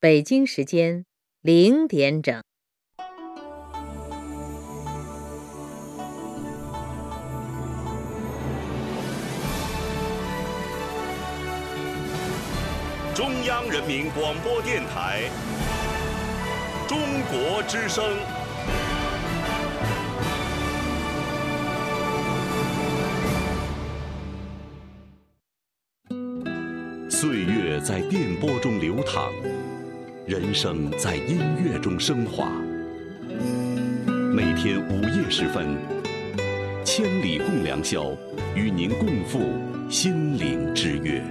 [0.00, 1.04] 北京时间
[1.42, 2.40] 零点整。
[13.12, 15.28] 中央人民广播电台
[16.86, 18.04] 中国之声。
[27.10, 29.32] 岁月在电波中流淌
[30.28, 32.52] 人生在音乐中升华。
[34.30, 35.74] 每天午夜时分
[36.84, 38.14] 千里共良宵
[38.54, 39.40] 与您共赴
[39.90, 41.24] 心灵之约。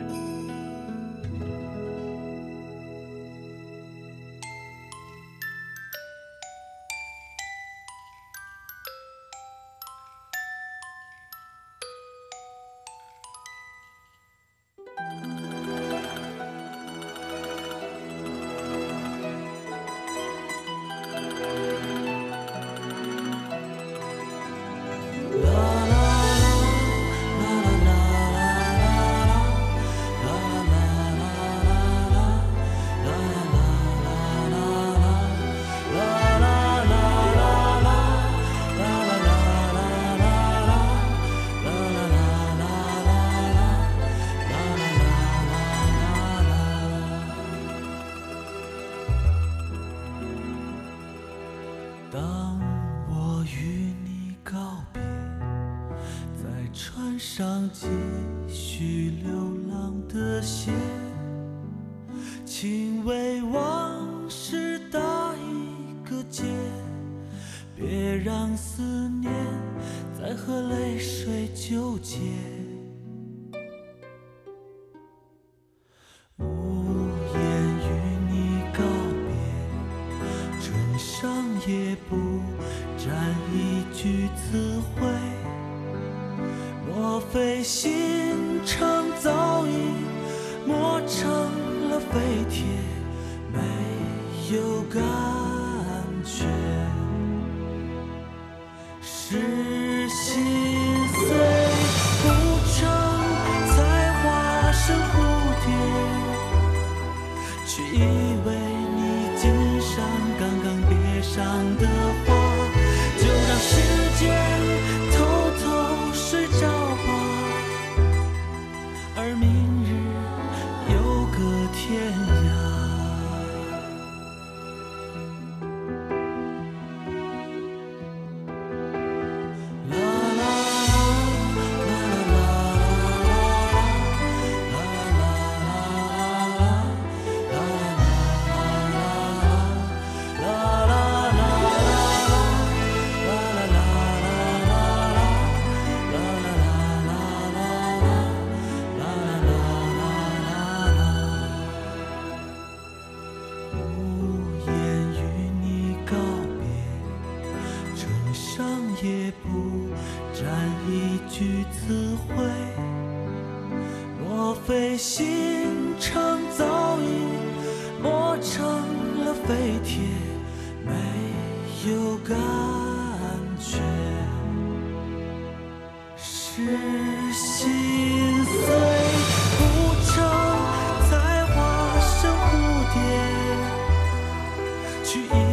[185.08, 185.47] 去一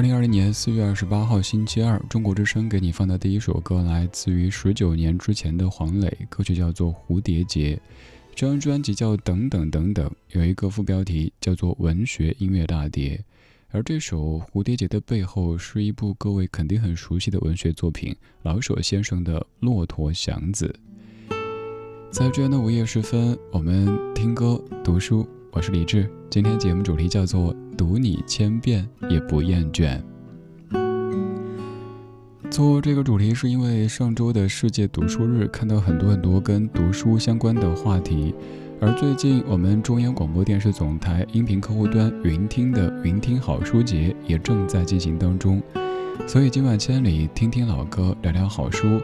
[0.00, 7.76] 二零二零年四月二十八号星期二，中国之声给你放的第一首歌来自于十九年之前的黄磊，歌曲叫做《蝴蝶结》。
[8.34, 13.14] 这张专辑叫《等等等等》，有一个副标题叫做《文学音乐大碟》。
[13.72, 20.74] 而这首《蝴蝶结》的背后是一部各位肯定很熟悉的文学作品——老舍先生的《骆驼祥子》。
[22.10, 25.28] 在这样的午夜时分，我们听歌读书。
[25.52, 29.98] 我是李志，今天节目主题叫做“读你千遍也不厌倦”。
[32.50, 38.34] 做这个主题是因为上周的世界读书日，看到很多很多跟读书相关的话题，
[38.82, 45.62] 而最近我们中央广播电视总台音频客户端云听的“云听好书节”也正在进行当中，
[46.26, 49.00] 所以今晚千里听听老歌，聊聊好书，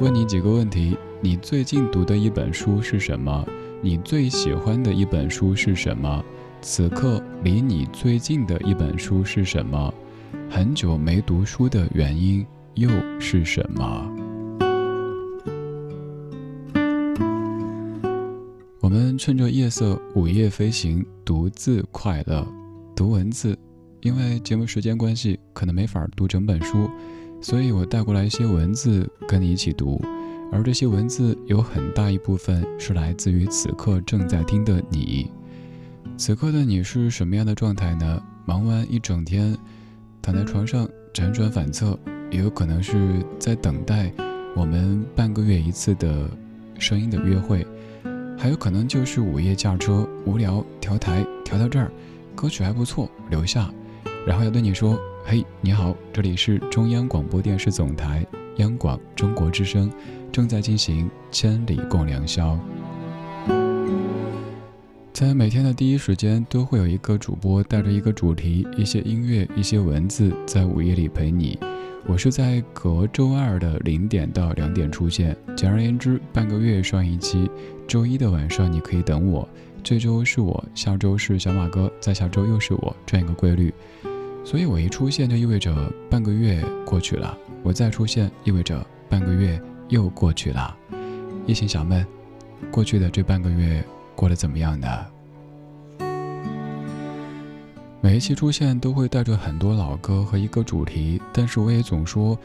[0.00, 3.46] 问你几个问题：你最近读的一本书是什么？
[3.80, 6.24] 你最喜欢的一本书是什么？
[6.60, 9.92] 此刻离你最近的一本书是什么？
[10.50, 12.44] 很久没读书的原因
[12.74, 12.88] 又
[13.20, 14.10] 是什么？
[18.80, 22.46] 我们趁着夜色午夜飞行，独自快乐，
[22.94, 23.56] 读文字。
[24.02, 26.88] 因为节目时间关系，可能没法读整本书，
[27.40, 30.00] 所以我带过来一些文字跟你一起读。
[30.52, 35.28] 而这些文字有很大一部分是来自于此刻正在听的你。
[36.18, 38.22] 此刻的你是什么样的状态呢？
[38.46, 39.54] 忙完一整天，
[40.22, 41.98] 躺在床上辗转反侧，
[42.30, 44.10] 也有可能是在等待
[44.54, 46.26] 我们半个月一次的
[46.78, 47.66] 声音的约会，
[48.38, 51.92] 还有可能就是午夜驾车无聊调台调到这儿，
[52.34, 53.70] 歌曲还不错，留下，
[54.26, 58.26] 然后要对你说：“嘿，你好，这里是中央广播电视总台
[58.56, 59.90] 央广中国之声。”
[60.32, 62.58] 正在进行千里共良宵，
[65.16, 71.58] 在每天的第一时间，都会有一个主播带着一个主题、一些音乐、一些文字，在午夜里陪你。
[72.06, 75.34] 我是在隔周二的零点到两点出现。
[75.56, 77.50] 简而言之，半个月上一期。
[77.88, 79.48] 周一的晚上你可以等我，
[79.82, 83.72] 这周是我，下周是小马哥，再下周又是我，这样一个规律。
[84.44, 89.58] 所以我一出现就意味着半个月过去了，我再出现意味着半个月。
[89.88, 90.76] 又过去了，
[91.46, 92.04] 夜行小妹，
[92.70, 93.82] 过去的这半个月
[94.16, 94.88] 过得怎么样呢？
[98.00, 102.38] 每一期出现都会带着很多老歌和一个主题，但是我也总说，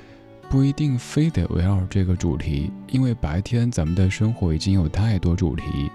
[0.50, 5.90] 不一定非得围绕这个主题，因为白天咱们的生活已经有太多主题。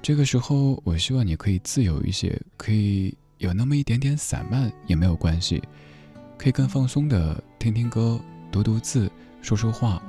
[0.00, 5.62] 这个时候，我希望你可以自由一些，可以有那么一点点散漫也没有关系，
[6.38, 8.20] 可以更放松的听听歌、
[8.52, 9.10] 读读字、
[9.42, 10.00] 说说话。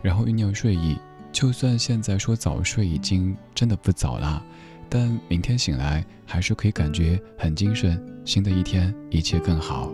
[0.00, 0.98] 然后酝酿睡意，
[1.32, 4.42] 就算现在说早睡已经真的不早啦，
[4.88, 8.00] 但明天醒来还是可以感觉很精神。
[8.24, 9.90] 新的一天一切更好。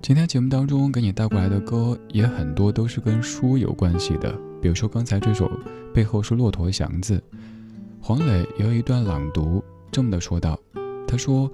[0.00, 5.50] 今天节目当中给你带过来的歌也很多都是跟书有关系的，比如说刚才这首
[5.92, 7.22] 背后是骆驼祥子，
[8.00, 10.58] 黄磊有一段朗读这么的说道
[11.06, 11.50] ：“他说，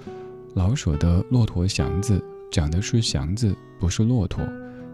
[0.54, 4.46] 老舍的骆驼祥子讲的是祥子，不是骆驼。”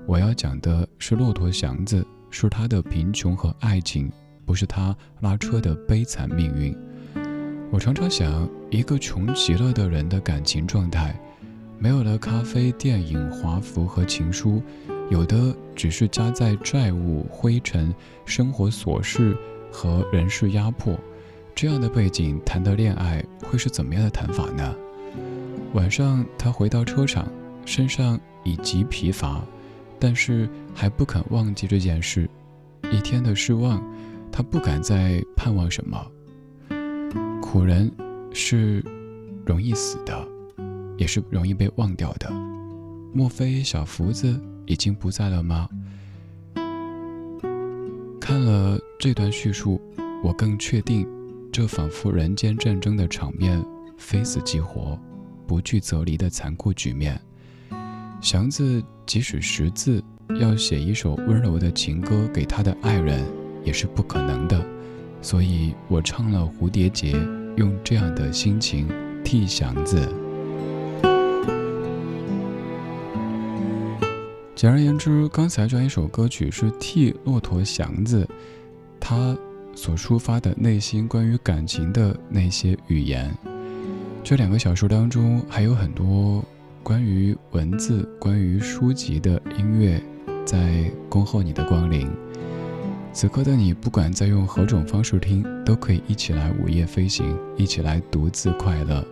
[0.07, 4.11] 我要讲的是骆驼祥子，是他的贫穷和爱情，
[4.45, 6.77] 不是他拉车的悲惨命运。
[7.71, 11.15] 我常常想，一个穷极了的人的感情状态，
[11.79, 14.61] 没有了咖啡、电影、华服和情书，
[15.11, 17.95] 有的只是夹在债务、灰尘、
[18.27, 19.37] 生活琐事
[19.71, 20.99] 和人事压迫。
[21.55, 24.75] 这样的背景谈的恋爱会是怎么样的谈法呢？
[25.73, 27.29] 晚上他回到车场，
[27.65, 29.41] 身上已极疲乏。
[29.99, 32.29] 但是还不肯忘记这件事，
[32.93, 33.83] 一天的失望，
[34.31, 36.11] 他不敢再盼望什么。
[37.41, 37.91] 苦人
[38.33, 38.85] 是
[39.47, 40.29] 容易死的，
[40.97, 42.31] 也是容易被忘掉的。
[43.13, 45.69] 莫非小福子已经不在了吗？
[48.21, 49.81] 看了这段叙述，
[50.23, 51.07] 我更确定，
[51.53, 53.65] 这仿佛人间战争的场面，
[53.97, 54.99] 非死即活，
[55.47, 57.21] 不聚则离的残酷局面。
[58.21, 60.03] 祥子即使识字，
[60.41, 63.23] 要写一首温柔的情歌给他的爱人，
[63.63, 64.65] 也是不可能的。
[65.21, 67.13] 所以我唱了《蝴蝶结》，
[67.57, 68.89] 用这样的心情
[69.23, 70.09] 替祥子。
[74.55, 78.27] 简而言之，刚才这一首歌曲是替骆驼祥子，
[78.99, 79.37] 他
[79.75, 83.35] 所抒发的内心关于感情的那些语言。
[84.23, 86.43] 这两个小说当中还有很多。
[86.85, 89.99] 关于文字、关于书籍的音乐，
[90.45, 92.07] 在恭候你的光临。
[93.11, 99.03] 此刻的你，不管在用何种方式听，都可以一起来午夜飞行，一起来独自快乐。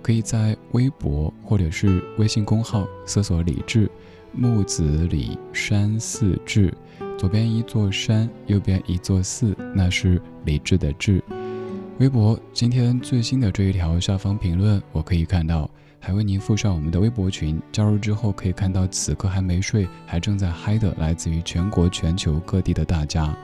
[0.00, 3.90] 可以在微博或者是微信公号搜索“李志
[4.30, 6.72] 木子李山寺志”，
[7.18, 11.20] 左边一座山，右边一座寺，那是李志的志。
[11.98, 15.68] 微博今天最新的这一条下方评论，我可以看到，
[15.98, 23.36] 还为您附上我们的微博群，加入之后可以看到此刻还没睡，还正在嗨的来自于全国全球各地的大家。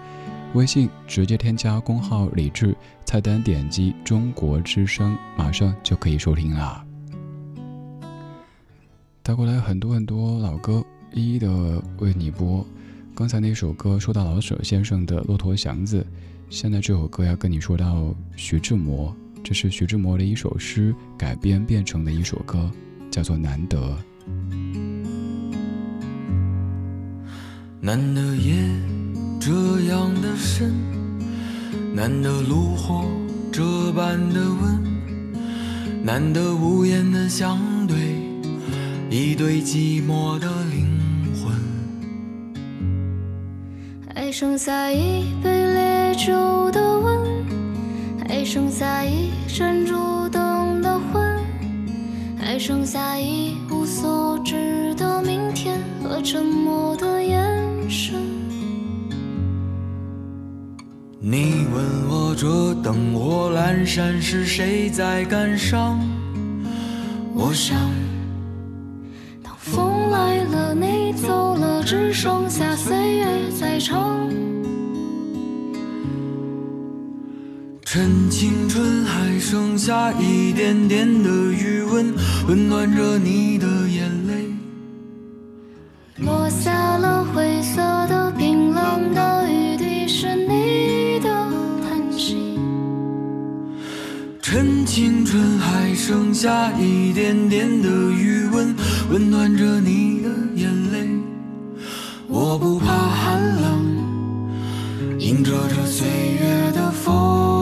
[0.54, 6.84] 微信直接添加公号李智，菜单点击中国之声，马上就可以收听啦。
[9.22, 12.66] 带过来很多很多老歌，一一的为你播。
[13.14, 16.00] 刚才那首歌说到老舍先生的《骆驼祥子》，
[16.50, 22.70] 现在这首歌要跟你说到徐志摩，这是徐志摩的一首诗改编变成的一首歌，
[23.10, 23.78] 叫做《难得》。
[27.80, 28.54] 难得夜。
[29.44, 29.50] 这
[29.90, 30.72] 样的深，
[31.92, 33.04] 难得炉火
[33.50, 37.58] 这般的温，难得无言的相
[37.88, 37.96] 对，
[39.10, 40.86] 一对寂寞的灵
[41.34, 41.52] 魂。
[44.14, 47.41] 还剩下一杯烈酒的温，
[48.34, 51.38] 还剩下一盏烛灯的昏，
[52.40, 57.38] 还剩下一无所知的明天和沉默的眼
[57.90, 58.14] 神。
[61.20, 66.00] 你问我这灯火阑珊是谁在感伤？
[67.34, 67.76] 我想，
[69.42, 73.26] 当风来了，你走了，只剩下岁月
[73.60, 74.26] 在唱。
[77.92, 82.14] 趁青春还剩下一点点的余温，
[82.48, 84.46] 温暖着你的眼泪，
[86.16, 91.28] 落下了灰色的冰冷的雨滴，是你的
[91.82, 92.58] 叹息。
[94.40, 98.74] 趁青春还剩下一点点的余温，
[99.10, 101.10] 温暖着你的眼泪。
[102.26, 103.84] 我不怕寒冷，
[105.18, 107.61] 迎着这岁月的风。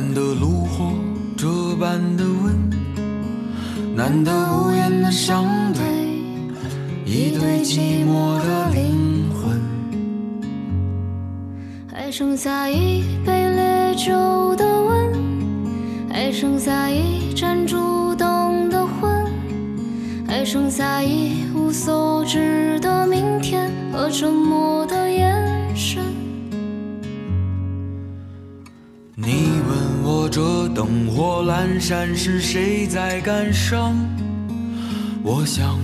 [0.00, 0.94] 难得炉火
[1.36, 5.82] 这般的温，难得无言的相对，
[7.04, 9.60] 一对寂寞的灵魂。
[11.92, 15.12] 还剩下一杯烈酒的温，
[16.10, 19.26] 还剩下一盏烛灯的昏，
[20.26, 25.29] 还剩下一无所知的明天和沉默的眼
[30.30, 33.96] 这灯火阑珊是谁在感伤？
[35.24, 35.76] 我想，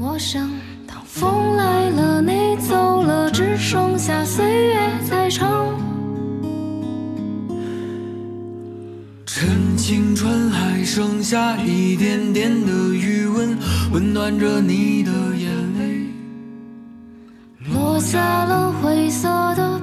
[0.00, 0.50] 我想，
[0.84, 5.68] 当风来了，你走了，只剩下岁月在唱。
[9.24, 13.56] 趁青春还剩下一点点的余温，
[13.92, 16.08] 温暖着你的眼泪，
[17.72, 19.78] 落下了灰色的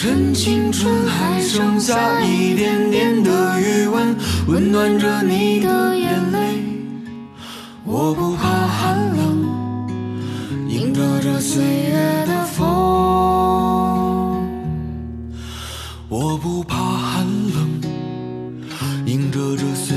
[0.00, 4.14] 趁青春还剩下一点点的余温，
[4.46, 6.62] 温暖着你的眼泪。
[7.84, 9.44] 我不怕寒冷，
[10.68, 12.64] 迎着这岁月的风。
[16.08, 17.82] 我不怕寒冷，
[19.04, 19.96] 迎着这岁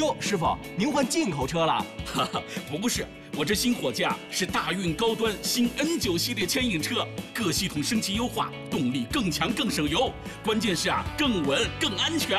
[0.00, 1.84] 哟，师傅，您换进口车了？
[2.06, 2.42] 哈哈，
[2.80, 3.06] 不是。
[3.36, 10.10] 我这新货架是大运高端新 N9 系列牵引车，各系统升级优化，动力更强更省油，
[10.42, 12.38] 关键是啊更稳更安全。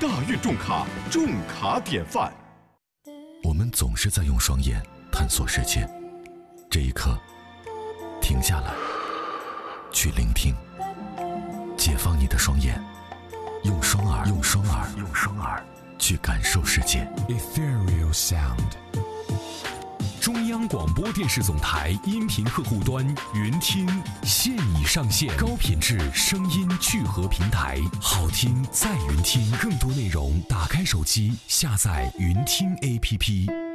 [0.00, 2.32] 大运重卡，重卡典范。
[3.44, 5.86] 我们总是在用双眼探索世界，
[6.70, 7.16] 这一刻，
[8.20, 8.72] 停下来，
[9.92, 10.54] 去聆听，
[11.76, 12.82] 解放你的双眼，
[13.64, 15.62] 用双耳，用双耳，用双耳
[16.02, 17.08] 去感受世界。
[17.28, 18.58] Ethereal Sound。
[20.20, 23.88] 中央广播电视总台音频客户端云听
[24.24, 29.48] 现已上线，高品质声音聚合平台，好听在云听。
[29.58, 33.71] 更多内容，打开手机下载云听 APP。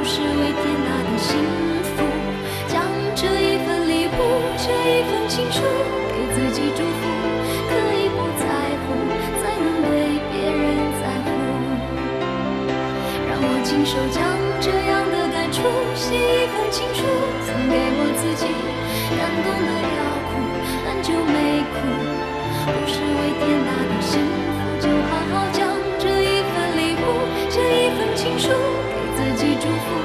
[0.00, 1.36] 不是为天大的幸
[1.84, 2.00] 福。
[2.68, 2.80] 将
[3.14, 4.16] 这一份礼物，
[4.56, 5.60] 这一封情书，
[6.16, 7.04] 给自己祝福。
[7.68, 8.48] 可以不在
[8.80, 8.96] 乎，
[9.44, 9.92] 才能对
[10.32, 10.64] 别人
[10.96, 11.28] 在乎。
[13.28, 14.24] 让我亲手将
[14.64, 15.60] 这样的感触
[15.94, 17.04] 写一封情书，
[17.44, 18.48] 送给我自己。
[19.20, 20.32] 感动的要哭，
[20.80, 21.76] 很久没哭，
[22.64, 23.79] 不是为天大
[29.60, 30.00] 给自己祝福。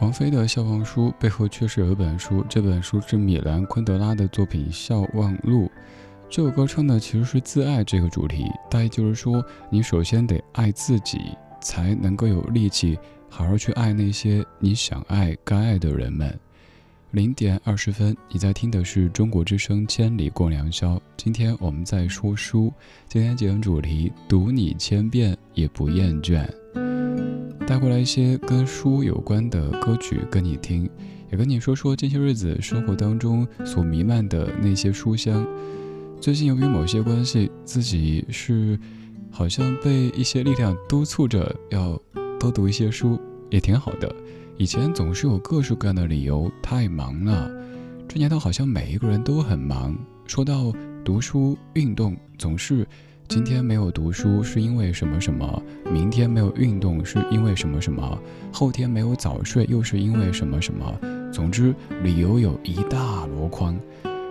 [0.00, 5.66] 王菲的笑忘书背后确实有一本书，这本书是米兰昆德拉的作品《笑忘录》。
[6.30, 11.36] 这首歌唱的其实是自爱这个主题，大意就是说，你首先得爱自己，
[11.68, 16.34] 才能够有力气好好去爱那些你想爱、该爱的人们。
[17.10, 20.96] 零点二十分，你在听的是中国之声《千里共良宵》。
[21.14, 22.72] 今天我们在说书，
[23.06, 26.48] 今天节目主题：读你千遍也不厌倦。
[27.66, 30.88] 带过来一些跟书有关的歌曲跟你听，
[31.30, 35.46] 也跟你说说这些日子生活当中所弥漫的那些书香。
[36.18, 38.80] 最近由于某些关系，自己是
[39.30, 42.00] 好像被一些力量督促着要
[42.40, 44.14] 多读一些书，也挺好的。
[44.56, 47.50] 以前总是有各式各样的理由，太忙了。
[48.08, 49.96] 这年头好像每一个人都很忙。
[50.26, 50.72] 说到
[51.04, 52.86] 读书、运动，总是。
[53.28, 55.62] 今天没有读书是因为什么什么？
[55.92, 58.18] 明天没有运动是因为什么什么？
[58.50, 60.98] 后天没有早睡又是因为什么什么？
[61.30, 63.78] 总之，理由有一大箩筐。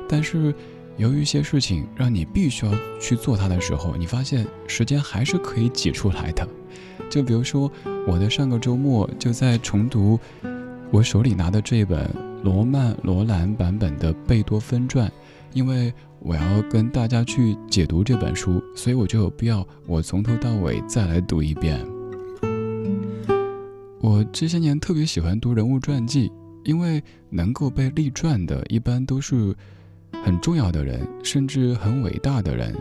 [0.10, 0.52] 但是，
[0.98, 6.48] 由于一些事情让你必须要去做它的时候，你发现时间还是可以挤出来的。
[7.10, 7.72] 就比如说，
[8.08, 10.20] 我的上个周末就在重读
[10.92, 12.10] 我手里拿的这本
[12.44, 15.12] 罗曼·罗兰版本的贝多芬传，
[15.54, 15.94] 因为。
[16.20, 21.80] 我要跟大家去解读这本书，所以我就有必要我从头到尾再来读一遍。
[24.02, 26.32] 我这些年特别喜欢读人物传记，
[26.64, 29.56] 因为能够被立传的，一般都是
[30.24, 32.76] 很重要的人，甚至很伟大的人。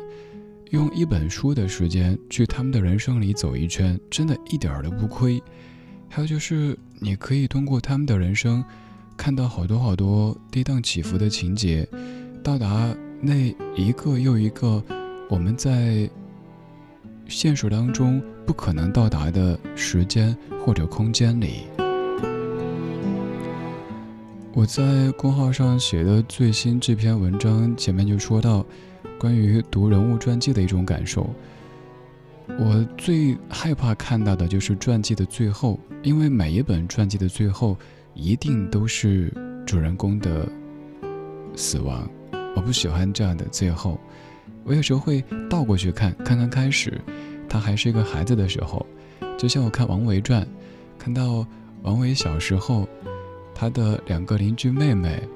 [0.70, 5.42] 用一本书的时间去他们的人生里走一圈，真的一点儿都不亏。
[6.08, 8.64] 还有就是，你可以通过他们的人生，
[9.16, 11.88] 看到好多好多跌宕起伏的情节，
[12.42, 12.94] 到达。
[13.18, 13.34] 那
[13.74, 14.84] 一个又一个
[15.30, 16.08] 我们在
[17.26, 21.62] 现实当中不可能到达的时间或者空间里，
[24.56, 28.64] 我在公号上写的最新这篇文章前面就说到，
[29.18, 31.28] 关于读人物传记的一种感受。
[32.58, 37.76] 我最害怕看到的就是传记的最后，因为每一本传记的最后
[38.14, 39.30] 一定都是
[39.66, 40.48] 主人公的
[41.54, 42.08] 死亡。
[42.54, 44.00] 我不喜欢这样的最后，
[44.64, 46.98] 我有时候会倒过去看，看看开始，
[47.46, 48.86] 他还是一个孩子的时候，
[49.36, 50.48] 就像我看王维传，
[50.98, 51.46] 看到
[51.82, 52.88] 王维小时候，
[53.58, 55.26] 他的两个邻居妹妹，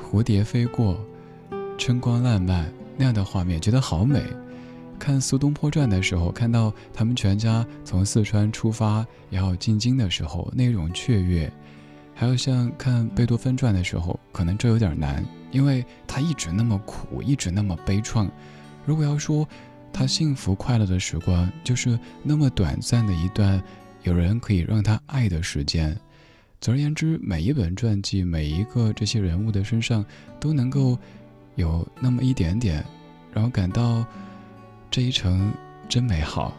[0.00, 0.96] 蝴蝶飞过，
[1.76, 4.22] 春光烂漫那样的画面，觉得好美。
[4.96, 11.52] 看苏东坡传的时候，看到他们全家从四川出发要进京的时候，那种雀跃。
[12.14, 18.30] 还有像看贝多芬传的时候，可能这有点难，因为他一直那么苦，一直那么悲怆。
[18.86, 19.46] 如果要说
[19.92, 23.60] 他幸福快乐的时光，就是那么短暂的一段
[24.04, 25.98] 有人可以让他爱的时间。
[26.64, 30.02] 总而言之，每一本传记，每一个这些人物的身上，
[30.40, 30.98] 都能够
[31.56, 32.82] 有那么一点点，
[33.34, 34.02] 让我感到
[34.90, 35.52] 这一程
[35.90, 36.56] 真美好。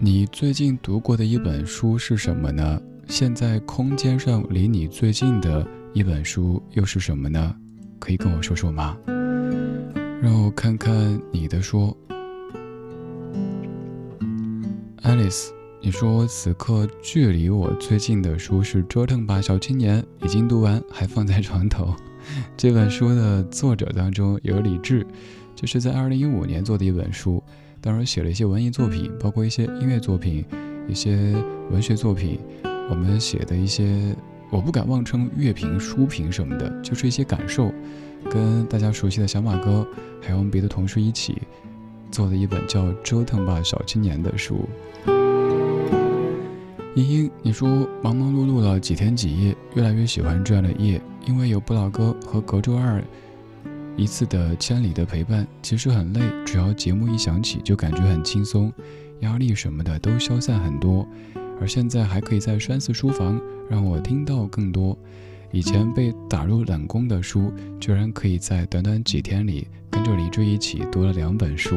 [0.00, 2.82] 你最近读过的一本书是什么呢？
[3.06, 7.54] 现在空间上离你最近的一本书又是什么呢？
[8.00, 8.98] 可以跟我说说吗？
[10.20, 11.96] 让我看看你的书。
[15.04, 21.94] Alice，你说此刻距离我最近的书是《折腾吧小青年》，已经读完，还放在床头。
[22.58, 25.06] 这本书的作者当中有李志，
[25.54, 27.42] 就是在二零一五年做的一本书。
[27.80, 30.44] 当时写了一些文艺作品，包括一些音乐作品，
[30.88, 31.32] 一些
[31.70, 32.40] 文学作品。
[32.90, 34.14] 我们写的一些，
[34.50, 37.72] 我不敢妄称乐评、书评什么的，就是一些感受。
[38.28, 39.86] 跟大家熟悉的小马哥，
[40.20, 41.40] 还有我们别的同事一起
[42.10, 44.68] 做的一本叫《折腾吧小青年》的书。
[46.94, 47.68] 茵茵，你说
[48.02, 53.02] 忙忙碌碌了几天几夜，越来越喜欢这样的夜，因为有不老哥和隔周二。
[53.96, 58.72] 一次的千里的陪伴，其实很累，只要节目一响起，就感觉很轻松，
[59.20, 61.06] 压力什么的都消散很多。
[61.60, 64.96] 而现在还可以在山寺书房让我听到更多，
[65.50, 71.76] 以前被打入冷宫的书，居然可以在短短几天里跟着李志一起读了两本书。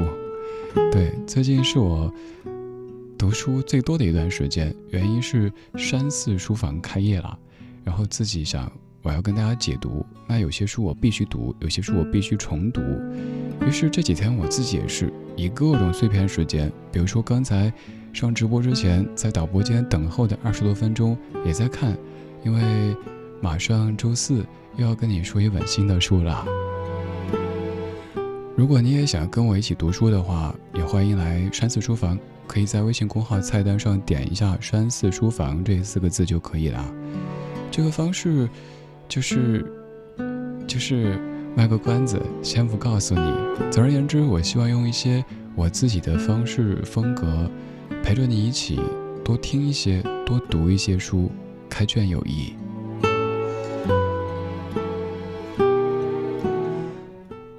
[0.92, 2.14] 对，最近是我
[3.22, 7.38] 读书最多的一段时间，原因是山寺书房开业了，
[7.84, 8.72] 然后自己想。
[9.04, 12.82] 我要跟大家解读，那有些书我必须读，有些书我必须重读。
[13.62, 17.72] 于是这几天我自己也是以各种碎片时间，比如说刚才
[18.12, 21.96] 上直播之前在导播间等候的二十多分钟也在看，
[22.44, 22.96] 因为
[23.40, 24.44] 马上周四
[24.78, 26.44] 又要跟你说一本新的书了。
[28.58, 32.18] 如果你也想跟我一起读书的话，也欢迎来山寺书房，
[32.52, 36.94] 可以在微信公号菜单上点一下“山寺书房”这四个字就可以了。
[37.72, 38.50] 这个方式。
[39.08, 39.70] 就是，
[40.66, 41.20] 就是
[41.54, 43.34] 卖个关子，先不告诉你。
[43.70, 45.22] 总而言之，我希望用一些
[45.54, 47.52] 我自己的方式风格，
[48.02, 48.80] 陪着你一起
[49.22, 51.30] 多听一些，多读一些书，
[51.70, 52.54] 开卷有益。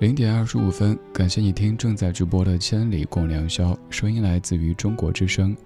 [0.03, 5.57] 零点二十五分，感谢你听正在直播的《千里共良宵》，声音来自于中国之声。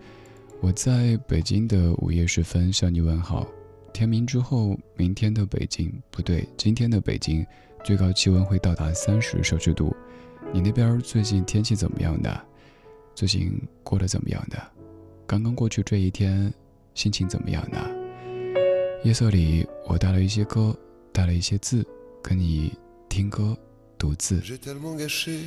[0.61, 3.49] 我在北京的午夜时分向你问好。
[3.94, 7.46] 天明之后，明天的北京不对，今天的北京
[7.83, 9.96] 最高气温会到达三十摄氏度。
[10.53, 12.38] 你那边最近天气怎么样的？
[13.14, 14.62] 最近过得怎么样的？
[15.27, 16.53] 刚刚过去这一天，
[16.92, 17.79] 心情怎么样呢？
[19.03, 20.77] 夜色里，我带了一些歌，
[21.11, 21.83] 带了一些字，
[22.22, 22.70] 跟你
[23.09, 23.57] 听歌
[24.42, 25.38] J'ai tellement gâché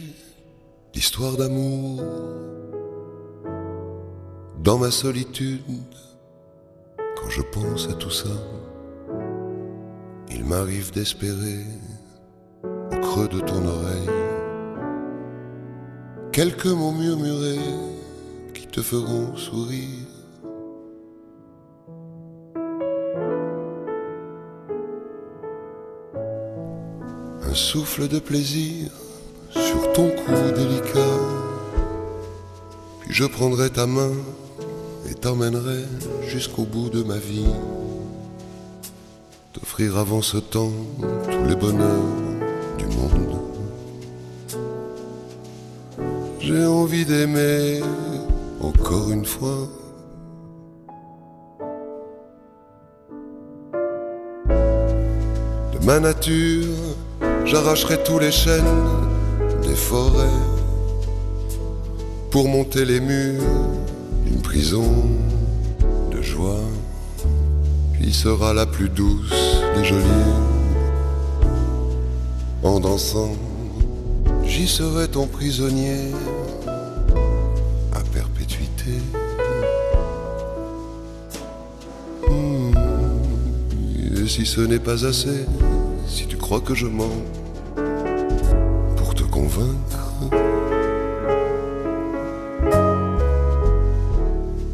[0.94, 2.02] l'histoire d'amour
[4.64, 5.62] dans ma solitude.
[7.16, 8.30] Quand je pense à tout ça,
[10.32, 11.64] il m'arrive d'espérer
[12.64, 14.10] au creux de ton oreille
[16.32, 17.60] quelques mots murmurés
[18.54, 20.09] qui te feront sourire
[27.50, 28.92] Un souffle de plaisir
[29.50, 31.18] sur ton cou délicat,
[33.00, 34.12] puis je prendrai ta main
[35.10, 35.86] et t'emmènerai
[36.28, 37.48] jusqu'au bout de ma vie
[39.54, 40.72] t'offrir avant ce temps
[41.32, 42.14] tous les bonheurs
[42.78, 43.40] du monde.
[46.40, 47.82] J'ai envie d'aimer
[48.62, 49.68] encore une fois.
[55.74, 56.68] De ma nature,
[57.50, 58.64] j'arracherai tous les chênes
[59.64, 60.40] des forêts
[62.30, 63.42] pour monter les murs
[64.24, 64.86] d'une prison
[66.12, 66.62] de joie
[68.00, 69.34] qui sera la plus douce
[69.76, 70.36] des jolies.
[72.62, 73.32] En dansant,
[74.44, 76.12] j'y serai ton prisonnier
[76.68, 78.92] à perpétuité.
[82.30, 82.74] Hmm.
[84.24, 85.46] Et si ce n'est pas assez,
[86.08, 87.39] si tu crois que je mens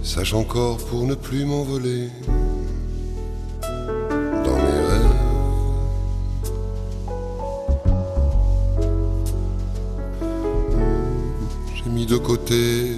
[0.04, 2.10] sache encore pour ne plus m'envoler.
[12.06, 12.98] de côté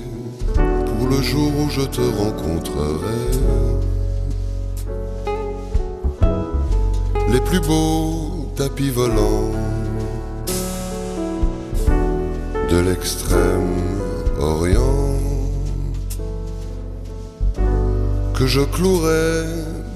[0.53, 3.23] pour le jour où je te rencontrerai.
[7.31, 9.26] Les plus beaux tapis volants
[18.37, 19.45] que je clouerai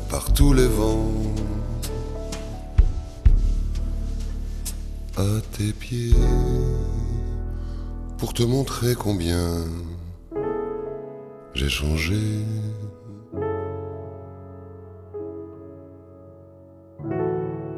[0.10, 1.12] par tous les vents
[5.16, 6.16] à tes pieds
[8.18, 9.66] pour te montrer combien
[11.54, 12.24] j'ai changé.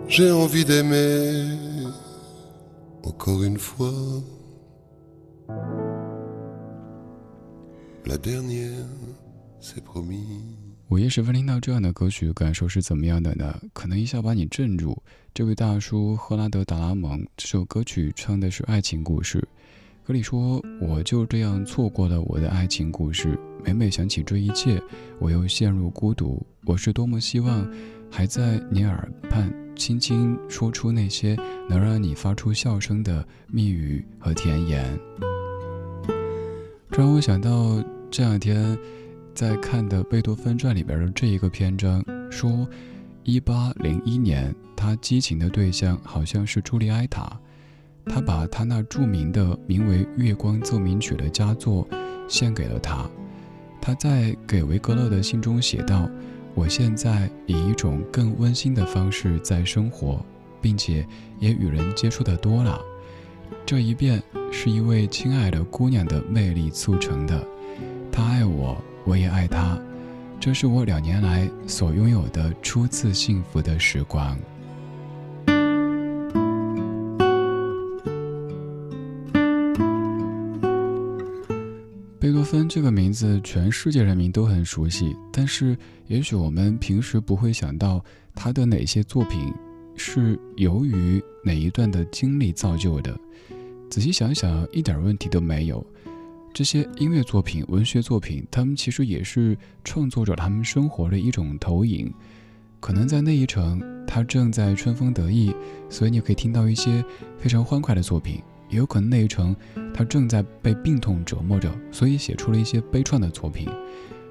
[0.07, 1.57] J'ai envie d'aimer
[3.03, 3.91] encore une fois
[8.05, 8.87] la dernière。
[10.89, 13.57] 午夜时分听到这样的歌曲，感受是怎么样的呢？
[13.71, 15.01] 可能一下把你镇住。
[15.33, 19.47] 这位大叔赫拉德·达拉蒙，这首歌曲唱的是爱情故事。
[20.03, 23.39] 歌里说：“我就这样错过了我的爱情故事。
[23.63, 24.81] 每每想起这一切，
[25.17, 26.45] 我又陷入孤独。
[26.65, 27.65] 我是多么希望，
[28.11, 31.37] 还在你耳畔轻轻说出那些
[31.69, 34.99] 能让你发出笑声的蜜语和甜言。”
[36.91, 38.77] 这让我想到这两天
[39.33, 42.67] 在看的《贝多芬传》里边的这一个篇章，说，
[43.23, 47.39] 一八零一年，他激情的对象好像是朱利埃塔。
[48.05, 51.87] 他把他那著名的名为《月光奏鸣曲》的佳作
[52.27, 53.09] 献给了他。
[53.81, 56.07] 他在给维格勒的信中写道
[56.53, 60.23] ：“我现在以一种更温馨的方式在生活，
[60.61, 61.05] 并且
[61.39, 62.79] 也与人接触的多了。
[63.65, 67.41] 这一变是一位亲爱的姑娘的魅力促成的。
[68.11, 69.77] 她爱我，我也爱他。
[70.39, 74.37] 这是我两年来所拥有的初次幸福的时光。”
[82.19, 88.01] 贝多芬这个名字，全世界人民都很熟悉，但是也许我们平时不会想到
[88.33, 89.53] 他的哪些作品
[89.97, 93.13] 是由于哪一段的经历造就的。
[93.89, 95.85] 仔细想想，一点问题都没有。
[96.53, 102.13] 这些音乐作品、文学作品，他们其实也是创作者他们生活的一种投影。
[102.79, 105.51] 可能在那一程，他正在春风得意，
[105.89, 107.03] 所以你可以听到一些
[107.39, 108.39] 非常欢快的作品。
[108.69, 109.55] 也有可能那一程，
[109.95, 113.67] 他正在被病痛折磨着，所以写出了一些悲怆的作品。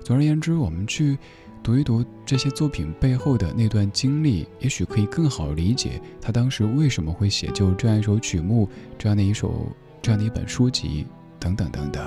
[0.04, 1.18] 总而言之，我们去
[1.60, 9.66] 读一读这些作品背后的那段经历，也许可以更好理解他当时为什么会写就这样一首曲目、这样的一首、
[10.00, 11.04] 这样的一本书籍
[11.42, 12.02] 等等等等。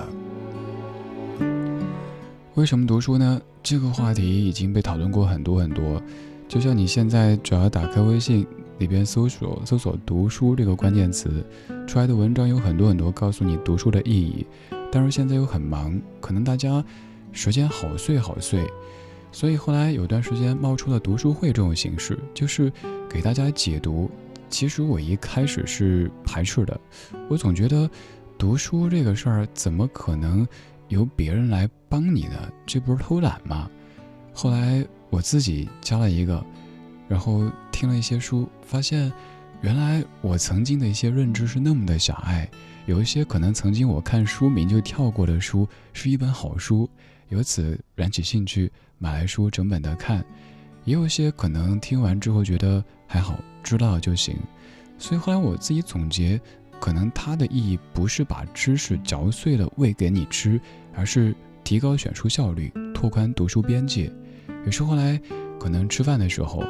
[2.53, 3.41] 为什么读书呢？
[3.61, 6.01] 这个话题已经被讨论过很多很多。
[6.47, 8.47] 就像你现在只要打开微信。
[8.77, 11.41] 里边搜索搜索“读书”这个关键词，
[11.87, 14.45] 出来的文章有很多很多，告诉你读书的意义。
[14.91, 16.83] 但是现在又很忙，可能大家
[17.31, 18.67] 时间好碎好碎，
[19.31, 22.69] 所以后来有段时间冒出了读书会这种形式，就是
[23.09, 24.11] 给大家解读。
[24.49, 26.77] 其实我一开始是排斥的，
[27.29, 27.89] 我总觉得
[28.37, 30.47] 读书这个事儿怎么可能
[30.89, 32.51] 由别人来帮你呢？
[32.65, 33.69] 这不是偷懒吗？
[34.33, 36.45] 后来我自己加了一个，
[37.07, 39.11] 然后听了一些书，发现
[39.61, 42.47] 原来我曾经的一些认知是那么的狭隘。
[42.85, 46.89] 有一些可能曾经我看书名就跳过的书，是一本好书，
[47.29, 50.23] 由此燃起兴趣买来书整本的看。
[50.83, 53.39] 也有些可能听完之后觉得还好。
[53.63, 54.37] 知道就行，
[54.99, 56.39] 所以后来我自己总结，
[56.79, 60.59] 可能它的意义不是把知识嚼碎了喂给你吃，
[60.93, 64.11] 而是提高选书效率，拓宽读书边界。
[64.65, 65.19] 有时后来
[65.59, 66.63] 可能吃饭的时候、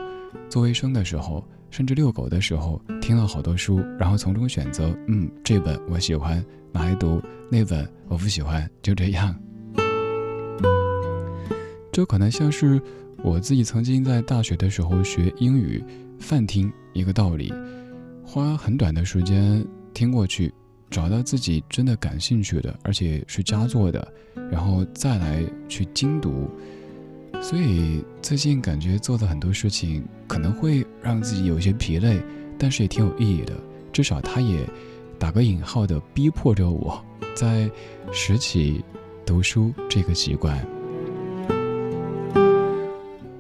[0.49, 9.35] 做卫生的时候，甚至遛狗的时候，听了好多书，然后从中选择，嗯，这本我喜欢，拿来读；那本我不喜欢，就这样。
[11.91, 12.81] 这可能像是
[13.23, 15.83] 我自己曾经在大学的时候学英语。
[16.17, 17.53] 泛听一个道理，
[18.23, 19.61] 花很短的时间
[19.95, 20.53] 听过去，
[20.91, 24.05] 找到自己真的感兴趣的，而且是佳作的，
[24.51, 26.51] 然后再来去精读。
[27.41, 32.21] 所以最近感觉做的很多事情可能会让自己有些疲累，
[32.59, 33.53] 但是也挺有意义的。
[33.93, 34.67] 至少它也
[35.17, 37.01] 打个引号的逼迫着我
[37.33, 37.71] 在
[38.11, 38.83] 拾起
[39.25, 40.74] 读书这个习惯。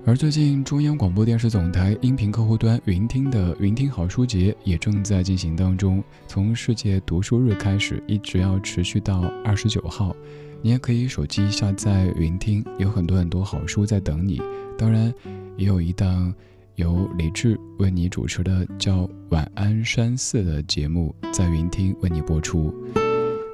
[0.07, 6.03] 而最近，中央广播电视总台音频客户端云听的“云听好书节”也正在进行当中。
[6.27, 10.15] 从世界读书日开始，一直要持续到二十九号。
[10.61, 14.39] 你也可以手机下载云听，有很多很多好书在等你。
[14.77, 15.11] 当然，
[15.57, 16.31] 也有一档
[16.75, 22.71] 由李志为你主持的叫《晚安山寺》的节目，在云听为你播出。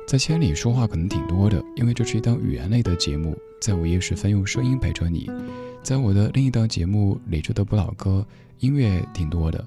[0.06, 5.32] 在千里说话可能挺多的，因为这是一档语言类的节目，在午夜时分用声音陪着你。
[5.84, 8.24] 在我的另一档节目《理智的不老歌》，
[8.60, 9.60] 音乐挺多的；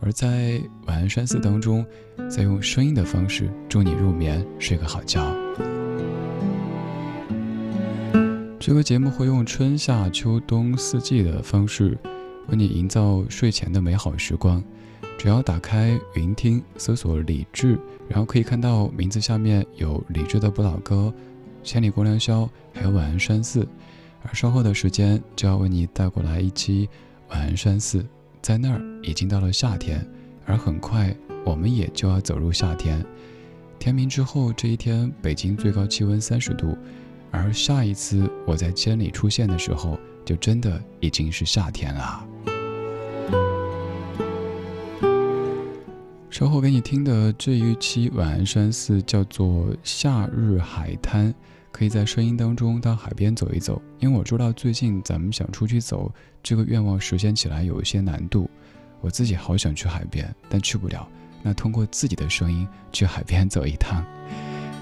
[0.00, 1.86] 而在晚安山寺当中，
[2.28, 5.32] 在用声音的方式助你入眠，睡个好觉。
[8.58, 11.96] 这个节目会用春夏秋冬四季的方式，
[12.48, 14.62] 为你营造睡前的美好时光。
[15.16, 17.78] 只要打开云听，搜索“理智”，
[18.08, 21.14] 然后可以看到名字下面有《理智的不老歌》、
[21.62, 23.62] 《千里共良宵》，还有《晚安山寺》。
[24.22, 26.88] 而稍后的时间就要为你带过来一期
[27.30, 28.04] 晚安山寺，
[28.42, 30.06] 在那儿已经到了夏天，
[30.44, 33.04] 而很快我们也就要走入夏天。
[33.78, 36.76] 天明之后这一天，北京最高气温三十度，
[37.30, 42.26] 而下一次我在千里出现的时候，就真的已经是夏天了。
[46.28, 49.46] 稍后给你听的这一期晚安山寺叫做
[49.82, 51.32] 《夏日海滩》。
[51.80, 56.12] 可以在声音当中到海边走一走，因为我知道最近咱们想出去走，
[56.42, 58.50] 这个愿望实现起来有一些难度。
[59.00, 61.08] 我自己好想去海边，但去不了。
[61.42, 64.04] 那通过自己的声音去海边走一趟。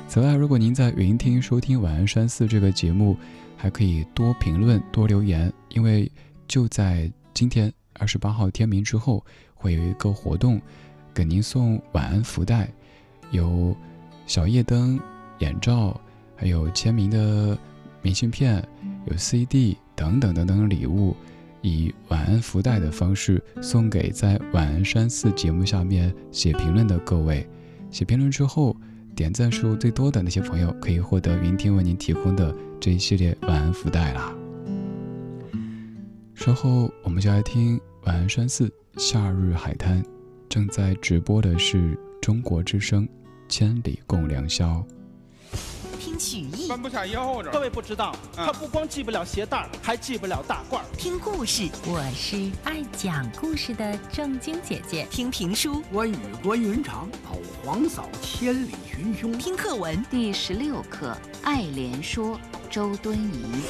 [0.09, 3.17] 此外，如果您在云听收听《晚安山寺》这个节目，
[3.57, 6.11] 还可以多评论、多留言，因为
[6.49, 10.61] 就在今天二十八号天明之后，会有一个活动，
[11.15, 12.69] 给您送晚安福袋，
[13.31, 13.73] 有
[14.27, 14.99] 小夜灯、
[15.39, 15.97] 眼罩。
[16.39, 17.59] 还有签名的
[18.01, 18.67] 明信片，
[19.07, 21.17] 有 CD 等等等等礼物，
[21.63, 27.45] 以晚安福袋的方式送给在晚安山寺节目下面写评论的各位。
[27.91, 28.77] 写评论之后，
[29.17, 34.33] 点赞数最多的那些朋友可以获得云听为您提供的这一系列晚安福袋啦。
[36.37, 40.01] 稍后我们就来听晚安山寺夏日海滩，
[40.49, 43.09] 正在直播的是中国之声，
[43.49, 44.87] 千里共良宵。
[46.19, 55.07] 曲艺翻不下腰各位不知道，他不光系不了鞋带还系不了大褂听故事，我是爱讲故事的正经姐姐。
[55.11, 59.39] 听评书，关羽关云长跑黄嫂千里寻兄。
[59.39, 62.37] 听课文，第十六课《爱莲说》，
[62.69, 63.63] 周敦颐。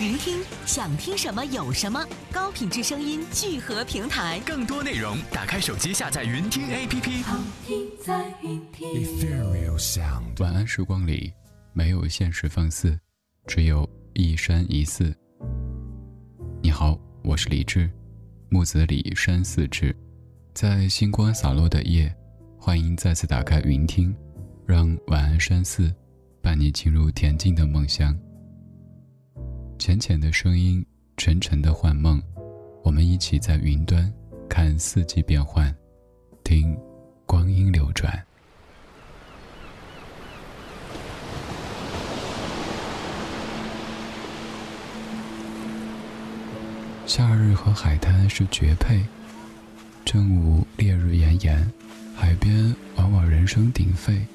[0.00, 7.22] 云听，想听什么有什么，高品质声音聚合平台，更多内容，打开手机下载云听 APP。
[7.22, 8.88] 好听在云听。
[8.88, 10.40] Ethereal Sound。
[10.40, 11.32] 晚安时光里。
[11.76, 12.96] 没有现实放肆，
[13.48, 15.12] 只有一山一寺。
[16.62, 17.90] 你好，我是李志，
[18.48, 19.92] 木子李山寺志，
[20.54, 22.14] 在星光洒落的夜，
[22.60, 24.14] 欢迎再次打开云听，
[24.64, 25.92] 让晚安山寺
[26.40, 28.16] 伴你进入恬静的梦乡。
[29.76, 32.22] 浅浅的声音，沉沉的幻梦，
[32.84, 34.08] 我们一起在云端
[34.48, 35.74] 看四季变换，
[36.44, 36.78] 听
[37.26, 38.24] 光阴流转。
[47.06, 49.04] 夏日和海滩是绝配。
[50.04, 51.70] 正午烈日炎炎，
[52.14, 54.26] 海边往往人声鼎沸。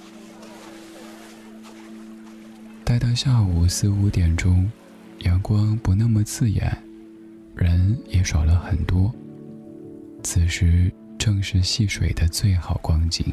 [2.84, 4.72] 待到下午四五点钟，
[5.20, 6.76] 阳光不那么刺眼，
[7.55, 9.13] 人也少了很多。
[10.24, 13.26] 此时正是戏水的最好光景。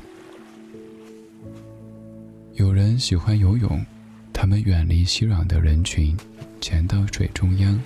[2.55, 3.85] 有人喜欢游泳，
[4.33, 6.17] 他们远离熙攘的人群，
[6.61, 7.79] 潜到水中央。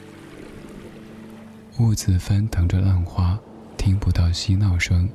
[1.80, 3.38] 兀自翻腾着浪花，
[3.78, 5.08] 听不到嬉闹声，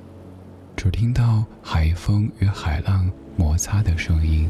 [0.76, 3.07] 只听到海风与海浪
[3.38, 4.49] 摩擦的声音。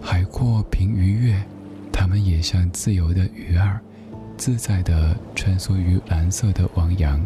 [0.00, 1.42] 海阔凭鱼跃，
[1.92, 3.78] 它们也像自由的鱼儿，
[4.38, 7.20] 自在地穿梭于蓝色的汪洋。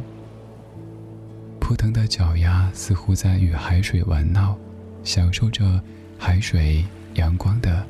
[1.60, 4.58] 扑腾的脚丫似乎在与海水玩闹，
[5.04, 5.80] 享受着
[6.18, 6.84] 海水、
[7.14, 7.86] 阳光的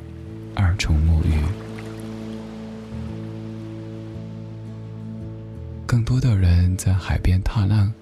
[0.55, 1.70] 二重沐浴。
[5.91, 7.93] 更多的人在海边踏浪，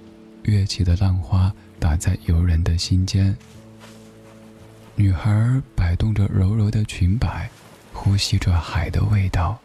[0.43, 3.34] 跃起的浪花打在游人的心间。
[4.95, 7.49] 女孩摆动着柔柔的裙摆，
[7.95, 9.59] 呼吸着海的味道，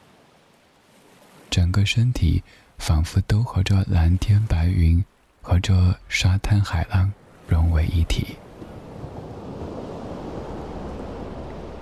[1.49, 2.41] 整个身体
[2.77, 5.03] 仿佛都和这蓝天白云
[5.41, 7.11] 和这沙滩海浪
[7.45, 8.37] 融为一体。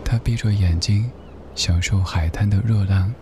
[0.03, 1.07] 她闭着眼睛，
[1.53, 3.13] 享受海滩的热浪，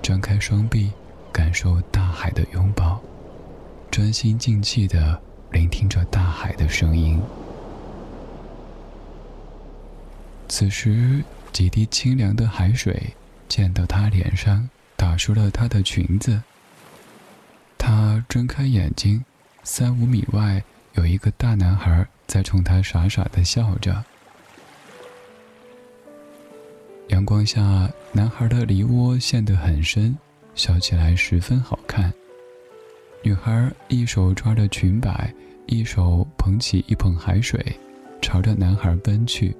[0.00, 0.90] 张开双臂。
[1.36, 2.98] 感受大海的拥抱，
[3.90, 5.20] 专心静气地
[5.50, 7.20] 聆听着大海的声音。
[10.48, 11.22] 此时，
[11.52, 13.12] 几滴清凉的海水
[13.50, 14.66] 溅到她脸上，
[14.96, 16.42] 打湿了她的裙子。
[17.76, 19.22] 她睁开眼睛，
[19.62, 20.64] 三五米外
[20.94, 24.02] 有一个大男孩在冲她傻傻的笑着。
[27.08, 30.16] 阳光下，男孩的梨窝陷得很深。
[30.56, 32.12] 笑起来十分好看。
[33.22, 35.32] 女孩一手抓着裙摆，
[35.66, 37.64] 一手捧起一捧海水，
[38.20, 39.54] 朝着男孩奔去。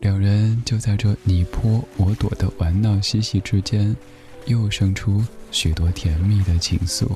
[0.00, 3.94] 两人就在这你泼我躲的玩闹嬉戏之间，
[4.44, 7.10] 又生出许多甜蜜的情愫。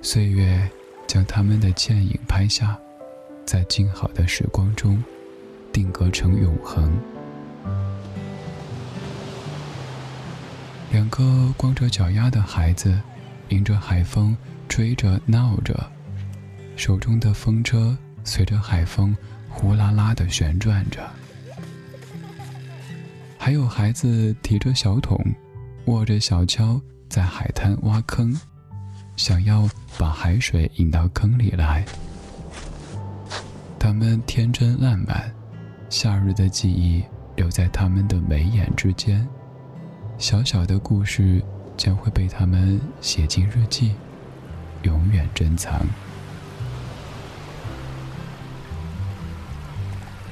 [0.00, 0.68] 岁月
[1.06, 2.78] 将他们的倩影拍下，
[3.44, 5.02] 在静好的时光中，
[5.72, 6.90] 定格成永恒。
[10.90, 12.98] 两个光着脚丫的孩子，
[13.50, 14.36] 迎着海风
[14.68, 15.78] 吹着闹着，
[16.76, 19.14] 手中的风车随着海风
[19.50, 21.06] 呼啦啦的旋转着。
[23.36, 25.22] 还有孩子提着小桶，
[25.86, 28.34] 握着小锹在海滩挖坑，
[29.16, 29.68] 想要
[29.98, 31.84] 把海水引到坑里来。
[33.78, 35.32] 他们天真烂漫，
[35.90, 37.04] 夏日的记忆
[37.36, 39.26] 留在他们的眉眼之间。
[40.18, 41.40] 小小的故事
[41.76, 43.92] 将会被他们写进日记，
[44.82, 45.86] 永远珍藏。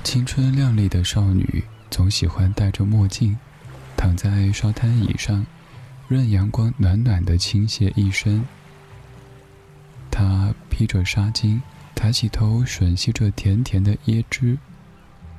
[0.02, 3.38] 青春靓丽的少女总喜欢戴着墨镜，
[3.96, 5.46] 躺在沙滩椅上，
[6.08, 8.44] 任阳光暖暖的倾泻一身。
[10.10, 11.60] 她披着纱巾，
[11.94, 14.58] 抬起头吮吸着甜甜的椰汁。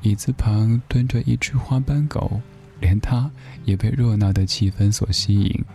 [0.03, 2.39] 椅子旁蹲着一只花斑狗。
[2.79, 3.29] 连他
[3.65, 5.65] 也被热闹的气氛所吸引，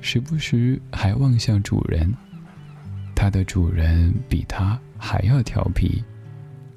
[0.00, 2.12] 时不时还望向主人。
[3.14, 6.02] 他的主人比他还要调皮，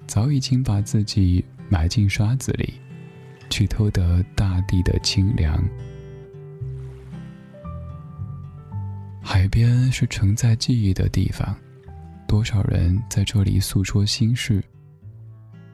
[0.06, 2.76] 早已经把自己埋进沙子里，
[3.50, 5.62] 去偷得大地的清凉。
[9.22, 11.56] 海边是承载记忆的地方，
[12.28, 14.64] 多少人在这里诉说心事，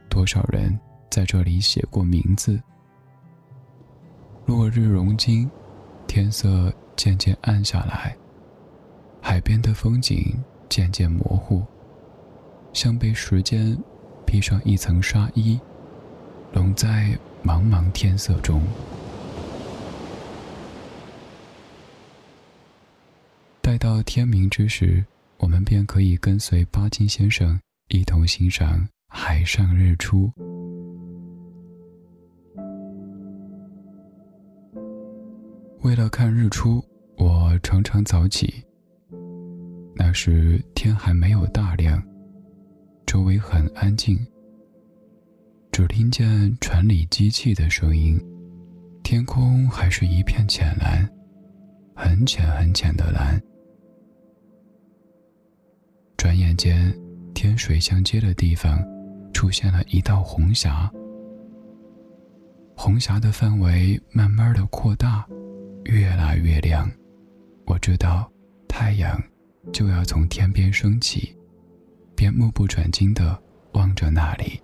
[0.10, 0.80] 多少人
[1.12, 2.60] 在这里写过名字。
[4.46, 5.50] 落日融金，
[6.06, 8.16] 天色渐渐暗下来，
[9.22, 10.38] 海边的风景
[10.68, 11.64] 渐渐模糊，
[12.74, 13.78] 像被时间
[14.26, 15.58] 披上一层纱衣，
[16.52, 18.62] 笼在茫茫天色中。
[23.62, 25.06] 待到天明之时，
[25.38, 30.30] 我们便可以跟随巴金先生一同欣赏海上日出。
[35.84, 36.82] 为了看日出，
[37.18, 38.64] 我常常早起。
[39.94, 42.02] 那时天还没有大亮，
[43.06, 44.18] 周围很安静，
[45.74, 48.18] 只听见船里机器的声音，
[49.04, 51.06] 天空还是一片浅蓝，
[51.94, 53.38] 很浅很浅的蓝。
[56.16, 56.98] 转眼间，
[57.34, 58.82] 天水相接的地方
[59.34, 60.90] 出现了一道红霞。
[62.74, 65.28] 红霞的范围慢慢的扩大，
[65.86, 66.90] 越来越亮。
[67.66, 68.30] 我知道，
[68.68, 69.22] 太阳
[69.72, 71.36] 就要从天边升起，
[72.16, 73.38] 便目不转睛的
[73.74, 74.60] 望着那里。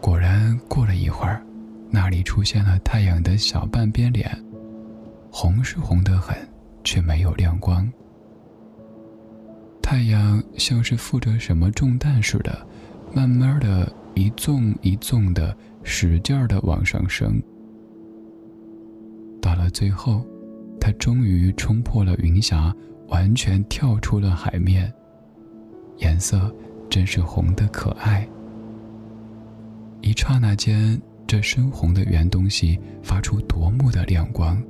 [0.00, 1.44] 果然，过了一会儿，
[1.90, 4.30] 那里出现了太阳的小半边脸，
[5.30, 6.36] 红是红得很，
[6.84, 7.90] 却没有亮光。
[9.82, 12.66] 太阳像是负着什么重担似的，
[13.12, 15.56] 慢慢的一纵一纵的，
[15.88, 17.40] 使劲儿的往上升。
[19.40, 20.26] 到了最后，
[20.80, 22.74] 它终于冲破了云霞，
[23.06, 24.92] 完全跳出了海面。
[25.98, 26.52] 颜色
[26.90, 28.28] 真是红的可爱。
[30.02, 34.60] 一刹那间，这深红的圆东西发出夺目的亮光，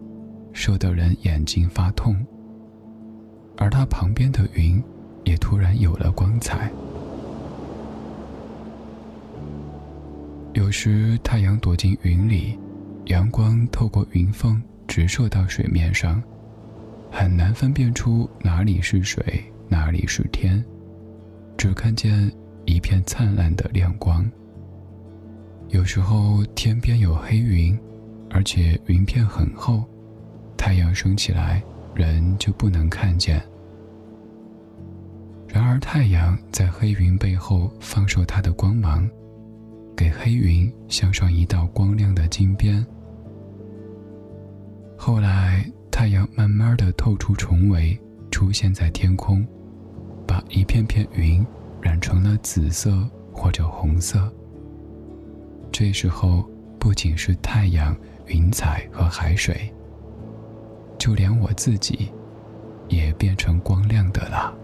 [0.52, 2.14] 射得人眼睛发痛。
[3.56, 4.80] 而它旁边的云，
[5.24, 6.70] 也突然有了光彩。
[10.56, 12.58] 有时太阳躲进云里，
[13.08, 16.22] 阳光透过云缝直射到水面上，
[17.10, 19.22] 很难分辨出哪里是水，
[19.68, 20.64] 哪里是天，
[21.58, 22.32] 只看见
[22.64, 24.24] 一片灿烂的亮光。
[25.68, 27.78] 有时候天边有黑云，
[28.30, 29.84] 而且云片很厚，
[30.56, 31.62] 太阳升起来，
[31.94, 33.42] 人就不能看见。
[35.46, 39.06] 然而太阳在黑云背后放射它的光芒，
[39.96, 42.84] 给黑云镶上一道光亮的金边。
[44.96, 47.98] 后来太阳慢慢的透出重围，
[48.30, 49.46] 出现在天空，
[50.26, 51.44] 把一片片云
[51.80, 54.30] 染成了紫色或者红色。
[55.72, 56.44] 这时候，
[56.78, 59.72] 不仅是太阳、云彩和海水，
[60.98, 62.10] 就连我自己，
[62.88, 64.54] 也变成光亮的了。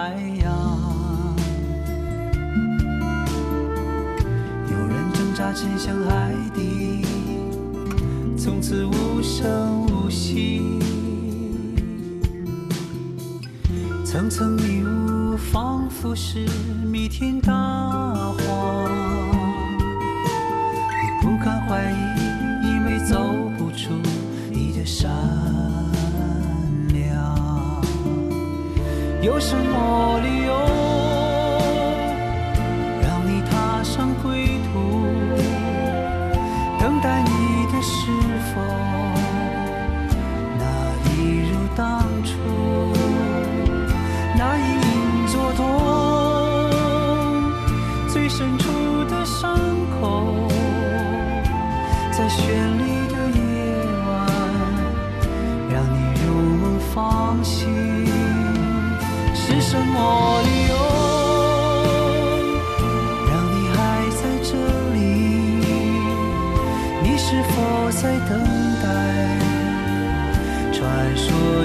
[0.00, 1.34] 海洋，
[4.70, 7.04] 有人挣扎沉向海底，
[8.34, 10.62] 从此无声无息。
[14.02, 16.46] 层层迷雾仿佛是
[16.90, 18.90] 弥天大谎，
[20.96, 21.94] 你不敢怀疑，
[22.64, 23.20] 因为走
[23.58, 23.90] 不出
[24.50, 25.10] 你的伤。
[29.22, 30.39] 有什么理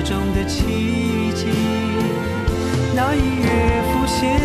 [0.01, 1.47] 中的奇迹？
[2.95, 4.39] 那一月浮现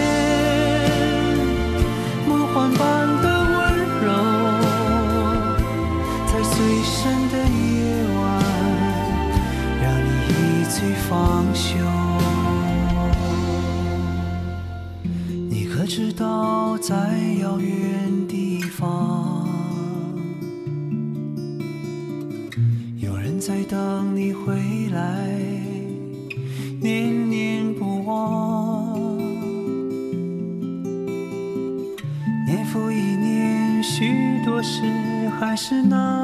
[35.51, 36.20] 还是那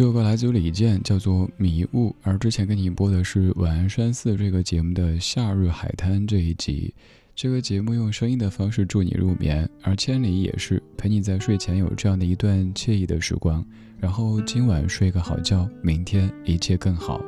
[0.00, 2.08] 这首歌来自于李健，叫做《迷雾》。
[2.22, 6.94] 而之前给你播的是《晚安山寺》这个节目的《夏日海滩》这一集。
[7.36, 13.62] 这个节目用声音的方式助你入眠，而千里也是陪你在睡前有这样的一段惬意的时光，
[13.98, 17.20] 然后今晚睡个好觉，明天一切更好。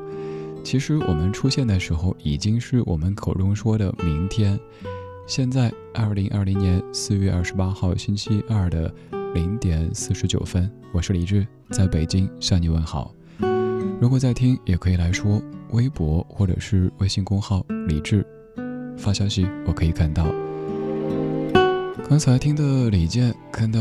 [0.65, 4.59] 其实我们出现的时候，已经是我们口中说的明天。
[5.27, 8.91] 现在，二零二零年四月二十八号星期二的
[9.35, 13.15] 零点四十九分，我是李志，在北京向你问好。
[13.99, 18.27] 如果在听，也可以来说微博或者是微信公号李志
[18.99, 20.27] 发消息，我可以看到。
[22.09, 23.81] 刚才听的李健，看到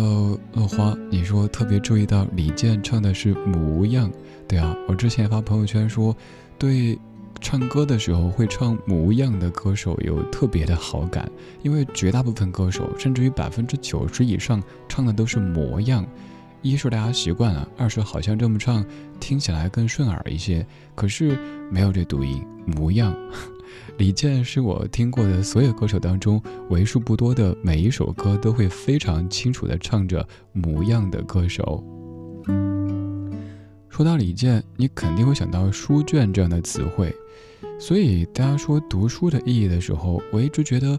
[0.53, 4.09] 落花，你说特别注意到李健唱的是模样，
[4.47, 6.15] 对啊，我之前发朋友圈说，
[6.57, 6.97] 对
[7.41, 11.29] 唱歌的时候会唱模样的歌手有特别的好感，
[11.63, 16.05] 因为绝大部分歌手，甚至于百分之九十以上唱的都是模样。
[16.61, 18.85] 一是大家习惯了，二是好像这么唱
[19.19, 21.37] 听起来更顺耳一些，可是
[21.71, 23.13] 没有这读音模样。
[23.97, 31.83] 李健是我听过的所有歌手当中为数不多的每一首歌都会非常清楚的唱着模样的歌手。
[33.89, 37.13] 说到李健，你肯定会想到书卷这样的词汇，
[37.81, 40.97] 所以大家说读书的意义的时候，我一直觉得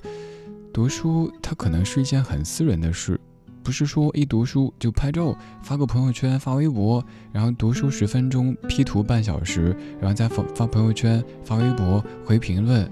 [0.72, 3.18] 读书它可能是一件很私人的事，
[3.62, 12.90] 不是说一读书就拍照发个朋友圈发微博，然后读书十分钟 P 图半小时，然后再发发朋友圈发微博回评论，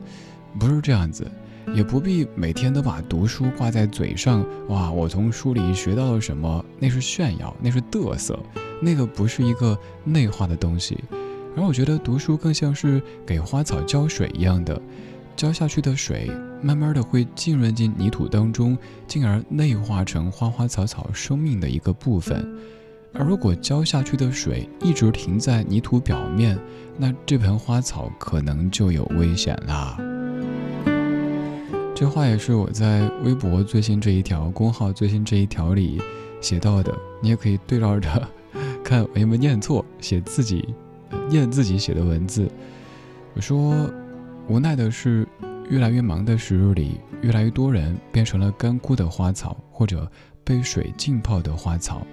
[0.56, 1.28] 不是这样子，
[1.74, 4.46] 也不必每天都把读书挂在嘴上。
[4.68, 6.64] 哇，我从书里学到了什么？
[6.78, 8.38] 那是炫耀，那是嘚瑟，
[8.80, 10.96] 那个不是一个内化的东西。
[11.56, 14.80] 而我觉得读书更像是给花草浇水一样的。
[15.36, 16.30] 浇下去的水，
[16.60, 18.76] 慢慢的会浸润进泥土当中，
[19.06, 22.46] 进而内化成花花草草生命的一个部分。
[23.12, 26.58] 而如果浇下去的水一直停在泥土表面，
[26.98, 29.98] 那这盆花草可能就有危险啦。
[31.94, 36.00] 这话也是我在微博最新这一条公号最新这一条里
[36.40, 38.28] 写到的，你也可以对照着
[38.84, 40.74] 看，我有没有念错，写自己
[41.30, 42.46] 念自己写的文字。
[43.34, 43.90] 我说。
[44.48, 45.24] 无奈的是，
[45.68, 50.10] 越来越忙的时日里，越来越多人变成了干枯的花草，或者
[50.42, 52.04] 被水浸泡的花草。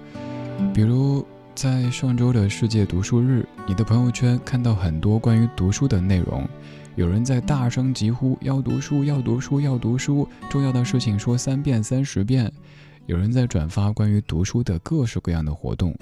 [0.72, 6.48] 比如在上周的世界读书日，你的朋友圈看到很多关于读书的内容，
[6.94, 12.52] 有人在大声疾呼要读书，要读书，要读书，重要的事情说三遍、三十遍。
[13.06, 15.92] 有人在转发关于读书的各式各样的活动，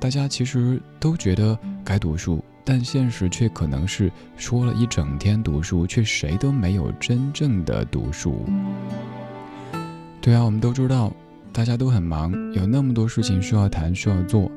[0.00, 2.42] 大家其实都觉得该读书。
[2.62, 8.44] 但现实却可能是说了一整天读书，却谁都没有真正的读书。
[10.20, 11.12] 对啊，我们都知道，
[11.52, 14.48] 大家都很忙，有那么多事情需要谈需要做。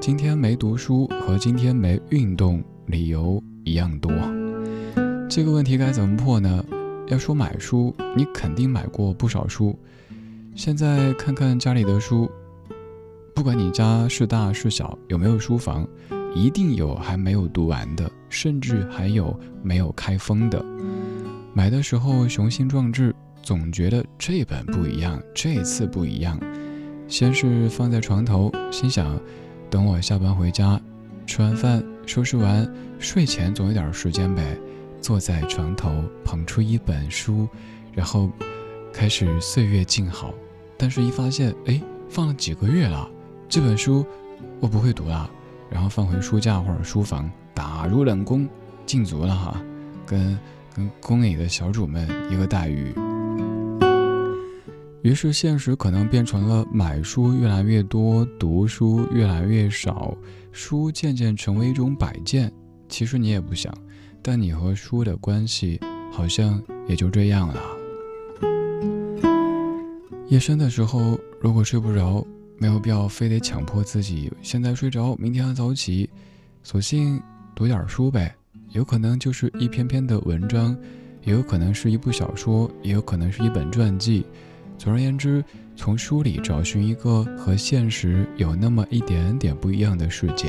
[0.00, 4.10] 今天没读书和今天没运动，理由一样多。
[5.28, 6.64] 这个问题该怎么破呢？
[7.06, 9.78] 要说买书，你肯定买过不少书。
[10.56, 12.28] 现在看看家里的书，
[13.34, 15.86] 不管你家是大是小，有没有书房。
[16.34, 20.64] 一定有还没有读完的，甚至还有没有开封的。
[21.52, 26.40] 买的时候雄心壮志，总觉得这本不一样，这次不一样。
[27.06, 29.20] 先是放在床头，心想，
[29.68, 30.80] 等我下班回家，
[31.26, 32.66] 吃完饭，收拾完，
[32.98, 34.58] 睡前总有点时间呗。
[35.02, 35.92] 坐在床头，
[36.24, 37.46] 捧出一本书，
[37.92, 38.30] 然后
[38.90, 40.32] 开始岁月静好。
[40.78, 41.78] 但是，一发现，哎，
[42.08, 43.10] 放了几个月了，
[43.52, 44.02] 这本书
[44.60, 45.30] 我不会读了。
[45.68, 48.48] 然后放回书架或者书房，打入冷宫，
[48.86, 49.62] 禁足了哈，
[50.06, 50.38] 跟
[50.74, 52.94] 跟宫里的小主们一个待遇。
[55.02, 60.16] 于是现实可能变成了买书越来越多，读书越来越少，
[60.50, 62.50] 书渐渐成为一种摆件。
[62.88, 63.70] 其实你也不想，
[64.22, 65.78] 但你和书的关系
[66.10, 67.60] 好像也就这样了。
[70.28, 72.26] 夜深的时候，如果睡不着。
[72.62, 76.08] 没有必要非得强迫自己现在睡着，明天要早起，
[76.62, 77.20] 索性
[77.56, 78.32] 读点书呗。
[78.70, 80.78] 有可能就是一篇篇的文章，
[81.24, 84.24] 也有可能是一部小说，也有可能是一本传记。
[84.78, 85.44] 总而言之，
[85.74, 90.48] 从书里找寻一个和现实有那么一点点不一样的世界。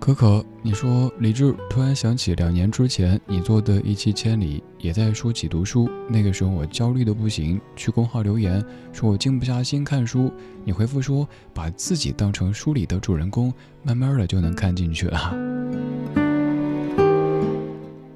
[0.00, 5.90] 可可，你说李志突然想起两年之前你做的一期《千里》，也在说起读书。
[6.08, 10.32] 那个时候我焦虑的不行，去公号留言说我静不下心看书。
[10.64, 15.18] 你回复说把自己当成书里的主人公，慢慢的就能看进去了。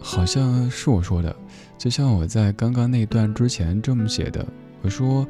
[0.01, 1.35] 好像是我说的，
[1.77, 4.47] 就像我在刚刚那段之前这么写的，
[4.81, 5.27] 我说。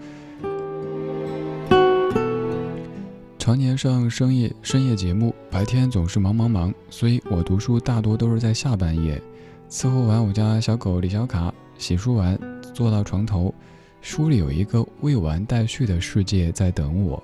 [3.43, 9.21] 常年上深夜深夜节目，白天总是忙忙忙，所以我读书大多都是在下半夜。
[9.69, 12.39] 伺候完我家小狗李小卡，洗漱完，
[12.73, 13.53] 坐到床头，
[14.01, 17.21] 书里有一个未完待续的世界在等我。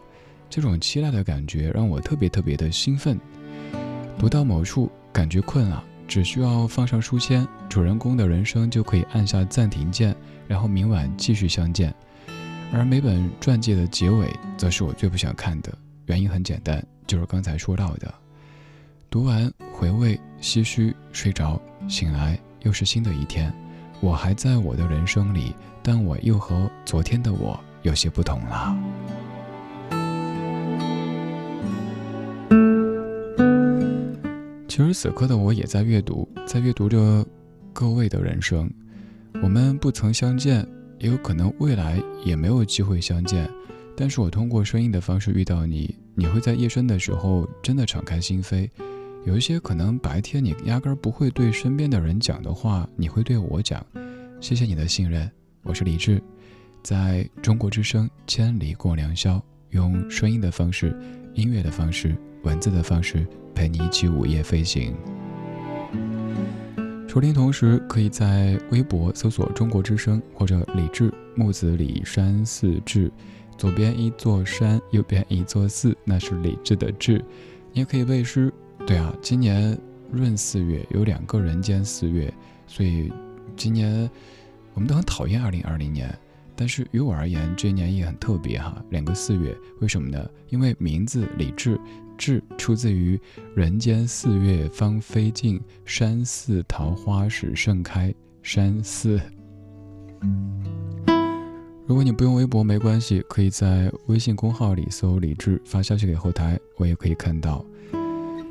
[0.50, 3.16] 这种期待的感觉让我特别特别的兴奋。
[4.18, 10.16] 读到某处，感觉困了，只需要放上书签，主人公的人生就可以按下暂停键，
[10.48, 11.94] 然后明晚继续相见。
[12.72, 15.72] 而每本传记的结尾，则是我最不想看的。
[16.08, 18.12] 原因很简单，就是刚才说到的，
[19.10, 23.52] 读完回味唏嘘，睡着醒来又是新的一天，
[24.00, 28.74] 我还在我的人生里，但我又和昨天的我有些不同了。
[34.66, 37.26] 其实此刻的我也在阅读，在阅读着
[37.74, 38.70] 各位的人生，
[39.42, 40.66] 我们不曾相见，
[41.00, 43.46] 也有可能未来也没有机会相见。
[44.00, 48.70] 但是我通过声音的方式遇到你，你会在夜深的时候真的敞开心扉，
[49.24, 53.84] 有一些可能白天你压根儿不会对身边的人讲的话，你会对我讲。
[54.40, 55.28] 谢谢你的信任，
[55.64, 56.22] 我是李志，
[56.80, 60.96] 在中国之声千里共良宵，用声音的方式、
[61.34, 64.94] 音乐的方式、文字的方式陪你一起午夜飞行。
[67.08, 73.10] 收听同时，可以在微博搜索“中国之声”或者“李志木子李山四志”。
[73.58, 77.22] 左边一座山，右边一座寺，那是理智的智。
[77.72, 78.50] 你也可以背诗。
[78.86, 79.76] 对啊，今年
[80.12, 82.32] 闰四月有两个人间四月，
[82.68, 83.12] 所以
[83.56, 84.08] 今年
[84.72, 86.16] 我们都很讨厌二零二零年。
[86.54, 90.28] 但是于我而言，这一年也很特别哈，两个四月，为什么呢？
[90.48, 91.78] 因为名字李志，
[92.16, 93.20] 志出自于
[93.54, 99.20] 人间四月芳菲尽，山寺桃花始盛开，山寺。
[101.88, 107.64] 如果你不用微博没关系，可以在微信公号里搜李志，发消息给后台，我也可以看到。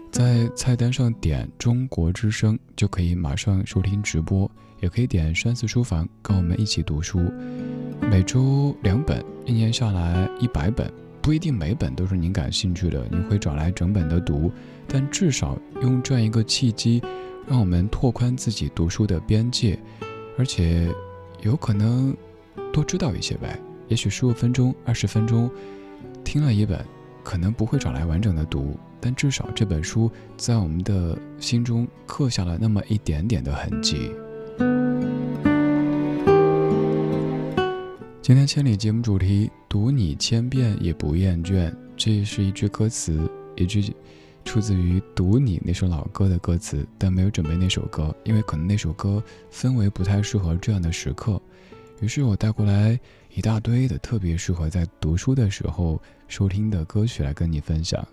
[0.10, 4.50] 在菜单上点中国之声，就可以马上收听直播，
[4.82, 7.32] 也可以点山寺书房，跟我们一起读书。
[8.02, 14.52] 每周两本，一年下来一百本，不一定每本都是您感兴趣的，你会找来整本的读，
[14.88, 17.04] 但至少用这样一个契机，
[17.48, 19.78] 让我们拓宽自己读书的边界，
[20.40, 20.92] 而且
[21.44, 22.18] 有可能
[22.78, 23.60] 多知道一些呗。
[23.88, 25.50] 也许十五分钟、二十分钟
[26.24, 26.80] 听了一本，
[27.24, 34.12] 可能不会找来完整的读，但至少这本书在我们的心中刻下了那么一点点的痕迹。
[38.22, 43.92] 今天千里节目主题读你千遍也不厌倦，这是一句歌词，一句
[44.46, 51.42] 出自于《读你》那首老歌的歌词，但没有准备那首歌，因为可能那首歌氛围不太适合这样的时刻。
[52.00, 53.00] 于是我带过来
[53.34, 58.06] 一大堆的特别适合在读书的时候收听的歌曲来跟你分享。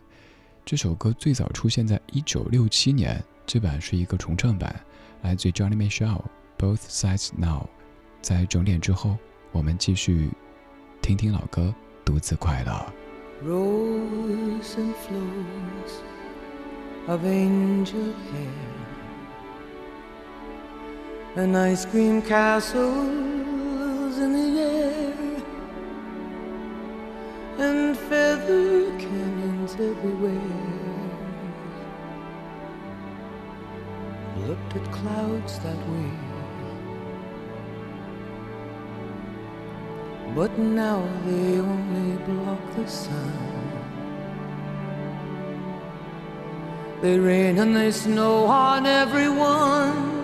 [0.65, 4.75] 这首歌最早出现在一九六七年，这版是一个重唱版，
[5.23, 6.21] 来自 Johnny Mitchell，
[6.59, 7.63] 《Both Sides Now》。
[8.23, 9.17] 在整点之后。
[9.55, 10.31] 我们继续
[11.01, 11.73] 听听老歌，
[12.05, 12.93] 独自快乐。
[13.45, 16.03] Rose and flows
[17.07, 18.51] of angel hair,
[21.37, 22.21] an ice cream
[24.19, 25.15] in the air,
[27.59, 30.65] and feather canyons everywhere.
[34.47, 36.11] Looked at clouds that way.
[40.35, 43.55] But now they only block the sun.
[47.03, 50.24] They rain and they snow on everyone.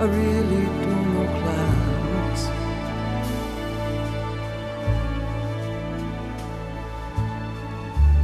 [0.00, 2.42] I really don't know clouds.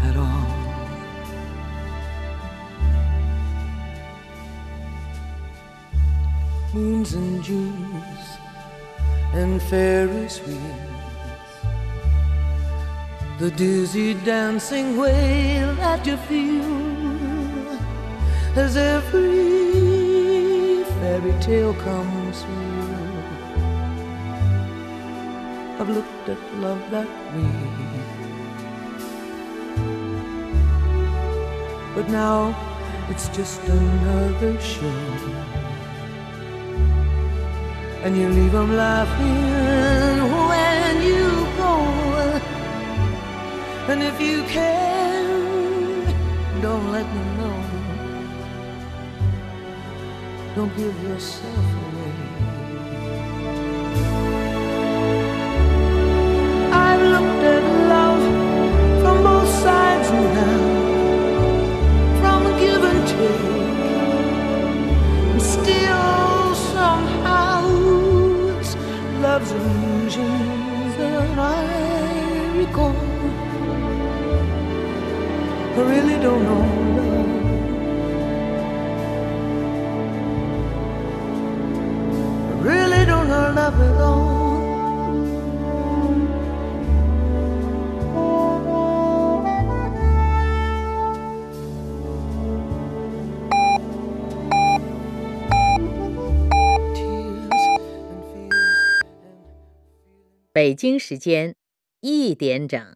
[0.08, 0.46] At all.
[6.72, 8.26] Moons and Junes
[9.34, 10.62] and Ferris wheels.
[13.38, 17.78] The dizzy dancing way that you feel
[18.56, 19.75] as every
[21.06, 23.22] fairy tale comes true.
[25.78, 27.56] I've looked at love that way.
[31.94, 32.38] But now
[33.10, 35.00] it's just another show
[38.02, 40.18] and you leave them laughing
[40.50, 41.26] when you
[41.62, 41.74] go.
[43.90, 45.24] And if you can,
[46.60, 47.35] don't let me
[50.56, 52.12] Don't give yourself away.
[56.72, 58.22] I've looked at love
[59.02, 60.60] from both sides now,
[62.20, 63.44] from give and take,
[65.32, 67.60] and still somehow
[68.58, 68.74] it's
[69.20, 72.96] love's illusions that I recall.
[75.76, 77.05] I really don't know
[83.56, 84.60] love at all.
[96.92, 97.40] Tears
[98.10, 98.66] and fears
[100.52, 101.54] 北京时间
[102.00, 102.95] 一点整。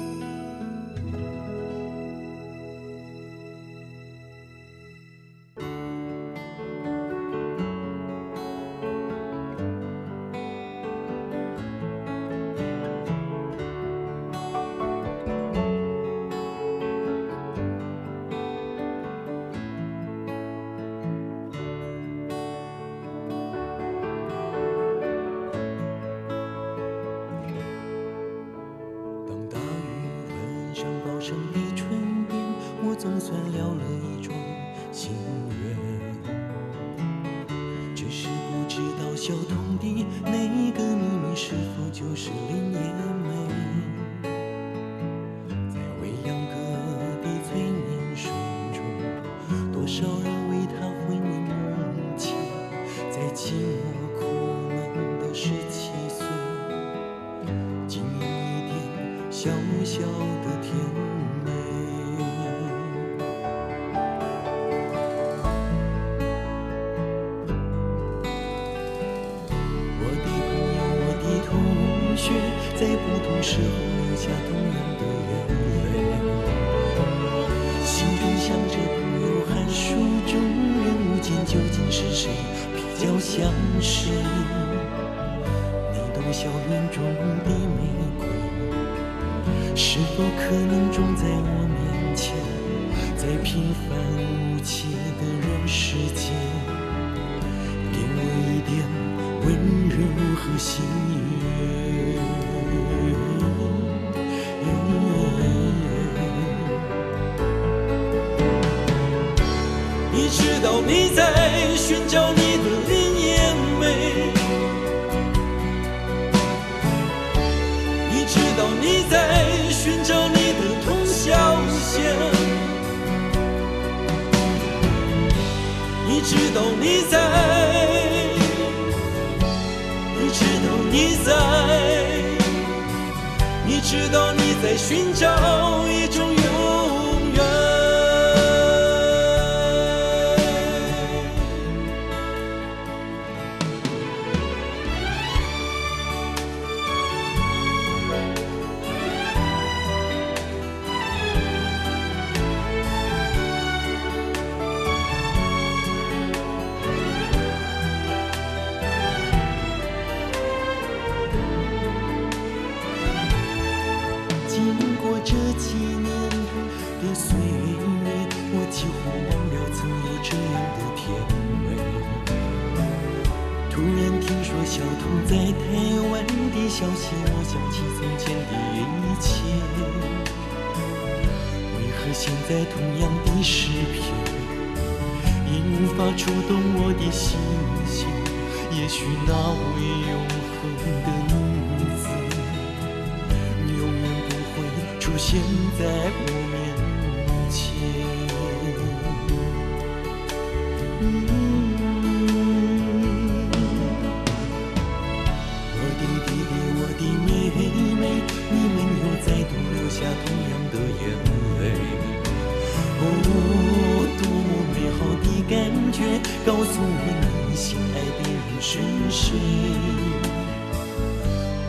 [215.51, 215.59] 感
[215.91, 216.03] 觉
[216.45, 218.79] 告诉我你心爱的人是
[219.09, 219.37] 谁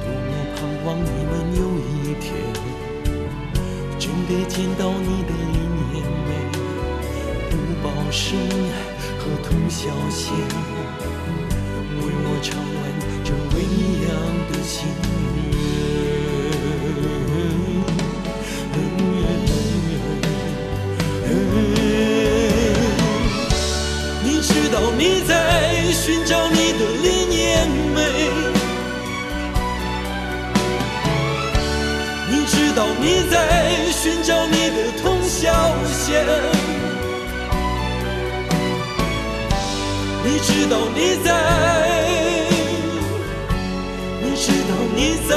[0.05, 1.61] 多么盼望你能有
[1.91, 2.31] 一天
[3.99, 5.59] 真的见到你的另
[5.91, 6.31] 一面
[7.51, 8.39] 珠宝箱
[9.19, 10.31] 和铜小姐
[11.99, 12.81] 为我唱完
[13.25, 13.67] 这微
[14.07, 14.09] 凉
[14.49, 14.87] 的信
[25.93, 28.01] 寻找你的林念美，
[32.31, 33.37] 你知道你在
[33.93, 35.53] 寻找你的同小
[35.87, 36.25] 仙，
[40.25, 41.29] 你知道你在，
[44.23, 45.31] 你知道你在，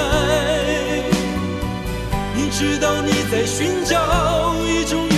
[2.34, 5.15] 你知道你在寻找一种。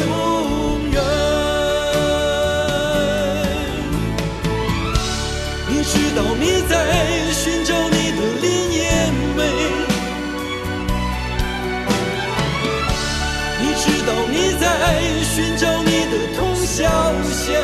[14.87, 16.87] 在寻找你的通宵
[17.29, 17.61] 线，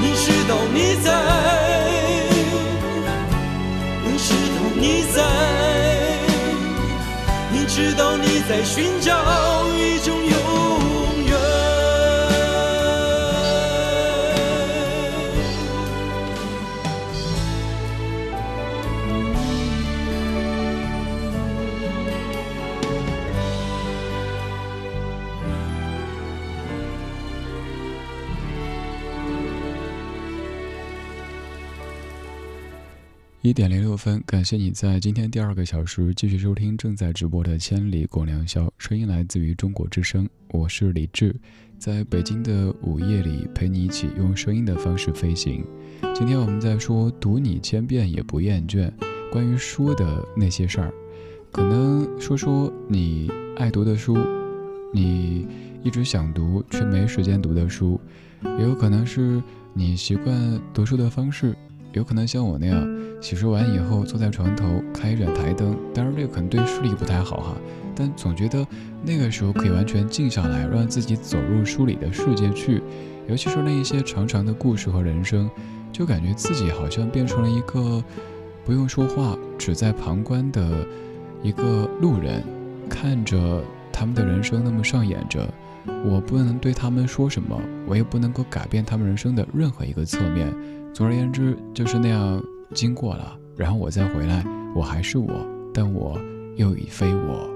[0.00, 1.06] 你知道你在。
[4.02, 5.22] 你知道你在，
[7.52, 9.14] 你知道你在寻找
[9.78, 10.19] 一种
[33.50, 41.34] 一点零六分，感谢你在今天第二个小时继续收听正在直播的《千里共良宵》，声音来自于中国之声，我是李志，
[41.76, 45.64] 在北京的午夜里陪你一起用声音的方式飞行。
[46.14, 48.88] 今天我们在说读你千遍也不厌倦，
[49.32, 50.94] 关于书的那些事儿，
[51.50, 54.16] 可能说说你爱读的书，
[54.94, 55.44] 你
[55.82, 58.00] 一直想读却没时间读的书，
[58.60, 59.42] 也有可能是
[59.74, 61.52] 你习惯读书的方式。
[61.92, 62.88] 有可能像我那样，
[63.20, 67.56] 洗漱完以后坐在床头开一盏台灯，当然这个可能对视力不太好哈，
[67.96, 68.64] 但总觉得
[69.04, 72.80] 那个时候可以完全静下来，让自己走入书里的世界去，
[73.28, 75.50] 尤其是那一些长长的故事和人生，
[75.90, 78.02] 就感觉自己好像变成了一个
[78.64, 80.86] 不用说话，只在旁观的
[81.42, 82.44] 一个路人，
[82.88, 83.62] 看着
[83.92, 85.52] 他们的人生那么上演着，
[86.04, 90.54] 我不能对他们说什么，我也不能够改变他们人生的任何一个侧面。
[90.92, 92.42] 总而言之，就是那样
[92.74, 96.20] 经过了，然后我再回来，我还是我，但我
[96.56, 97.48] 又已非我。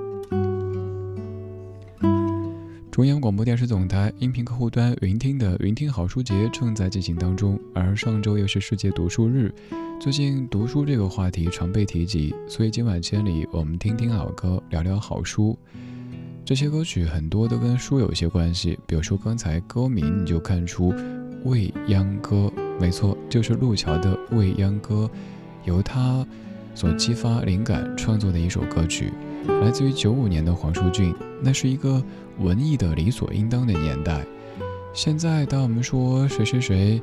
[2.91, 9.53] 中央广播电视总台音频客户端云听的云听好书节正在进行当中，而上周又是世界读书日，
[10.01, 15.59] 最近读书这个话题常被提及，所以今晚千里我们听听老歌，聊聊好书。
[16.45, 20.93] 这些歌曲很多都跟书有些关系，比如说刚才歌名你就看出
[21.45, 22.53] 《未央歌》。
[22.81, 25.11] 没错，就是路桥的《未央歌》，
[25.64, 26.27] 由他
[26.75, 29.12] 所激发灵感创作的一首歌曲，
[29.47, 31.14] 来自于九五年的黄舒骏。
[31.41, 32.03] 那是一个
[32.39, 34.25] 文艺的理所应当的年代。
[34.93, 37.01] 现在，当我们说谁谁谁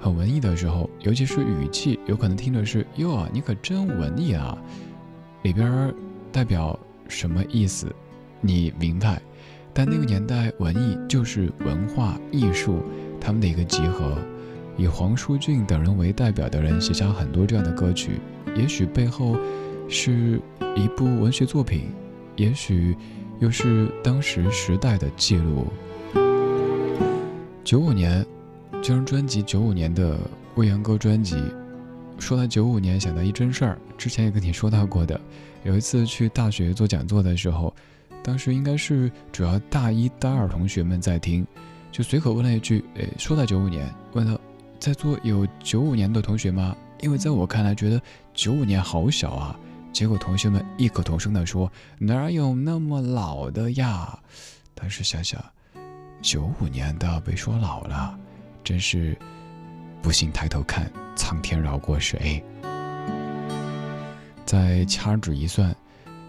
[0.00, 4.56] 很文艺的时候，尤其是语气，有可能听的是“哟，你可真文艺啊”，
[5.42, 5.92] 里边
[6.30, 7.92] 代表什么意思？
[8.40, 9.20] 你明白？
[9.72, 12.82] 但那个年代，文艺就是文化艺术
[13.20, 14.16] 他们的一个集合。
[14.76, 18.20] 以黄舒骏等人为代表的人写下很多这样的歌曲，
[18.54, 19.36] 也许背后
[19.88, 20.40] 是
[20.76, 21.88] 一部文学作品，
[22.36, 22.96] 也许
[23.38, 25.66] 又是当时时代的记录。
[27.64, 28.24] 九五年
[28.82, 30.14] 这张专辑，九五年的
[30.54, 31.36] 《未央歌》专辑。
[32.18, 35.20] 说到九五年，想到一真事儿，之前也跟你说到过的。
[35.64, 37.74] 有一次去大学做讲座的时候，
[38.22, 41.46] 当时应该是主要大一、大二同学们在听，
[41.90, 44.38] 就随口问了一句：“诶，说到九五年，问他。”
[44.78, 46.76] 在座有九五年的同学吗？
[47.00, 48.00] 因为在我看来，觉得
[48.32, 49.58] 九五年好小啊。
[49.92, 54.18] 结果同学们异口同声地说：“哪有那么老的呀？”
[54.74, 55.42] 但是想想，
[56.20, 58.18] 九五年的被说老了，
[58.62, 59.16] 真是
[60.02, 62.44] 不信抬头看，苍天饶过谁？
[64.44, 65.74] 再掐指一算，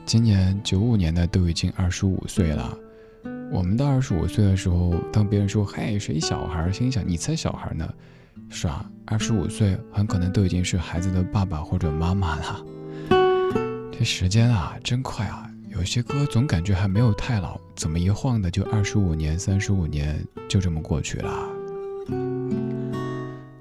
[0.05, 2.77] 今年九五年的都已经二十五岁了。
[3.51, 7.87] 我们到二十五岁的时候，当别人说“嗨，谁小孩”，心想：“你才小孩呢。”
[8.49, 12.65] 是啊，二十五岁很可能都已经是孩子的爸爸或者妈妈了。
[13.91, 15.49] 这时间啊，真快啊！
[15.69, 21.49] 有些歌总感觉还没有太老，怎么一晃的就二十五年、三十五年就这么过去了。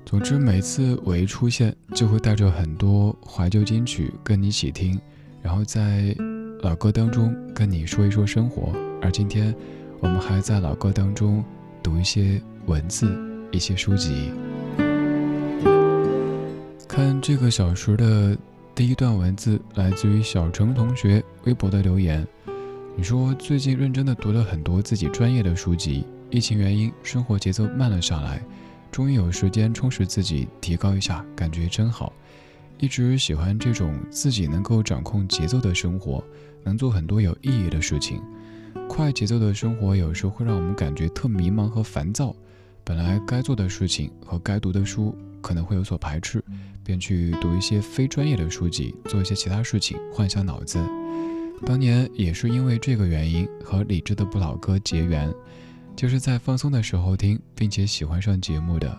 [0.05, 4.98] 总之，每次我一出现，就会带着很多怀旧金曲跟你一起听，
[5.43, 6.15] 然后在
[6.62, 8.73] 老歌当中跟你说一说生活。
[9.03, 9.55] 而今天，
[10.01, 11.44] 我们还在老歌当中
[11.82, 13.11] 读一些文字，
[13.51, 14.31] 一些书籍。
[16.97, 18.35] 看这个小时的
[18.74, 22.27] 第一段文字，来自于小程同学微博的留言。
[22.97, 28.43] 你说最近认真的读了很多自己专业的书籍，疫情原因，生活节奏慢了下来，
[28.90, 32.10] 终于有时间充实自己，提高一下，感觉真好。
[32.78, 36.24] 一直喜欢这种自己能够掌控节奏的生活，
[36.64, 38.23] 能做很多有意义的事情。
[38.89, 42.35] 快节奏的生活有时候会让我们感觉特迷茫和烦躁，
[42.82, 46.43] 本来该做的事情和该读的书可能会有所排斥。
[46.87, 50.79] 便去读一些非专业的书籍，做一些其他事情，换一下脑子。
[51.65, 55.35] 当年也是因为这个原因和李志的不老歌结缘，
[55.97, 58.97] 就是在放松的时候听，并且喜欢上节目的。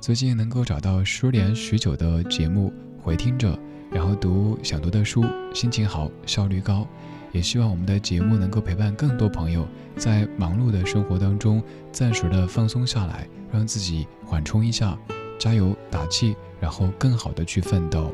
[0.00, 2.72] 最近能够找到失联许久的节目
[3.02, 3.58] 回听着，
[3.90, 6.86] 然后读想读的书，心情好，效率高。
[7.32, 11.62] 也希望我们的节目能够陪伴更多朋友在忙碌的生活当中
[11.92, 14.98] 暂时的放松下来，让自己缓冲一下，
[15.38, 18.12] 加油打气，然后更好的去奋斗。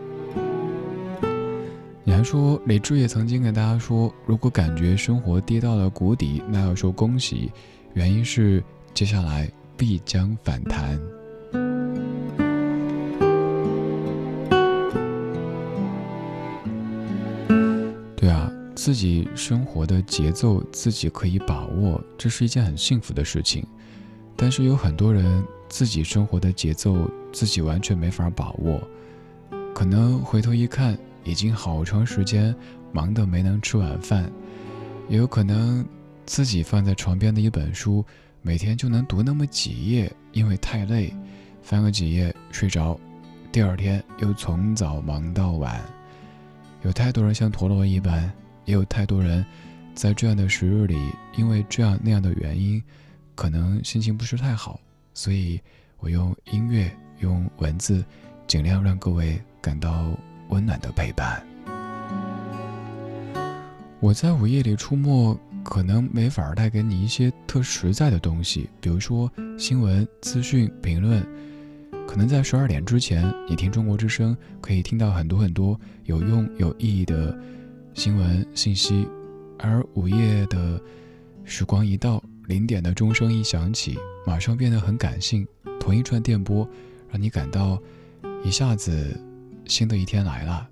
[2.07, 7.51] 你还说李志也曾经跟大家说，如果感觉生活跌到了谷底，那要说恭喜，
[7.95, 11.01] 原因是接下来必将反弹。
[18.15, 23.67] 对啊，自己生活的节奏自己可以把握，这是一件很幸福的事情。
[24.37, 25.43] 但是有很多人
[25.75, 28.81] 自己生活的节奏自己完全没法把握，
[29.75, 30.97] 可能回头一看。
[31.25, 32.55] 已经好长时间
[32.93, 34.31] 忙得没能吃晚饭，
[35.09, 35.85] 也有可能
[36.27, 38.05] 自己放在床边的一本书，
[38.41, 41.13] 每天就能读那么几页，因为太累，
[41.61, 42.97] 翻个几页睡着，
[43.51, 45.81] 第二天又从早忙到晚。
[46.83, 48.31] 有太多人像陀螺一般，
[48.65, 49.45] 也有太多人
[49.93, 52.81] 在这样的时日里，因为这样那样的原因，
[53.35, 54.79] 可能心情不是太好。
[55.15, 55.59] 所以
[55.99, 58.05] 我用音乐，用文字，
[58.47, 60.11] 尽量让各位感到。
[60.51, 61.43] 温暖的陪伴。
[63.99, 69.29] 我在午夜里出没，可能没法带给你一些特实在的东西，比如说
[69.59, 71.27] 新闻、资讯、评论。
[72.07, 77.37] 可能在十二点之前，你听中国之声，可以听到很多很多有用有意义的
[77.95, 79.09] 新闻信息。
[79.59, 80.79] 而午夜的
[81.45, 85.47] 时光一到，零点的钟声一响起，马上变得很感性。
[85.81, 86.69] 同一串电波，
[87.11, 87.79] 让你感到
[88.43, 89.19] 一下子。
[89.67, 90.69] 新的一天来了，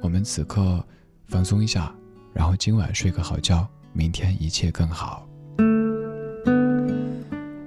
[0.00, 0.84] 我们此刻
[1.28, 1.94] 放松一下，
[2.34, 5.28] 然后今晚睡个好觉，明天一切更好。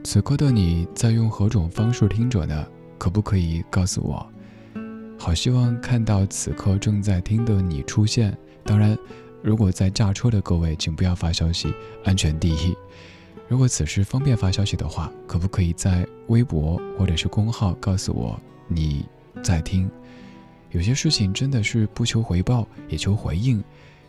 [0.03, 2.68] 此刻的你在用何种方式听着呢？
[2.98, 4.30] 可不可以告诉我？
[5.18, 8.38] 好希望看到此刻正在听的你出现。
[8.65, 8.98] 当然，
[9.41, 11.73] 如果在驾车的各位，请不要发消息，
[12.03, 12.76] 安全第一。
[13.47, 19.05] 如果此时方便发消息的话，可不可以在微博或者是公号告诉我你
[19.43, 19.89] 在听？
[20.72, 23.63] 有些事情真的是不求回报，也求回应。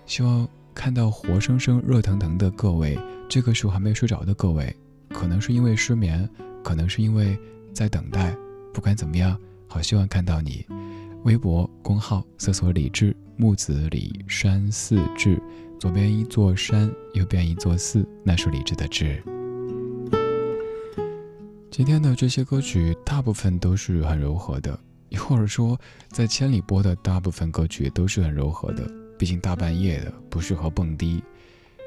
[0.06, 2.98] 希望看到活生生、热腾腾的各位，
[3.28, 4.74] 这个时候还没睡着的各位，
[5.10, 6.28] 可能是因为失眠，
[6.62, 7.38] 可能是因为
[7.72, 8.34] 在等待。
[8.72, 9.38] 不管怎么样，
[9.68, 10.64] 好希望看到你。
[11.24, 15.40] 微博公号搜索“李志木子李山寺志”，
[15.78, 19.22] 左边一座山，右边一座寺，那是李志的志。
[21.70, 24.78] 今天的这些歌曲，大部分都是很柔和的。
[25.18, 25.78] 或者说，
[26.08, 31.22] 在千里播的大部分歌曲都是很柔和的，毕竟大半夜的不适合蹦迪，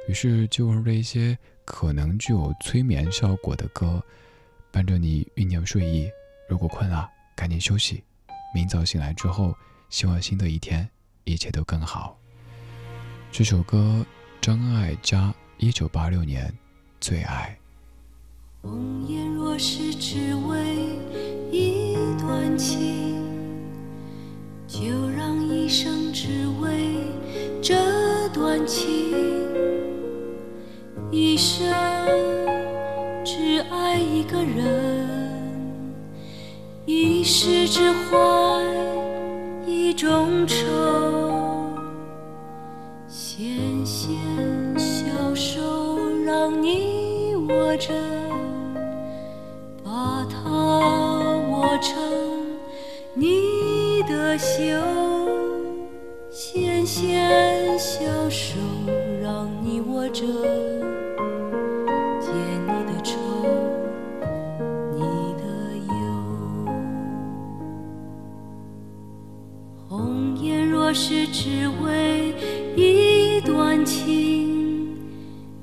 [0.07, 4.01] 于是就用这一些可能具有催眠效果的歌，
[4.71, 6.09] 伴着你酝酿睡意。
[6.47, 8.03] 如果困了，赶紧休息，
[8.53, 9.53] 明早醒来之后，
[9.89, 10.87] 希望新的一天
[11.23, 12.18] 一切都更好。
[13.31, 14.05] 这首歌，
[14.41, 16.51] 张艾嘉，一九八六年，
[16.99, 17.57] 最爱。
[18.61, 20.75] 红颜若是只为
[21.51, 23.17] 一段情。
[24.67, 26.95] 就让一生只为
[27.61, 29.13] 这段情，
[31.11, 31.67] 一生
[33.25, 35.07] 只爱一个人，
[36.85, 38.63] 一世只怀
[39.65, 41.08] 一种愁。
[47.79, 47.93] 着，
[49.83, 50.37] 把它
[51.49, 51.97] 握成
[53.15, 54.19] 你的。
[54.37, 54.63] 袖，
[56.29, 57.99] 纤纤小
[58.29, 58.55] 手
[59.21, 60.23] 让你握着，
[62.21, 62.31] 解
[62.65, 63.17] 你的愁，
[64.93, 65.01] 你
[65.33, 65.43] 的
[65.89, 65.93] 忧。
[69.89, 72.33] 红颜若是只为
[72.77, 74.48] 一段情，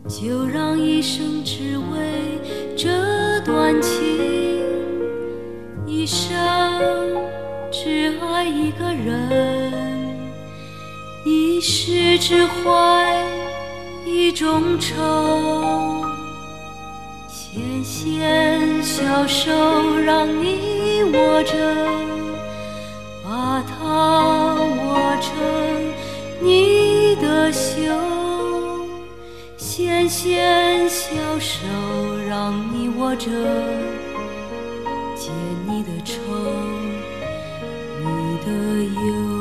[0.08, 2.40] 就让一生只为
[2.76, 4.00] 这段情，
[5.86, 6.26] 一生。
[7.72, 9.72] 只爱一个人，
[11.26, 13.22] 一世只怀
[14.06, 16.02] 一种愁。
[17.28, 19.52] 纤纤小手
[20.04, 21.52] 让你握着，
[23.22, 25.34] 把它握成
[26.40, 28.25] 你的袖。
[29.76, 31.58] 纤纤小手
[32.26, 33.30] 让你握着
[35.14, 35.30] 解
[35.66, 36.18] 你的愁
[38.00, 39.35] 你的忧。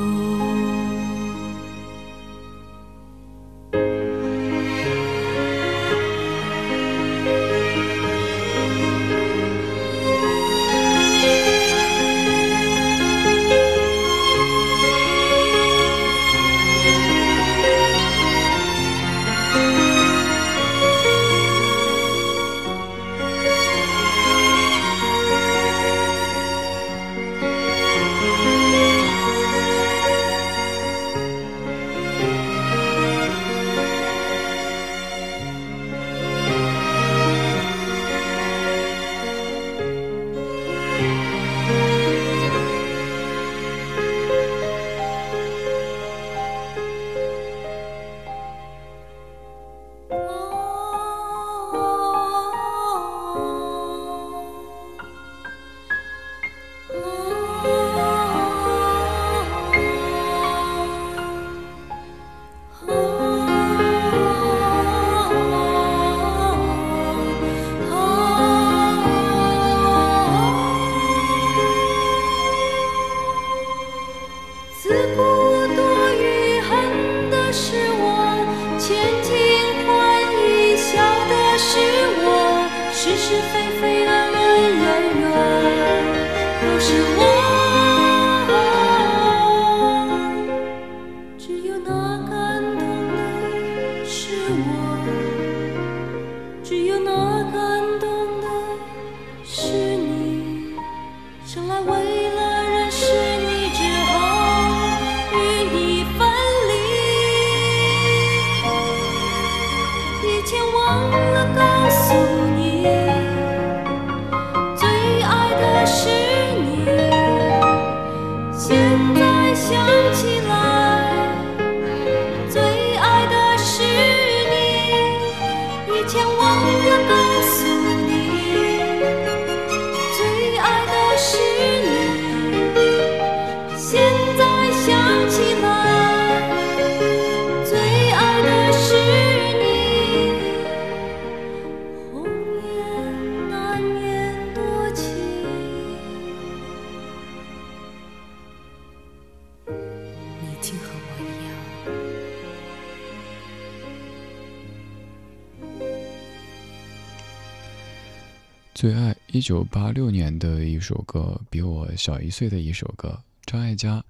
[159.46, 163.16] 九八六年的一首歌，比我小一岁的一首歌，
[163.46, 164.04] 张艾嘉。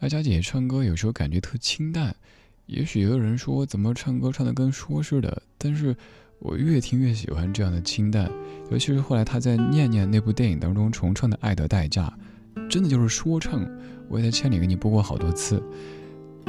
[0.00, 2.12] 艾嘉姐唱歌有时候感觉特清淡，
[2.66, 5.94] 也许有人说怎么唱歌唱得跟说似的，但是
[6.40, 8.28] 我越听越喜欢这样的清淡。
[8.72, 12.12] 尤其是后来她在《念念》那部电影当中重唱的《爱的代价》，
[12.68, 13.64] 真的就是说唱。
[14.08, 15.62] 我也在千里给你播过好多次，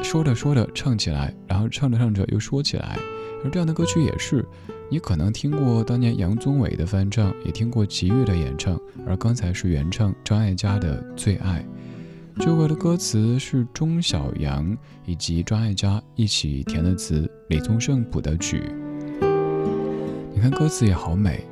[0.01, 2.97] 说着说着唱起来，然后唱着唱着又说起来，
[3.43, 4.43] 而这样的歌曲也是。
[4.89, 11.65] 你可能听过当年杨宗纬的翻唱，也听过齐豫的演唱，而刚才是原唱张艾嘉的《最爱》。
[12.39, 18.61] 这首歌的歌词是钟晓阳以及张艾嘉一起填的词，李宗盛谱的曲。
[20.34, 21.43] 你看歌词也好美，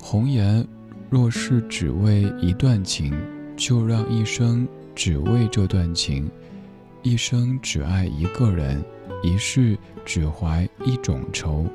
[0.00, 0.64] 红颜
[1.10, 3.12] 若是只为一段情，
[3.56, 6.30] 就让一生只为这段情，
[7.02, 8.84] 一生只爱一个人，
[9.22, 11.66] 一世只怀一种愁。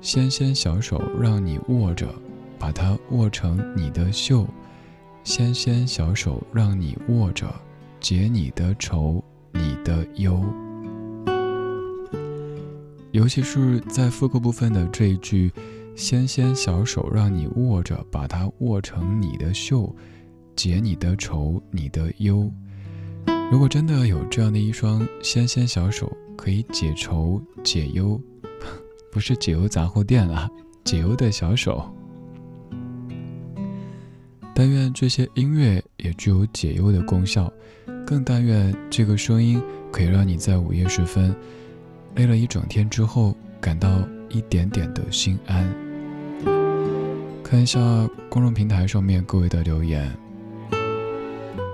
[0.00, 2.08] 纤纤小手让你握着，
[2.58, 4.46] 把它握成你的袖；
[5.24, 7.54] 纤纤小手让你握着，
[8.00, 9.22] 解你的愁，
[9.52, 10.42] 你的忧。
[13.12, 15.52] 尤其是在副歌部分的这一句
[15.94, 19.94] ：“纤纤小手让你握着，把它握成你的袖，
[20.56, 22.50] 解你的愁，你的忧。”
[23.52, 28.18] 如果真的有这样的一双纤纤小手，可以解愁解忧。
[29.10, 30.48] 不是解忧杂货店了，
[30.84, 31.84] 解忧的小手。
[34.54, 37.50] 但愿这些音乐也具有解忧的功效，
[38.06, 39.60] 更但愿这个声音
[39.90, 41.34] 可以让你在午夜时分
[42.14, 45.68] 累了一整天之后，感到一点点的心安。
[47.42, 47.80] 看一下
[48.28, 50.10] 公众平台上面各位的留言。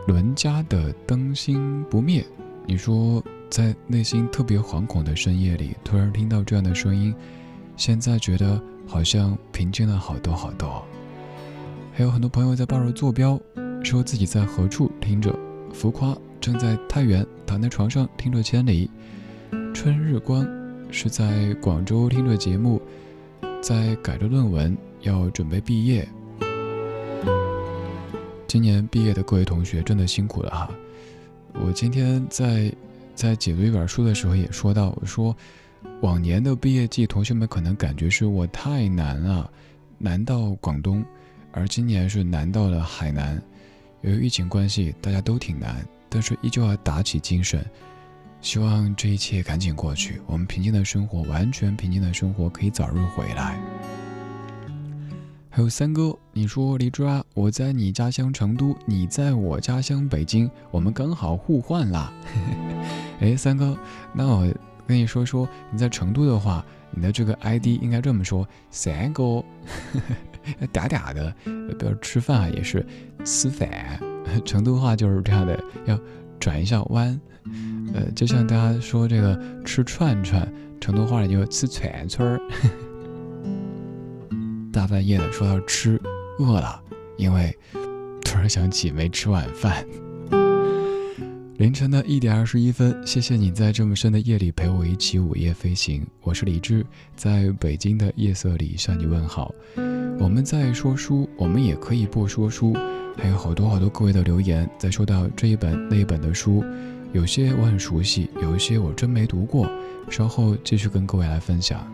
[0.06, 2.24] 伦家的灯芯不灭，
[2.66, 3.22] 你说。
[3.48, 7.14] 在内心特别惶恐的深夜里，突然听到这样的声音，
[7.77, 10.85] 现在觉得好像平静了好多好多。
[11.93, 13.40] 还有很多朋友在报着坐标，
[13.82, 15.35] 说自己在何处听着。
[15.73, 18.90] 浮夸正在太原躺在床上听着千里。
[19.74, 20.47] 春日光
[20.90, 22.81] 是在广州听着节目，
[23.60, 26.09] 在改着论文，要准备毕业。
[28.47, 30.70] 今年毕业的各位同学真的辛苦了哈。
[31.52, 32.73] 我今天在
[33.16, 35.34] 在解读一本书的时候也说到，我说
[36.02, 39.51] 往年的毕业季，同学们可能感觉是我太难了，
[39.97, 41.02] 难到广东，
[41.51, 43.43] 而今年是难到了海南。
[44.02, 47.64] 由于疫情关系，大家都挺难，但是依旧要打起精神，
[48.43, 53.59] 希望这一切赶紧过去，我们平静的生活，完全平静的生活可以早日回来。
[55.56, 62.12] 还有三哥，你说李志啊，我在你家乡成都，你在我家乡北京，我们刚好互换啦。
[63.20, 63.74] 哎，三哥，
[64.12, 64.46] 那我
[64.86, 69.42] 跟你说说，你在成都的话，你的这个 ID 应该这么说：三哥，
[70.74, 72.84] 嗲嗲的，比如吃饭啊也是
[73.24, 73.98] 吃饭，
[74.44, 75.98] 成都话就是这样的，要
[76.38, 77.18] 转一下弯。
[77.94, 80.46] 呃，就像大家说这个吃串串，
[80.82, 82.38] 成都话里就吃串串儿。
[84.77, 85.98] 大半夜的说到吃，
[86.39, 86.78] 饿了，
[87.16, 87.57] 因为
[88.23, 89.82] 突然想起没吃晚饭。
[91.57, 96.07] 凌晨的一点二十一分，谢谢你在这么深的夜里陪我一起午夜飞行。
[96.20, 96.85] 我是李志，
[97.16, 99.51] 在北京的夜色里向你问好。
[100.19, 102.77] 我们在说书，我们也可以不说书。
[103.16, 106.62] 还有好多好多各位的留言，在说到这一本那一本的书，
[107.15, 109.66] 有些我很熟悉，有一些我真没读过。
[110.11, 111.90] 稍后继续跟各位来分享。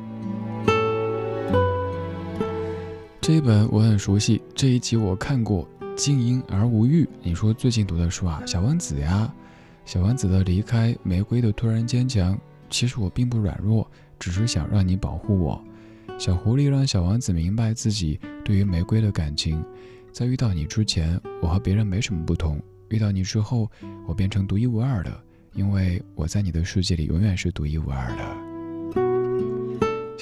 [3.22, 7.04] 这一本我很熟悉，这一集我看过《静音而无欲》。
[7.22, 9.32] 你说最近读的书啊，《小王子》呀，
[9.90, 12.36] 《小王子的离开》，玫瑰的突然坚强。
[12.68, 13.88] 其实我并不软弱，
[14.18, 15.62] 只是想让你保护我。
[16.18, 19.64] 小狐狸让小王子明白自己对于玫瑰的感情。
[20.10, 22.58] 在遇到你之前，我和别人没什么不同；
[22.88, 23.70] 遇到你之后，
[24.04, 25.16] 我变成独一无二的，
[25.54, 28.51] 因为我在你的世界里永远是独一无二的。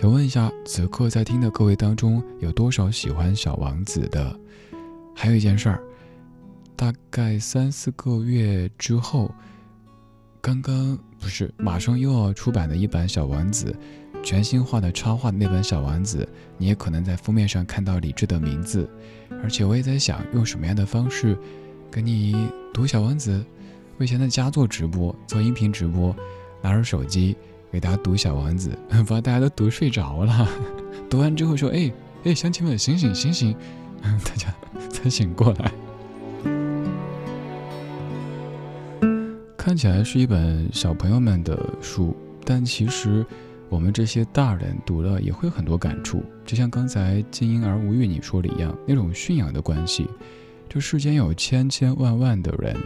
[0.01, 4.35] 想问一下，此刻在听的各位当中，有多少喜欢小王子的？
[5.15, 5.83] 还有一件事儿，
[6.75, 9.31] 大概三四个月之后，
[10.41, 13.77] 刚刚不是马上又要出版的一版小王子，
[14.23, 18.89] 全新画的插画的那本小王子，你也可能在封面上看到李志的名字。
[19.43, 21.37] 而且我也在想，用什么样的方式
[21.91, 23.45] 给你读小王子？
[23.99, 26.17] 我以前在家做直播，做音频直播，
[26.63, 27.37] 拿着手机。
[27.71, 28.77] 给大家读《小王子》，
[29.07, 30.49] 把大家都读睡着了。
[31.09, 31.93] 读完之后说：“哎
[32.25, 33.55] 哎，乡亲们，醒醒醒醒！”
[34.03, 34.53] 大家
[34.91, 35.73] 才醒过来。
[39.57, 43.25] 看起来是一本小朋友们的书，但其实
[43.69, 46.25] 我们这些大人读了也会很多感触。
[46.45, 50.09] 就像刚才《静音而无欲》你说的一样，那种驯养的关系。
[50.69, 52.77] 这世间有千千万万的人，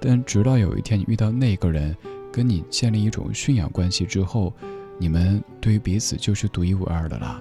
[0.00, 1.96] 但直到有一天你遇到那个人。
[2.34, 4.52] 跟你建立一种驯养关系之后，
[4.98, 7.40] 你们对于彼此就是独一无二的啦。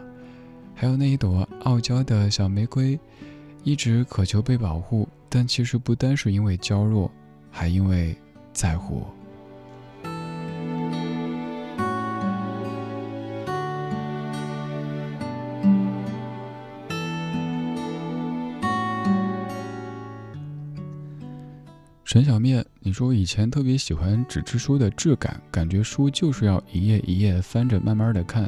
[0.75, 2.99] 还有那一朵傲娇的小玫瑰，
[3.63, 7.11] 一直渴求被保护，但其实不单是因为娇弱，
[7.49, 8.15] 还因为
[8.53, 9.03] 在乎。
[22.13, 28.47] 陈小面，你说以前特别喜欢纸质书的质感，感觉书就是要一页一页翻着慢慢的看。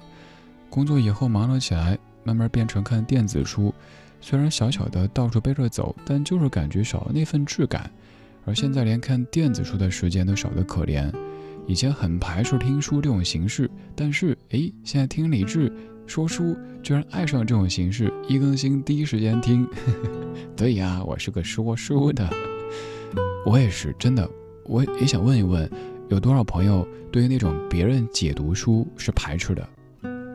[0.70, 3.74] 工作以后忙了起来，慢慢变成看电子书，
[4.22, 7.90] 虽然小小的到处背着走，但就是感觉少了那份质感。
[8.46, 11.12] 而现在连看电子书的时间都少得可怜。
[11.66, 15.74] 以前很排斥听书这种形式，但是诶，现在听李志
[16.06, 19.68] 说书，居然爱上了这种形式，一更新第一时间听。
[20.56, 22.30] 对呀，我是个说书的。
[23.46, 24.28] 我也是真的，
[24.66, 25.70] 我也想问一问，
[26.10, 29.70] 有多少朋友对于那种别人解读书是排斥的？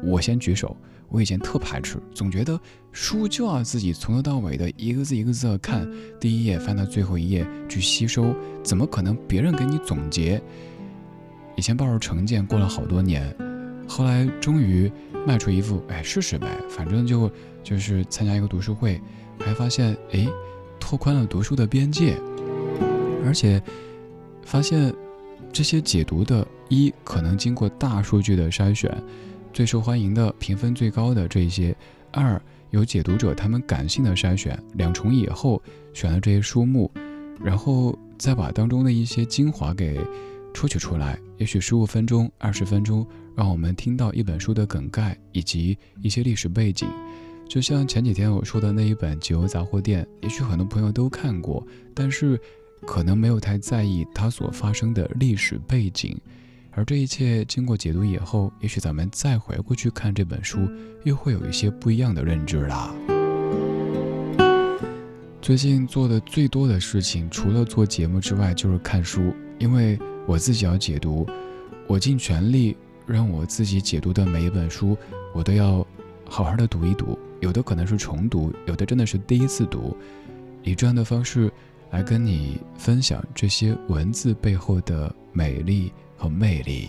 [0.05, 0.77] 我先举手，
[1.09, 2.59] 我以前特排斥，总觉得
[2.93, 8.33] 书就要自己从头到尾的一个字一个字的看，第一页翻到最后一页去吸收，
[8.63, 10.41] 怎么可能别人给你总结？
[11.57, 13.37] 以前抱着成见过了好多年，
[13.89, 14.91] 后来终于
[15.27, 17.29] 迈出一步，哎，试试呗，反正就
[17.65, 19.01] 就是参加一个读书会，
[19.41, 20.29] 还发现哎，
[20.79, 22.17] 拓宽了读书的边界。
[23.25, 23.63] 而且
[24.45, 24.95] 发现，
[25.53, 28.91] 这些解读的一可能经过大数据的筛选，
[29.53, 31.75] 最受欢迎的、评分最高的这些；
[32.13, 32.41] 二
[32.71, 35.61] 有解读者他们感性的筛选，两重以后
[35.93, 36.91] 选了这些书目，
[37.43, 40.01] 然后再把当中的一些精华给
[40.55, 43.07] 抽取出来，也许十五分钟、二十分钟，
[43.37, 46.89] 让我们听到一本书的梗概以及一些历史背景。
[47.49, 52.41] 就像前几天我说的那一本《解忧杂货店》，也许很多朋友都看过，但是。
[52.91, 56.21] 可能没有太在意它所发生的历史背景，
[56.73, 60.69] 而这一切经过解读以后，也许咱们再回过去看这本书，
[61.05, 62.93] 又会有一些不一样的认知啦。
[65.41, 69.33] 最近做的最多的事情，除了做节目之外，就是看书。
[69.61, 69.97] 因为
[70.27, 71.25] 我自己要解读，
[71.87, 72.77] 我尽全力
[73.07, 74.99] 让我自己解读的每一本书，
[75.33, 75.87] 我都要
[76.29, 77.17] 好好的读一读。
[77.39, 79.97] 有的可能是重读，有的真的是第一次读，
[80.65, 81.53] 以这样的方式
[81.91, 86.89] 来跟你分享这些文字背后的美丽和魅力。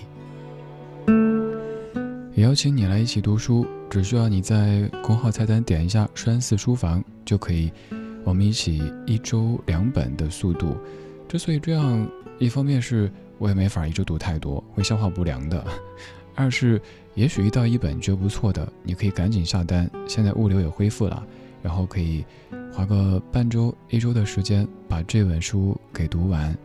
[2.34, 7.72] 也邀请你来一起读书，只需要你在公号菜单点一下“山寺书房”就可以。
[8.24, 10.78] 我们一起一周两本的速度。
[11.28, 12.08] 之所以这样，
[12.38, 15.64] 一方面是我也没法一周读太多，会消化不良的；
[16.36, 16.80] 二是
[17.16, 19.90] 也许遇到一本觉不错的，你可以赶紧下单。
[20.08, 21.26] 现在物流也恢复了，
[21.64, 22.24] 然后可以
[22.74, 26.58] 花个半周、一周的时间把这本书给读完。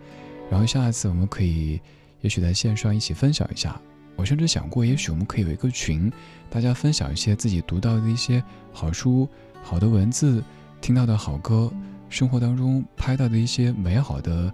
[0.51, 1.81] 然后下一次我们可以，
[2.20, 3.81] 也许在线上一起分享一下。
[4.15, 6.11] 我甚至想过，也许我们可以有一个群，
[6.49, 8.43] 大家分享一些自己读到的一些
[8.73, 9.28] 好书、
[9.62, 10.43] 好的文字、
[10.81, 11.70] 听到的好歌、
[12.09, 14.51] 生活当中拍到的一些美好的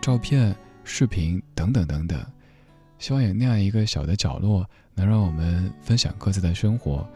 [0.00, 0.54] 照片、
[0.84, 2.24] 视频等等等等。
[2.98, 7.08] 希望有那样一个小的角落，能让我们分享各自的生活。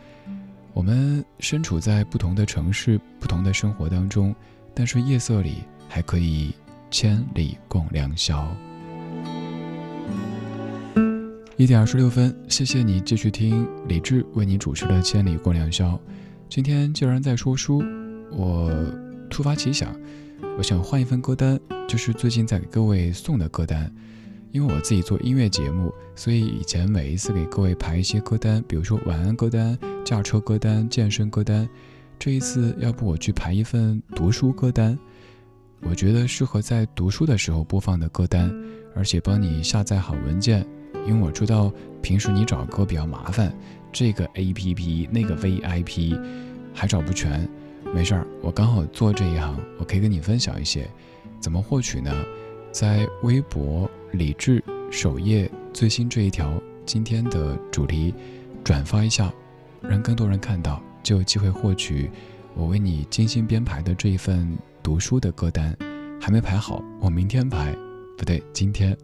[0.75, 4.35] 我们身处在不同的城市、不同的生活当中，
[4.75, 6.53] 但是夜色里还可以
[6.91, 8.45] 千里共良宵。
[11.57, 15.93] 一点二十六分，谢谢你继续听李志为你主持的《千里共良宵》。
[16.49, 17.81] 今天既然在说书，
[18.33, 18.69] 我
[19.31, 19.95] 突发奇想，
[20.59, 21.57] 我想换一份歌单，
[21.87, 23.89] 就是最近在给各位送的歌单。
[24.51, 31.69] 因为我自己做音乐节目，所以以前每一次给各位排一些歌单，比如说晚安歌单、驾车歌单、健身歌单。
[32.19, 34.97] 这一次，要不我去排一份读书歌单，
[35.81, 38.55] 我觉得适合在读书的时候播放的歌单，
[38.95, 40.65] 而且帮你下载好文件。
[41.07, 43.55] 因为我知道平时你找歌比较麻烦，
[43.93, 46.19] 这个 A P P 那个 V I P
[46.73, 47.49] 还找不全，
[47.95, 50.89] 没事儿，我刚好做这一行，我可以跟你分享一些。
[51.41, 52.11] 怎么获取呢？
[52.73, 58.15] 在微博李志首页最新这一条今天的主题
[58.65, 59.31] 转发一下，
[59.89, 62.11] 让更多人看到，就有机会获取
[62.55, 65.77] 我为你精心编排的这一份读书的歌单。
[66.21, 67.77] 还没排好，我明天排，
[68.17, 68.97] 不对，今天。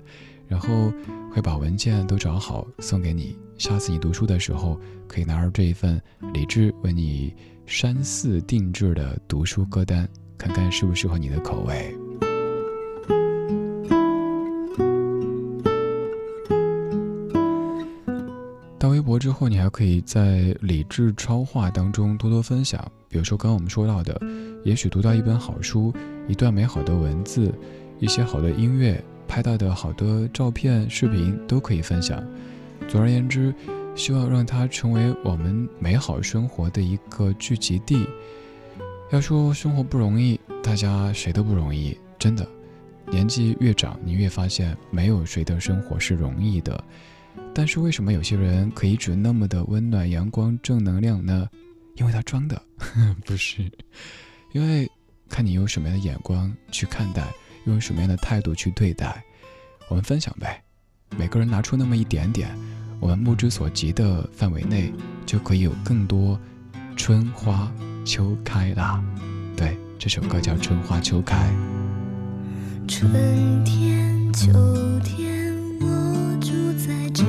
[0.48, 0.92] 然后
[1.30, 6.00] 会把文件都找好送给你，下次你读书的时候可以拿着这一份
[6.32, 7.32] 李志为你
[7.66, 11.94] 山寺定制的读书歌单，看看适不适合你的口味。
[19.10, 24.16] 博之后，你还可以在李智超话当中多多分享，比如说刚刚我们说到的，
[24.64, 25.92] 也许读到一本好书，
[26.28, 27.52] 一段美好的文字，
[27.98, 29.02] 一些好的音乐。
[29.26, 32.24] 拍到的好多照片、视频都可以分享。
[32.86, 33.52] 总而言之，
[33.96, 38.06] 希望让它成为我们美好生活的一个聚集地。
[39.10, 42.46] 要说生活不容易，大家谁都不容易，真的。
[43.10, 46.84] 年纪越长，你越发现没有谁的生活是容易的。
[47.54, 51.48] 但是为什么有些人可以只那么的温暖、阳光、正能量呢？
[51.96, 52.60] 因为他装的，
[53.26, 53.70] 不是。
[54.52, 54.90] 因为
[55.28, 57.26] 看你用什么样的眼光去看待。
[57.66, 59.22] 用什么样的态度去对待？
[59.90, 60.62] 我们分享呗，
[61.18, 62.56] 每个人拿出那么一点点，
[62.98, 64.90] 我们目之所及的范围内，
[65.26, 66.40] 就可以有更多
[66.96, 67.70] 春花
[68.02, 69.04] 秋开啦。
[69.58, 71.52] 对，这首歌叫《春花秋开》。
[72.88, 74.50] 春天，秋
[75.00, 76.19] 天，我
[76.86, 77.24] 在这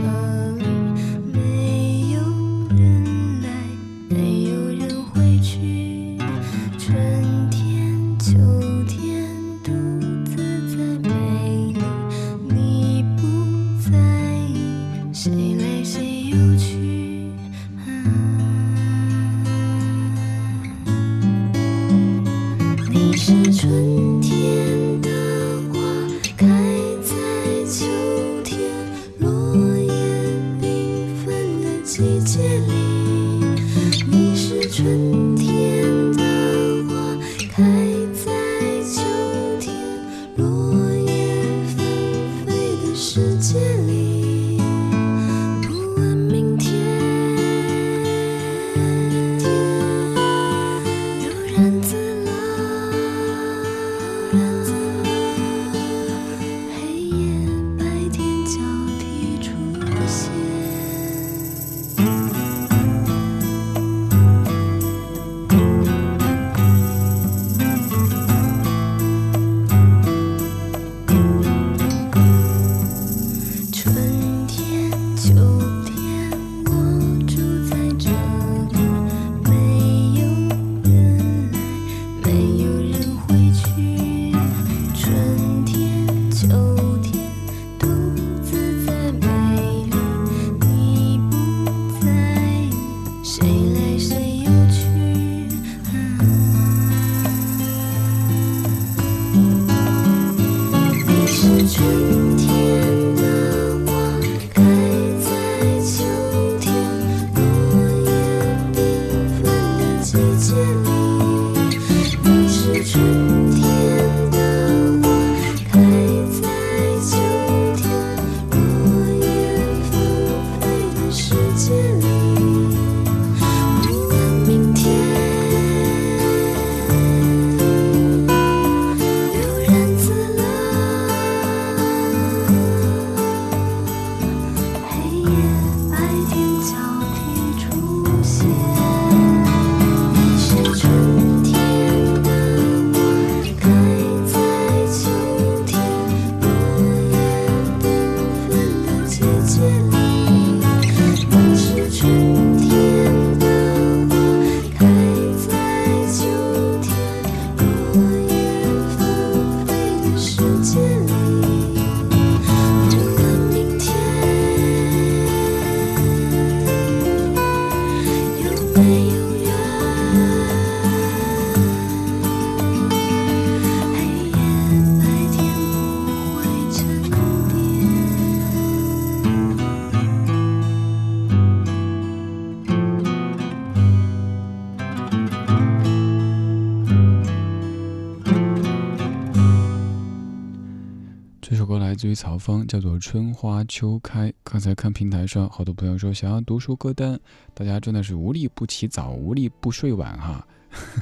[192.21, 194.29] 曹芳，叫做《春花秋开》。
[194.43, 197.19] 刚才看平台上好多朋友说想要读书歌单，
[197.51, 200.45] 大家真的是无利不起早，无利不睡晚哈。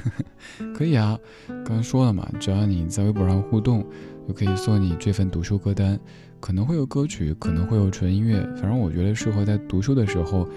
[0.74, 3.84] 可以啊，刚刚说了嘛，只要你在微博上互动，
[4.26, 6.00] 就可以送你这份读书歌单。
[6.40, 10.48] 可能会有歌曲，可能会有纯音乐，反正我觉得适合在读书的时候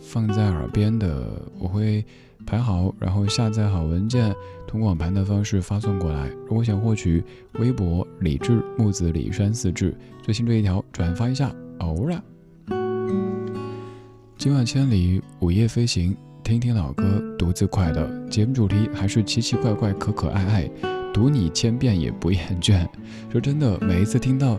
[0.00, 2.06] 放在耳边的，我会
[2.46, 4.32] 排好，然后下载好文件，
[4.74, 6.28] 通过网盘的方式发送过来。
[6.48, 7.22] 如果想获取
[7.60, 12.20] 微博李志木子李山四志最新这一条，转发一下，偶尔。
[14.36, 16.16] 今晚千里午夜飞行。
[16.42, 18.10] 听听老歌，独自快乐。
[18.28, 20.70] 节目主题还是奇奇怪怪、可可爱爱，
[21.12, 22.84] 读你千遍也不厌倦。
[23.30, 24.58] 说真的，每一次听到，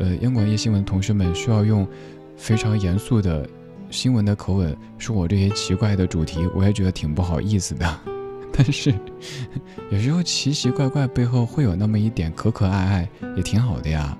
[0.00, 1.86] 呃，央广夜新闻同学们需要用
[2.36, 3.48] 非常严肃的
[3.88, 8.00] 新闻的口吻说我这些奇怪的主题，我也觉得挺不好意思的。
[8.56, 8.94] 但是
[9.90, 14.16] 有时候奇奇怪怪背后会有那么一点可可爱爱，也挺好的呀。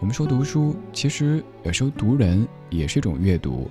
[0.00, 3.70] 我们说读书，其实有时候读人也是一种阅读。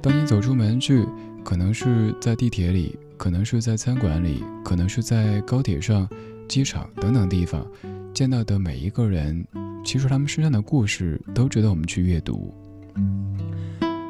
[0.00, 1.06] 当你走出门去。
[1.44, 6.08] 可能是在地铁里，可能是在餐馆里，可能是在高铁上、
[6.48, 7.66] 机场等等地方
[8.14, 9.46] 见到的每一个人，
[9.84, 12.54] 其实他们身上的故事都值得我们去阅读。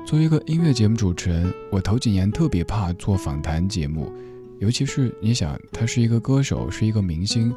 [0.06, 4.12] 作为一个音乐节目主持人，我头几年特别怕做访谈节目，
[4.60, 7.54] 尤其是你想他是一个歌手，是一个明星，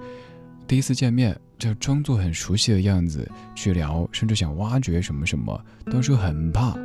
[0.68, 5.60] 第一次见面就装作很熟悉的样子去聊，甚至想挖掘什么什么，
[5.92, 6.78] 当时很怕。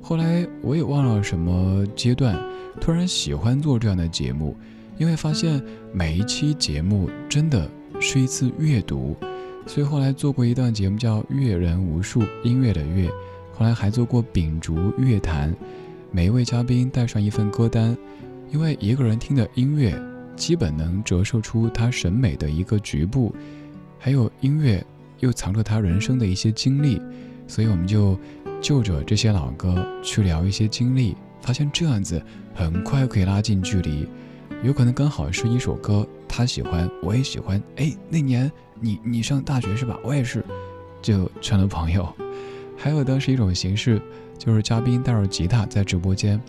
[0.00, 2.40] 后来我也忘了什么阶段，
[2.80, 4.56] 突然喜欢做这样的节目，
[4.96, 5.62] 因为发现
[5.92, 7.68] 每一期节目真的
[8.00, 9.16] 是一次阅读，
[9.66, 13.10] 所以后来做过一段节目叫《阅人无数》，音乐的阅。
[13.52, 15.52] 后来还做过《秉烛乐坛》，
[16.12, 17.94] 每一位嘉宾带上一份歌单，
[18.50, 20.00] 因为一个人听的音乐，
[20.36, 23.34] 基本能折射出他审美的一个局部，
[23.98, 24.84] 还有音乐
[25.20, 27.00] 又藏着他人生的一些经历，
[27.46, 28.18] 所以我们就。
[28.60, 32.20] 就着这些老歌去聊一些经历，发现这样子
[32.52, 34.04] 很快可以拉近距离。
[34.64, 37.62] 有可能刚好是一首歌，他喜欢，我也喜欢。
[37.76, 38.50] 哎，那年
[38.80, 39.96] 你你上大学是吧？
[40.02, 40.44] 我也是，
[41.00, 42.12] 就成了朋友。
[42.76, 44.02] 还有的是一种形式，
[44.36, 46.40] 就是嘉宾带着吉他在直播间，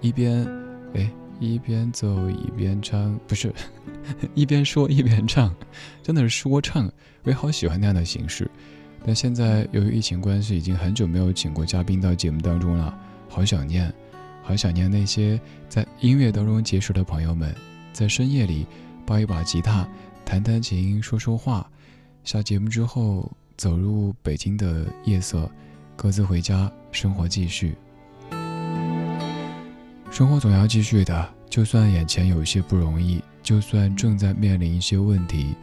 [0.00, 0.48] 一边
[0.94, 3.52] 哎一边走一边唱，不是
[4.34, 5.54] 一边说一边唱，
[6.02, 6.90] 真的是说唱。
[7.22, 8.50] 我也好喜欢那样的形式。
[9.04, 12.96] 但现在由于疫情关系，已经很久没有请过嘉宾到节目当中了，
[13.28, 13.92] 好想念，
[14.42, 17.54] 好想念那些在音乐当中结识的朋友们，
[17.92, 18.66] 在深夜里
[19.06, 19.88] 抱一把吉他，
[20.24, 21.70] 弹弹琴，说说话。
[22.24, 25.50] 下节目之后，走入北京的夜色，
[25.96, 27.76] 各自回家，生活继续。
[30.18, 35.54] 生活总要继续的，就算眼前有一些不容易，就算正在面临一些问题。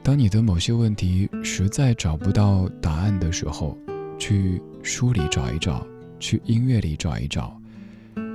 [0.00, 3.76] 当你的某些问题实在找不到答案的时候，
[4.16, 5.84] 去书里找一找，
[6.20, 7.60] 去音乐里找一找。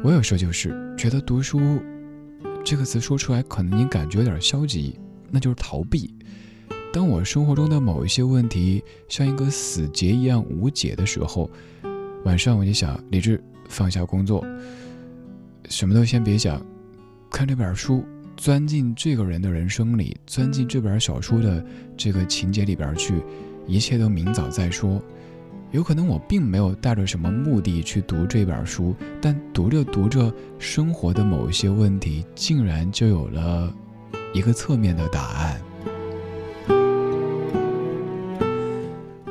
[0.03, 1.79] 我有时候就是觉得读书
[2.61, 4.99] 这个词说出来可能你感觉有点消极，
[5.31, 6.13] 那就是逃避。
[6.91, 11.49] 当我生活中的某一些问题像一个死结一样无解的时候，
[12.25, 14.45] 晚上我就想，理智放下工作，
[15.69, 16.61] 什么都先别想，
[17.31, 18.03] 看这本书。
[18.35, 21.61] 钻进这个人的人生里，钻进这本小说的
[21.97, 23.21] 这个情节里边去，
[23.67, 25.01] 一切都明早再说。
[25.71, 33.75] 有可能我并没有带着什么目的去读这本书，但读着读着，生活的某一些问题竟然就有了
[34.33, 35.61] 一个侧面的答案。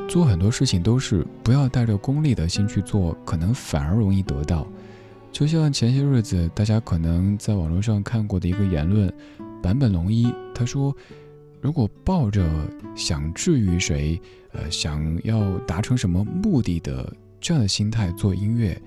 [0.07, 4.67] 做很多事情都是不要带着功利的心去做，可能反而容易得到。
[5.31, 9.11] 就像前些日子大家可能在网络上看过的一个言论，
[9.63, 10.95] 坂本龙一他说，
[11.61, 12.49] 如果抱着
[12.95, 14.19] 想治愈谁，
[14.51, 18.79] 呃，想要达成什么目的的这样的心态做音乐，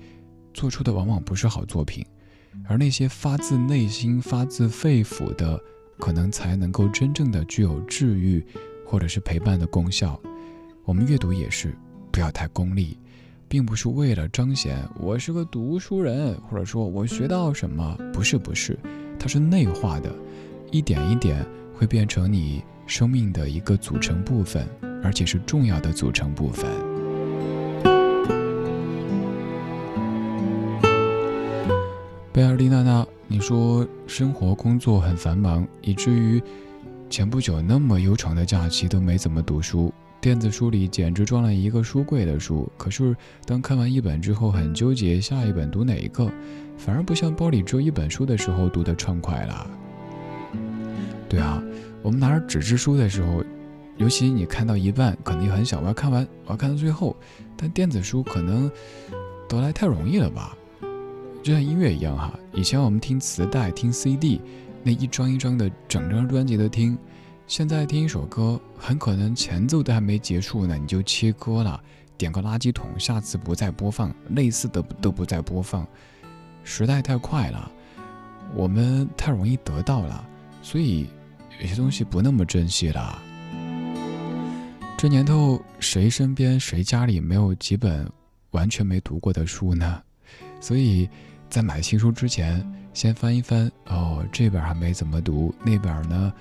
[0.53, 2.05] 做出的往往不是好作品，
[2.67, 5.59] 而那些发自内心、发自肺腑的，
[5.97, 8.45] 可能才能够真正的具有治愈
[8.85, 10.19] 或者是陪伴的功效。
[10.85, 11.75] 我们阅读也是，
[12.11, 12.97] 不要太功利。
[13.53, 18.75] 并不是为了彰显我是个读书人，或者说我学到什么，不是不是，
[19.19, 20.11] 它是内化的，
[20.71, 24.67] 一点一点会变成你生命的一个组成部分，
[25.03, 26.67] 而且是重要的组成部分。
[32.31, 36.41] 贝尔丽娜娜，你说生活工作很繁忙，以至于
[37.07, 39.93] 前不久那么悠长的假期都没怎么读书。
[40.23, 43.13] 电子书里简直装了一个书柜的书，可是
[43.45, 46.31] 当看完一本之后，很纠结下一本读哪一个，
[46.77, 49.69] 反而不像包里只有一本书的时候读得畅快了。
[51.27, 51.61] 对啊，
[52.01, 53.43] 我们拿着纸质书的时候，
[53.97, 57.13] 尤其你看到一半，可能也很想我要看完，我要看到最后。
[57.57, 58.71] 但电子书可能
[59.49, 60.55] 得来太容易了吧？
[61.43, 64.39] 就像音乐一样哈，以前我们听磁带、听 CD，
[64.83, 66.97] 那一张一张的整张专辑的听，
[67.55, 71.79] 现在听一首歌，很可能前奏都还没结束呢，你就切歌了，
[72.17, 75.87] 点个垃圾桶，下次不再播放，类似的都不再播放。
[76.63, 77.71] 时代太快了，
[78.55, 80.27] 我们太容易得到了，
[80.63, 81.07] 所以
[81.61, 83.21] 有些东西不那么珍惜了。
[84.97, 88.11] 这年头，谁身边谁家里没有几本
[88.49, 90.01] 完全没读过的书呢？
[90.59, 91.07] 所以，
[91.51, 96.33] 在买新书之前，先翻一翻，哦，这本还没怎么读，那本呢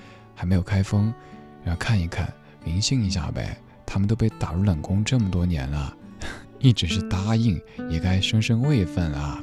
[0.43, 1.15] 还没有开封，
[1.63, 2.29] 然后看一看，
[2.65, 3.57] 明信一下呗。
[3.87, 5.97] 他们都被打入冷宫这么多年了，
[6.59, 9.41] 一直是答应，也该升升位分啊。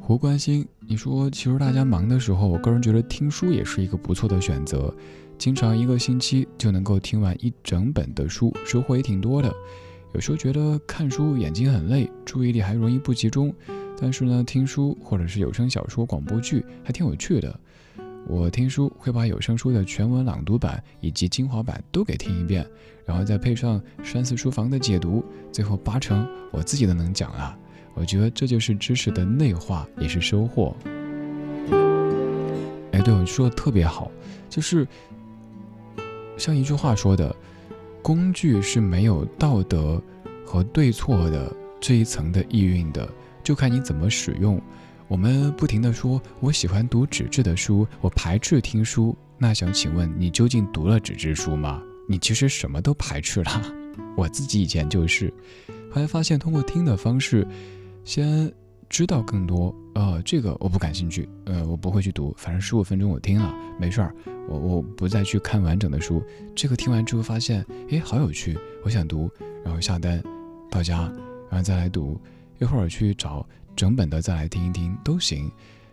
[0.00, 4.92] 胡关心，你说，其实大家忙的时候，我个人觉得听书也是一个不错的选择。
[5.38, 9.48] 经常一个星期就能够听完一整本的书，收获也挺多的。
[10.12, 13.54] 有时候觉得看书眼睛很累，注意力还容易不集中，
[13.96, 17.60] 但是呢，听书或者是有声小说、广播剧还挺有趣的。
[18.26, 22.66] 我听书会把有声书的全文朗读版以及精华版都给听一遍，
[23.04, 27.56] 然后再配上山寺书房的解读，最后八成我自己都能讲了。
[27.94, 30.74] 我觉得这就是知识的内化，也是收获。
[32.92, 34.10] 哎，对我说的特别好，
[34.48, 34.86] 就是。
[36.36, 37.32] 像一句话说的，
[38.02, 40.02] 工具是没有道德
[40.44, 43.08] 和对错的这一层的意蕴的，
[43.44, 44.60] 就看你怎么使用。
[45.08, 49.16] 我们不停的说，我喜欢读纸质的书，我排斥听书。
[49.38, 51.82] 那想请问，你究竟读了纸质书吗？
[52.08, 53.62] 你其实什么都排斥了。
[54.16, 55.32] 我自己以前就是，
[55.90, 57.46] 后来发现通过听的方式，
[58.04, 58.52] 先。
[58.90, 64.14] 知道更多，呃，这个我不感兴趣，呃，我不会去读，反正十五分钟我听了，没事儿，
[64.46, 66.22] 我我不再去看完整的书。
[66.54, 69.28] 这个听完之后发现，诶，好有趣，我想读，
[69.64, 70.22] 然后下单，
[70.70, 71.10] 到家，
[71.50, 72.20] 然后再来读，
[72.60, 73.44] 一会儿去找
[73.74, 75.50] 整本的再来听一听都行。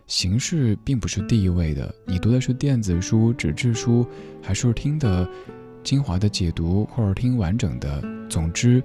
[0.08, 4.06] 形式并不是第一位的，你读的是电子书、纸质书，
[4.42, 5.26] 还是听的
[5.82, 8.82] 精华的解读，或者听完整的，总之，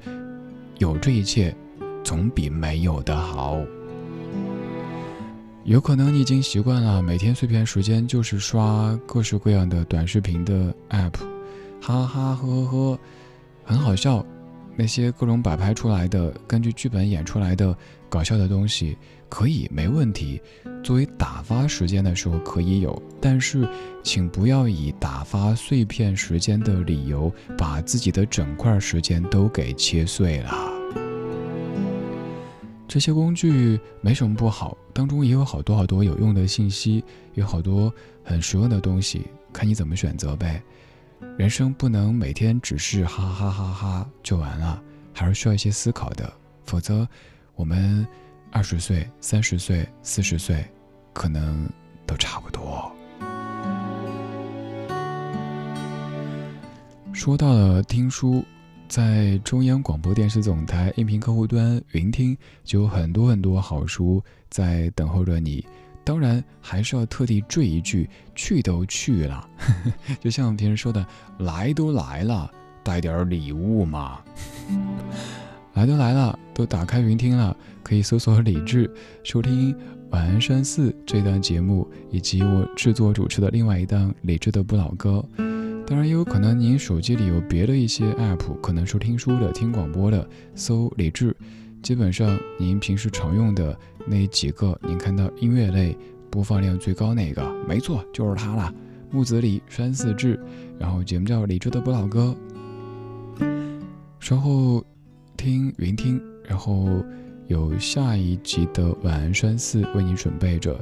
[0.78, 1.53] 有这一切，
[2.03, 3.60] 总比没有的好。
[5.65, 11.14] 有可能你已经习惯了每天碎片时间就是刷各式各样的短视频的 app，
[11.82, 12.99] 哈哈呵呵呵，
[13.65, 14.26] 很好笑。
[14.78, 17.76] 那些各种摆拍出来的、根据剧本演出来的
[18.09, 18.97] 搞笑的东西，
[19.29, 20.41] 可以没问题。
[20.84, 23.67] 作为打发时间的时候可以有，但是
[24.03, 30.71] 请不要以打发碎片时间的理由，把自己的整块时间都给切碎了。
[32.88, 37.03] 这些工具没什么不好，当中也有好多好多有用的信息，
[37.34, 37.93] 有好多
[38.23, 40.63] 很实用的东西，看你怎么选择呗。
[41.38, 44.81] 人生不能每天只是哈哈哈哈就完了，
[45.11, 46.31] 还是需要一些思考的，
[46.65, 47.05] 否则
[47.57, 48.07] 我们
[48.51, 50.63] 二十岁、三十岁、四十岁，
[51.11, 51.67] 可能
[52.05, 52.89] 都差不多。
[57.11, 58.41] 说到了听书。
[58.88, 65.67] 在中央广播电视总台音频客户端云听，就有很多很多好书在等候着你。
[66.05, 69.45] 当然，还是要特地缀一句：“去都去了。
[70.23, 71.05] ”就像平时说的
[71.38, 72.49] ：“来都来了，
[72.81, 74.21] 带点礼物嘛。”
[75.77, 78.89] 来都来了，都打开云听了，可以搜索李志，
[79.23, 79.71] 收听
[80.09, 85.23] 《晚安山寺》这档节目，以及我制作主持的另外一档《李志的不老歌》。
[85.85, 91.37] 当然也有可能您手机里有别的一些 app，可能是听书的、听广播的，搜李志，
[91.83, 93.77] 基本上您平时常用的
[94.07, 95.95] 那几个，您看到音乐类
[96.31, 98.73] 播放量最高那个，没错，就是它了。
[99.11, 100.39] 木子李山寺志，
[100.79, 102.35] 然后节目叫李志的不老歌。
[104.19, 104.83] 稍后
[105.38, 106.89] 听云听，然后
[107.45, 110.77] 有下一集的晚安山寺为你准备着，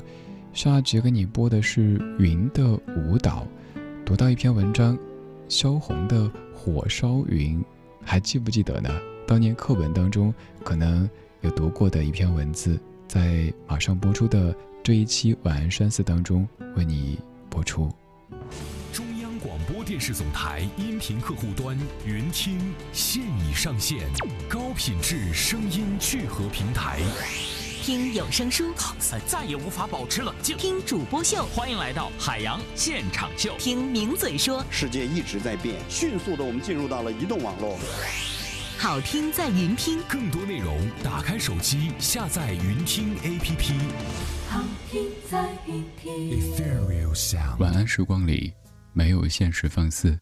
[0.53, 3.45] 下一集给你播的是云的舞蹈。
[4.05, 4.97] 读到一篇文章，
[5.49, 6.21] 萧红的
[6.53, 7.59] 《火烧云》，
[8.01, 8.89] 还记不记得呢？
[9.27, 10.33] 当年课本当中
[10.63, 11.07] 可能
[11.41, 17.19] 有读过的一篇文字，在马上播出的这一期《晚安山寺》当中为你
[17.49, 17.89] 播出。
[19.67, 21.75] 播电视总台音频客户端
[22.05, 22.59] 云听
[22.93, 24.07] 现已上线，
[24.47, 26.99] 高品质声音聚合平台。
[27.81, 28.71] 听有声书，
[29.25, 30.55] 再也无法保持冷静。
[30.55, 33.55] 听主播秀，欢迎来到海洋现场秀。
[33.57, 37.79] 听名嘴说，世界一直在变，迅速的我们进入到了移动网络。
[38.77, 43.79] 好听在云听，更多内容打开手机下载云听 APP。
[44.47, 44.61] 好
[44.91, 46.13] 听在云听。
[46.13, 47.57] Ethereal Sound。
[47.57, 48.53] 晚安时光里，
[48.97, 50.17] 没有现实放肆，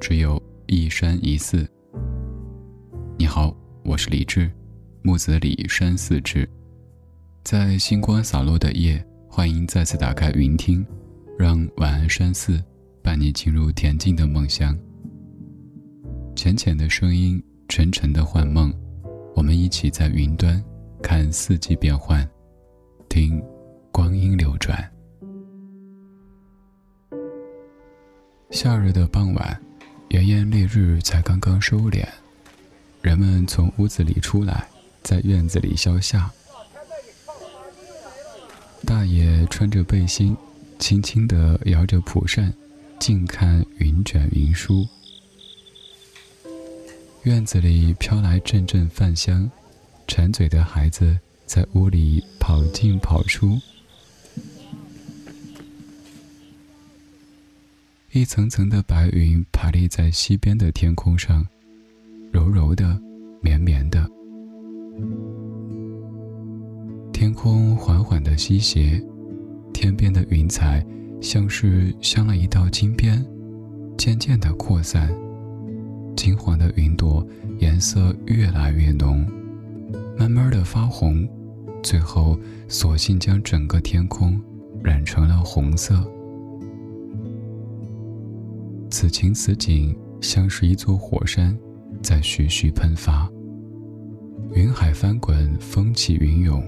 [0.00, 1.66] 只有一山一寺。
[3.16, 4.50] 你好，我是李志，
[5.00, 6.46] 木子李山寺志。
[7.42, 10.86] 在星光洒落的夜，欢迎再次打开云听，
[11.38, 12.62] 让晚安山寺
[13.02, 14.78] 伴你进入恬静的梦乡。
[16.36, 18.70] 浅浅的声音，沉沉的幻梦，
[19.34, 20.62] 我们一起在云端
[21.02, 22.28] 看四季变换，
[23.08, 23.42] 听
[23.90, 24.86] 光阴流转。
[28.60, 29.60] 夏日的傍晚，
[30.08, 32.04] 炎炎烈日才刚刚收敛，
[33.00, 34.66] 人们从屋子里出来，
[35.00, 36.28] 在院子里消夏。
[38.84, 40.36] 大爷穿着背心，
[40.76, 42.52] 轻轻地摇着蒲扇，
[42.98, 44.84] 静看云卷云舒。
[47.22, 49.48] 院子里飘来阵阵饭香，
[50.08, 51.16] 馋嘴的孩子
[51.46, 53.56] 在屋里跑进跑出。
[58.18, 61.46] 一层层的白云排列在西边的天空上，
[62.32, 63.00] 柔柔的，
[63.40, 64.04] 绵绵的。
[67.12, 69.00] 天空缓缓的西斜，
[69.72, 70.84] 天边的云彩
[71.20, 73.24] 像是镶了一道金边，
[73.96, 75.08] 渐渐的扩散。
[76.16, 77.24] 金黄的云朵
[77.60, 79.24] 颜色越来越浓，
[80.18, 81.24] 慢慢的发红，
[81.84, 82.36] 最后
[82.66, 84.42] 索性将整个天空
[84.82, 86.04] 染成了红色。
[88.90, 91.56] 此情此景，像是一座火山，
[92.02, 93.30] 在徐徐喷发。
[94.54, 96.62] 云海翻滚，风起云涌，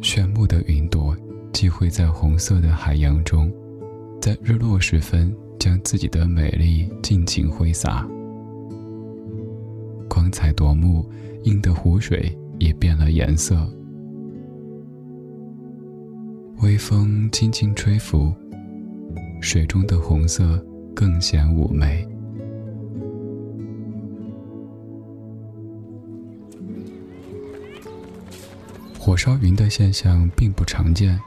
[0.00, 1.14] 炫目的云朵
[1.52, 3.52] 寄会在红色的海洋中，
[4.20, 8.08] 在日落时分，将自己的美丽尽情挥洒。
[10.08, 11.04] 光彩夺目，
[11.42, 13.70] 映得湖水也变了颜色。
[16.62, 18.32] 微风轻轻吹拂，
[19.42, 20.64] 水中的红色。
[20.94, 22.06] 更显妩媚。
[28.98, 31.20] 火烧云的现象并不常见，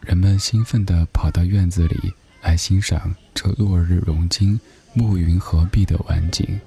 [0.00, 2.12] 人们兴奋地跑到院子里
[2.42, 4.58] 来欣赏这落日融金、
[4.94, 6.58] 暮云合璧的晚景。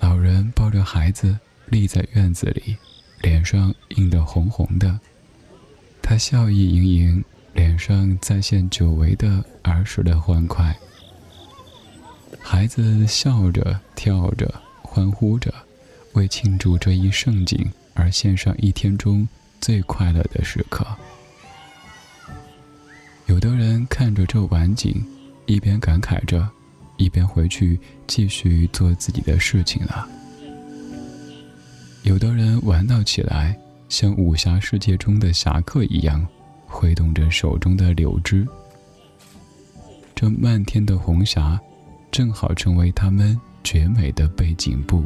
[0.00, 2.76] 老人抱着孩子立在院子里，
[3.22, 4.98] 脸上映得红红的，
[6.02, 7.24] 他笑意盈盈。
[7.58, 10.72] 脸上再现久违的儿时的欢快，
[12.38, 15.52] 孩子笑着、跳着、欢呼着，
[16.12, 19.28] 为庆祝这一盛景而献上一天中
[19.60, 20.86] 最快乐的时刻。
[23.26, 25.04] 有的人看着这晚景，
[25.46, 26.48] 一边感慨着，
[26.96, 27.76] 一边回去
[28.06, 30.08] 继续做自己的事情了。
[32.04, 33.58] 有的人玩闹起来，
[33.88, 36.24] 像武侠世界中的侠客一样。
[36.68, 38.46] 挥动着手中的柳枝，
[40.14, 41.58] 这漫天的红霞，
[42.10, 45.02] 正好成为他们绝美的背景布。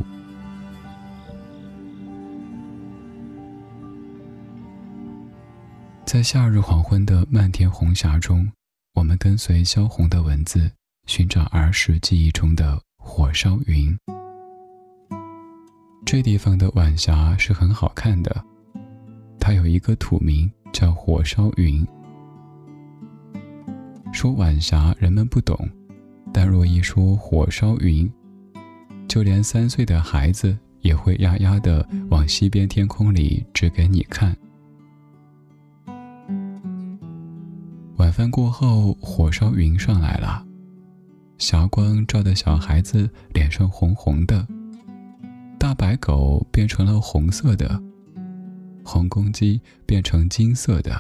[6.05, 8.47] 在夏日黄昏的漫天红霞中，
[8.95, 10.71] 我们跟随萧红的文字，
[11.07, 13.97] 寻找儿时记忆中的火烧云。
[16.05, 18.45] 这地方的晚霞是很好看的，
[19.41, 20.51] 它有一个土名。
[20.73, 21.87] 叫火烧云。
[24.13, 25.57] 说晚霞，人们不懂；
[26.33, 28.11] 但若一说火烧云，
[29.09, 34.37] 就连三岁的孩子也会呀呀的往西边天空里指给你看。
[37.97, 40.45] 晚饭过后，火烧云上来了，
[41.39, 44.47] 霞光照得小孩子脸上红红的，
[45.59, 47.81] 大白狗变成了红色的。
[48.85, 50.95] 红公鸡变成金色的，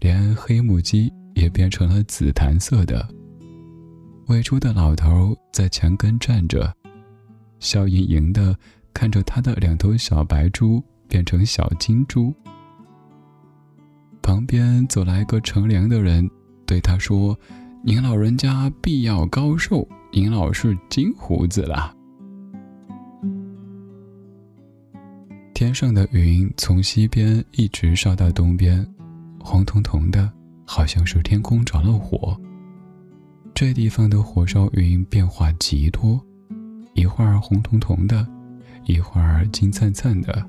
[0.00, 3.06] 连黑母鸡也变成了紫檀色的。
[4.26, 6.74] 喂猪的老头在墙根站着，
[7.60, 8.56] 笑盈盈的
[8.92, 12.34] 看着他的两头小白猪变成小金猪。
[14.22, 16.28] 旁边走来个乘凉的人，
[16.66, 17.38] 对他说
[17.84, 21.94] ：“您老人家必要高寿，您老是金胡子了。”
[25.56, 28.86] 天上的云从西边一直烧到东边，
[29.40, 30.30] 红彤彤的，
[30.66, 32.38] 好像是天空着了火。
[33.54, 36.22] 这地方的火烧云变化极多，
[36.92, 38.28] 一会儿红彤彤的，
[38.84, 40.46] 一会儿金灿灿的，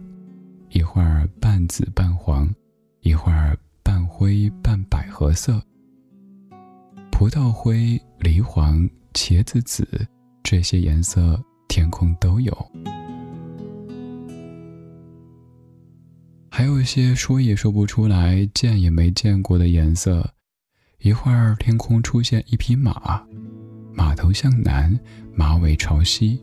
[0.72, 2.54] 一会儿半紫半黄，
[3.00, 5.64] 一会儿半灰半百合色。
[7.14, 9.88] 葡萄灰、梨黄、茄子紫，
[10.44, 12.54] 这些颜色天空都有。
[16.58, 20.28] 还有一些说也说不出来、见也没见过的颜色，
[21.02, 23.22] 一会儿天空出现一匹马，
[23.94, 25.00] 马头向南，
[25.36, 26.42] 马尾朝西，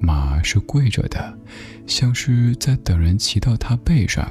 [0.00, 1.38] 马是跪着的，
[1.86, 4.26] 像是在等人骑到它背上，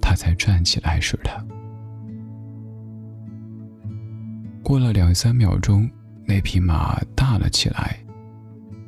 [0.00, 1.46] 它才站起来似的。
[4.62, 5.86] 过了两三秒钟，
[6.26, 8.02] 那匹马大了起来，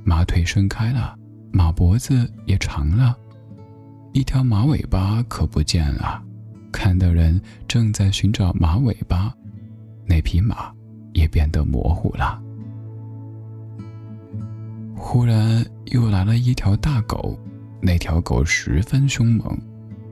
[0.07, 1.15] 马腿伸开了，
[1.53, 3.15] 马脖子也长了，
[4.17, 6.23] 一条马尾巴可不见了。
[6.73, 7.39] 看的人
[7.69, 9.31] 正在寻找马尾巴，
[10.07, 10.73] 那匹马
[11.13, 12.43] 也变得模糊了。
[14.97, 15.63] 忽然
[15.93, 17.39] 又来了一条大狗，
[17.83, 19.55] 那条狗十分凶猛，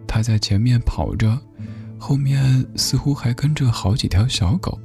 [0.06, 1.40] 它在前面跑着，
[1.98, 4.78] 后面似乎还跟着好几条小狗。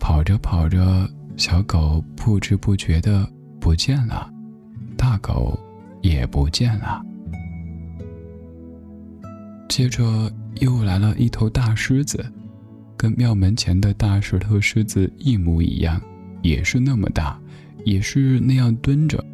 [0.00, 1.06] 跑着跑着，
[1.36, 3.30] 小狗不知不觉的
[3.60, 4.32] 不见了，
[4.96, 5.58] 大狗
[6.00, 7.04] 也不见了。
[9.68, 10.30] 接着
[10.60, 12.24] 又来了一头大狮子，
[12.96, 16.00] 跟庙门前的大石头狮子一模一样，
[16.42, 17.40] 也是那么大，
[17.84, 19.24] 也是那样蹲着，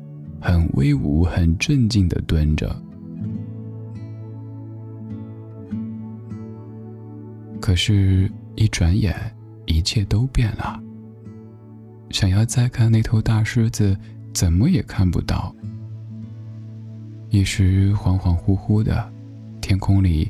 [0.41, 2.75] 很威武、很镇静的蹲着。
[7.61, 9.15] 可是，一转眼。
[9.67, 10.83] 一切都变了。
[12.11, 13.97] 想要再看那头大狮子，
[14.35, 15.55] 怎么也看不到。
[17.29, 19.09] 一时恍恍惚惚的，
[19.71, 20.29] 天空里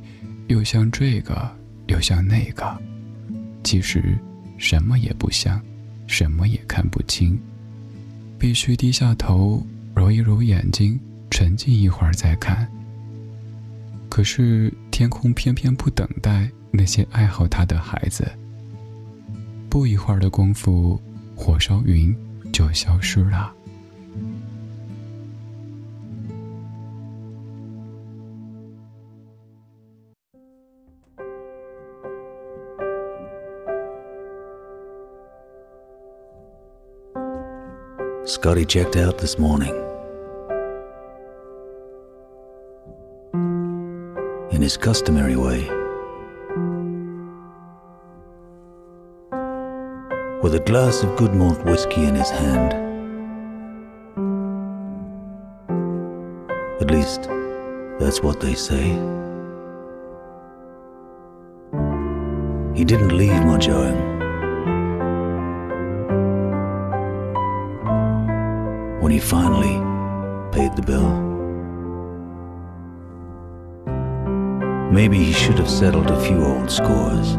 [0.49, 1.51] 又像这个，
[1.87, 2.79] 又像那个，
[3.65, 4.19] 其实
[4.59, 5.59] 什么也不像，
[6.07, 7.41] 什么也看不清。
[8.39, 11.01] 必须低下头，揉一揉眼睛，
[11.31, 12.71] 沉静一会儿再看。
[14.11, 18.31] 可是天空偏偏不等待那些爱好它的孩子。
[19.71, 21.01] 不一会儿的功夫，
[21.35, 22.15] 火烧云
[22.53, 23.51] 就消失了。
[38.31, 39.75] Scotty checked out this morning.
[44.53, 45.69] In his customary way.
[50.45, 52.73] with a glass of good malt whiskey in his hand.
[56.81, 57.23] At least,
[57.99, 58.85] that's what they say.
[62.79, 64.20] He didn't leave much owing.
[69.01, 69.81] When he finally
[70.53, 71.31] paid the bill.
[74.93, 77.37] Maybe he should have settled a few old scores.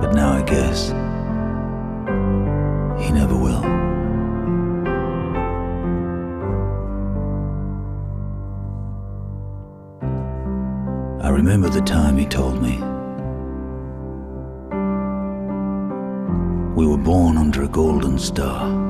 [0.00, 0.88] But now I guess
[3.00, 3.62] he never will.
[11.22, 12.78] I remember the time he told me.
[16.74, 18.89] We were born under a golden star.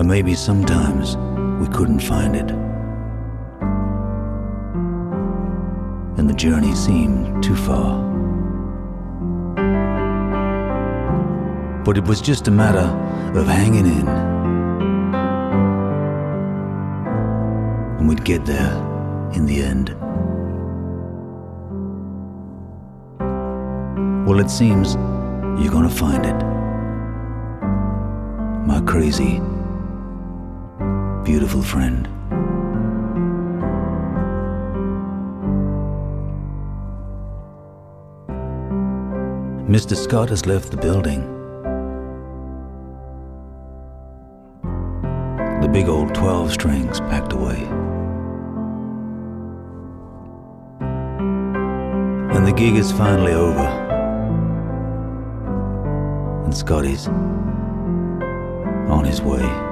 [0.00, 1.16] And maybe sometimes
[1.60, 2.50] we couldn't find it.
[6.20, 7.98] and the journey seemed too far.
[11.82, 12.88] But it was just a matter
[13.38, 14.06] of hanging in.
[17.98, 18.70] And we'd get there
[19.32, 19.96] in the end.
[24.28, 24.96] Well, it seems
[25.58, 26.36] you're gonna find it.
[28.66, 29.40] My crazy,
[31.24, 32.08] beautiful friend.
[39.68, 39.96] Mr.
[39.96, 41.20] Scott has left the building.
[45.60, 47.62] The big old 12 strings packed away.
[52.34, 53.68] And the gig is finally over.
[56.44, 57.06] And Scotty's
[58.88, 59.69] on his way.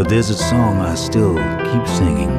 [0.00, 2.30] But there's a song I still keep singing.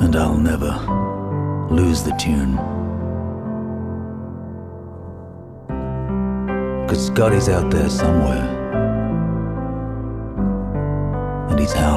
[0.00, 0.70] and I'll never
[1.74, 2.56] lose the tune.
[6.86, 8.46] Cause Scotty's out there somewhere,
[11.50, 11.95] and he's howling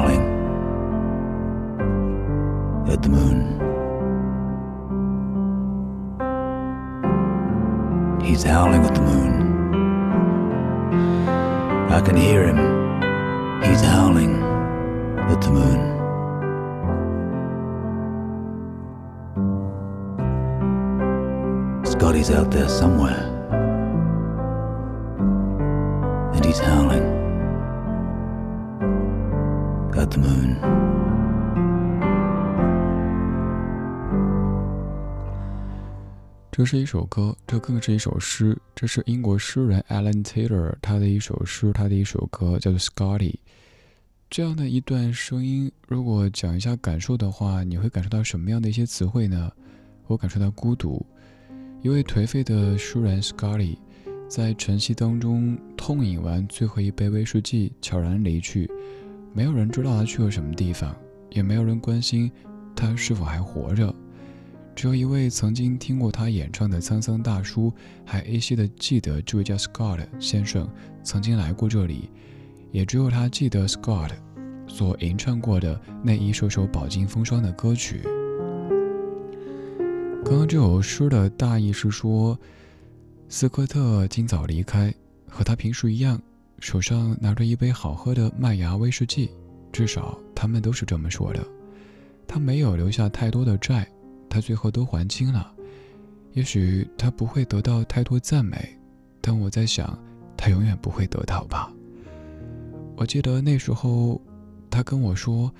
[36.70, 38.56] 是一首歌，这更是一首诗。
[38.76, 43.32] 这是英国诗人 Alan Taylor 他的一首诗，他的一首歌，叫做《Scotty》。
[44.30, 49.50] 这样的一段声音，如果讲一下感受的话，你会感受到什么样的一些词汇呢？
[50.06, 51.04] 我感受到孤独。
[51.82, 53.76] 一位颓废的诗人 Scotty。
[54.28, 58.70] 在晨曦当中痛饮完最后一杯威士忌，悄然离去。
[59.34, 60.94] 没有人知道他去了什么地方，
[61.30, 62.30] 也没有人关心
[62.76, 63.92] 他是否还活着。
[64.80, 67.70] 只有一位曾经听过他演唱的沧桑大叔，
[68.02, 70.66] 还依稀的记得这位叫 Scott 先生
[71.02, 72.08] 曾经来过这里。
[72.72, 74.12] 也只有他记得 Scott
[74.66, 78.00] 所吟唱过的那一首首饱经风霜的歌曲。
[80.24, 82.38] 刚刚这首诗的大意是说。
[83.28, 84.94] 斯科特今早离开，
[85.28, 86.18] 和他平时一样，
[86.58, 89.30] 手上拿着一杯好喝的麦芽威士忌，
[89.70, 91.46] 至少他们都是这么说的。
[92.26, 93.86] 他没有留下太多的债，
[94.30, 95.52] 他最后都还清了。
[96.32, 98.56] 也许他不会得到太多赞美，
[99.20, 99.98] 但我在想，
[100.36, 101.70] 他永远不会得到吧。
[102.96, 104.20] 我记得那时候，
[104.70, 105.52] 他跟我说：“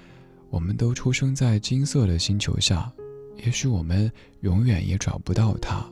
[0.48, 2.90] 我们都出生在金色的星球下，
[3.44, 4.10] 也许我们
[4.42, 5.84] 永远也找不到他。”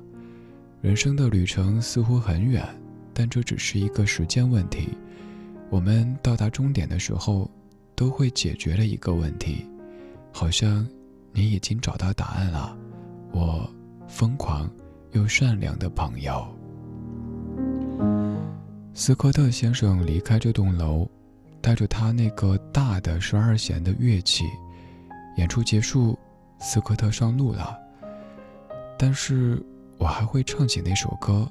[0.81, 2.65] 人生的旅程似乎很远，
[3.13, 4.91] 但这只是一个时间问题。
[5.71, 7.51] 我们到达终点的时候，
[7.97, 9.67] 都会解决了一个问题。
[10.31, 10.87] 好像
[11.39, 12.77] 你已经找到答案了，
[13.31, 13.70] 我
[14.09, 14.69] 疯狂
[15.12, 16.44] 又善良的朋友。
[18.93, 21.09] 斯科特先生离开这栋楼，
[21.60, 24.47] 带着他那个大的十二弦的乐器。
[25.36, 26.19] 演出结束，
[26.59, 27.78] 斯科特上路了，
[28.98, 29.65] 但是。
[30.01, 31.51] 我还会唱起那首歌，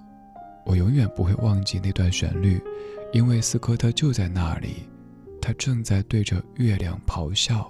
[0.66, 2.62] 我永远不会忘记那段旋律，
[3.12, 4.88] 因为斯科特就在那里，
[5.42, 7.70] 他正在对着月亮咆哮，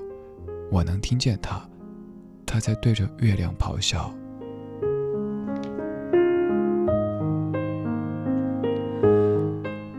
[0.72, 1.68] 我能听见他，
[2.48, 4.11] 他在对着月亮咆哮。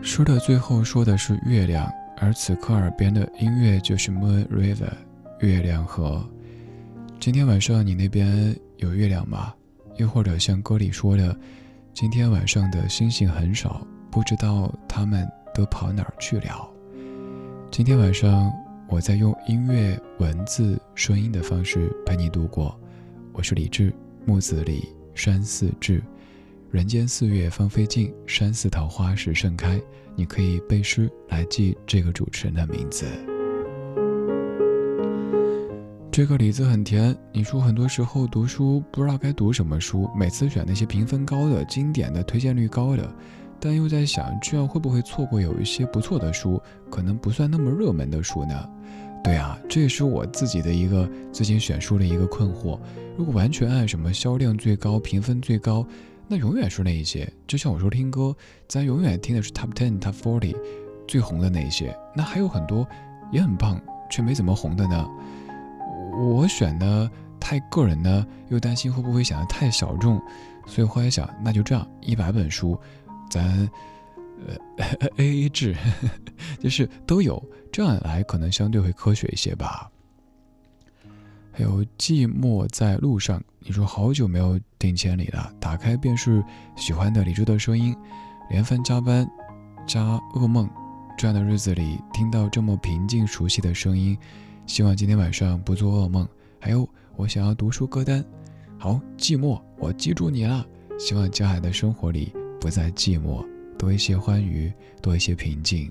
[0.01, 4.91] 诗的最后说的是月亮，而此刻耳边的音乐就是 Moon River，
[5.39, 6.27] 月亮河。
[7.19, 9.53] 今天晚上你那边有月亮吗？
[9.97, 11.37] 又或者像歌里说的，
[11.93, 16.67] 今天晚上的星星很少，不知道他们都跑哪儿去了。
[17.69, 18.51] 今天晚上，
[18.91, 22.75] 我在用音乐、文字、声音的方式陪你度过。
[23.31, 23.93] 我是李志，
[24.25, 26.01] 木子李，山寺志。
[26.71, 29.79] 人间四月芳菲尽，山寺桃花始盛开。
[30.15, 33.05] 你可以背诗来记这个主持人的名字。
[36.11, 37.15] 这个李子很甜。
[37.31, 43.15] 你说很多时候读书不知道该读什么书，每次选那些评分高的、经典的、推荐率高的，
[43.59, 48.69] 但又在想这样会不会错过有一些不错的书，可能不算那么热门的书呢？
[49.21, 52.79] 对啊，这也是我自己的一个最近选书的一个困惑。
[53.17, 55.85] 如果完全按什么销量最高、评分最高，
[56.25, 57.29] 那永远是那一些。
[57.45, 58.33] 就像我说听歌，
[58.67, 60.55] 咱永远听的是 Top Ten、Top Forty
[61.05, 62.87] 最红的那一些，那还有很多
[63.29, 63.79] 也很棒
[64.09, 65.05] 却没怎么红的呢。
[66.17, 67.09] 我选的
[67.41, 70.21] 太个人呢，又担心会不会显得太小众，
[70.65, 72.79] 所以后来想，那就这样，一百本书，
[73.29, 73.69] 咱
[74.47, 74.85] 呃
[75.17, 75.75] A A 制，
[76.59, 79.89] 就是都有，这样来可能相对会科学一些吧。
[81.51, 86.43] 还有寂寞在路上，你说好久没有听千里了，打开便是
[86.77, 87.93] 喜欢的李志的声音，
[88.49, 89.29] 连番加班
[89.85, 90.01] 加
[90.33, 90.69] 噩梦，
[91.17, 94.17] 这样的日子里听到这么平静熟悉的声音。
[94.65, 96.25] 希望今天晚上不做噩梦。
[96.61, 96.87] 还有，
[97.17, 98.23] 我想要读书歌单。
[98.77, 100.65] 好，寂寞，我记住你了。
[100.97, 103.45] 希望将来的生活里不再寂寞，
[103.77, 104.71] 多一些欢愉，
[105.01, 105.89] 多一些平静。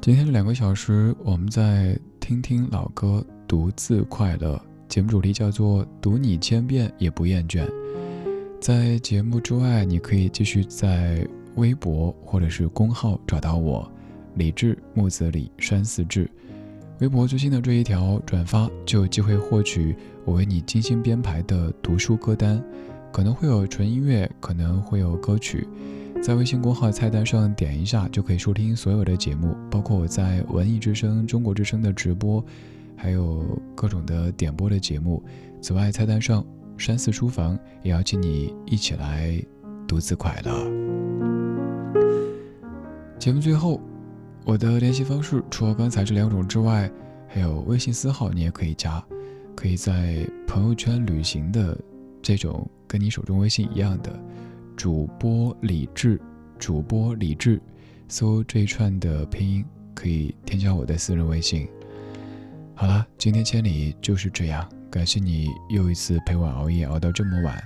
[0.00, 4.60] 今天两个小时，我们在听听老歌，独自快乐。
[4.88, 7.68] 节目主题叫做“读你千遍也不厌倦”。
[8.60, 11.26] 在节目之外，你可以继续在
[11.56, 13.90] 微博或者是公号找到我，
[14.36, 16.30] 李志木子李山寺志。
[17.00, 22.62] 微博最新的这一条转发，就有机会获取我为你精心编排的读书歌单，
[23.12, 25.68] 可能会有纯音乐，可能会有歌曲。
[26.22, 32.42] 在微信公号菜单上点一下，就可以收听所有的节目，包括我在文艺之声、中国之声的直播。
[32.98, 35.22] 还有各种的点播的节目。
[35.60, 36.42] 此外，菜单上
[36.78, 39.38] 山寺书房也邀请你一起来
[39.86, 40.85] 独自快乐。
[43.18, 43.80] 节目最后，
[44.44, 46.90] 我的联系方式除了刚才这两种之外，
[47.26, 49.02] 还有微信私号，你也可以加。
[49.54, 51.76] 可以在朋友圈旅行的
[52.20, 54.12] 这种跟你手中微信一样的
[54.76, 56.20] 主播李志，
[56.58, 57.60] 主播李志，
[58.06, 59.64] 搜这一串的拼音
[59.94, 61.66] 可以添加我的私人微信。
[62.74, 67.60] 好了，今天千里就是这样，感谢你又一次陪我熬夜熬到这么晚，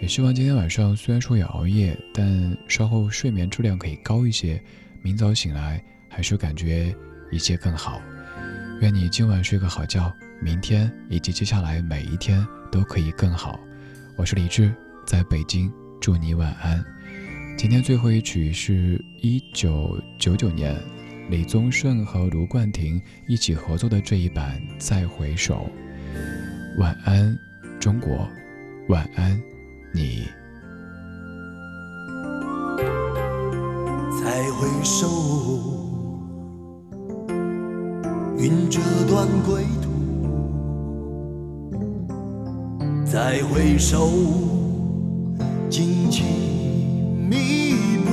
[0.00, 4.62] 也希望今天晚上虽然说有熬夜，但稍后睡眠质量可以高一些，
[5.02, 6.94] 明早醒来还是感觉
[7.32, 8.00] 一切更好。
[8.80, 13.58] 愿你今晚睡个好觉，明天以及接下来每一天都可以更好。
[14.16, 14.72] 我是李志，
[15.04, 15.70] 在北京，
[16.00, 16.82] 祝你晚安。
[17.56, 20.76] 今天最后一曲是一九九九年
[21.28, 25.68] 李宗盛和卢冠廷一起合作的这一版《再回首》。
[26.80, 27.36] 晚安，
[27.80, 28.28] 中国，
[28.88, 29.40] 晚安，
[29.92, 30.28] 你。
[34.20, 35.08] 再回首，
[38.36, 39.88] 云遮断归途。
[43.04, 44.10] 再回首，
[45.70, 46.22] 荆棘
[47.28, 47.74] 密
[48.04, 48.08] 布。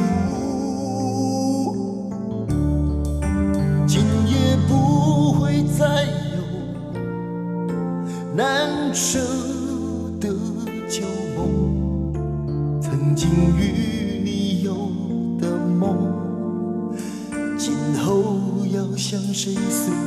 [3.85, 6.41] 今夜不会再有
[8.35, 9.19] 难舍
[19.36, 20.05] 要向谁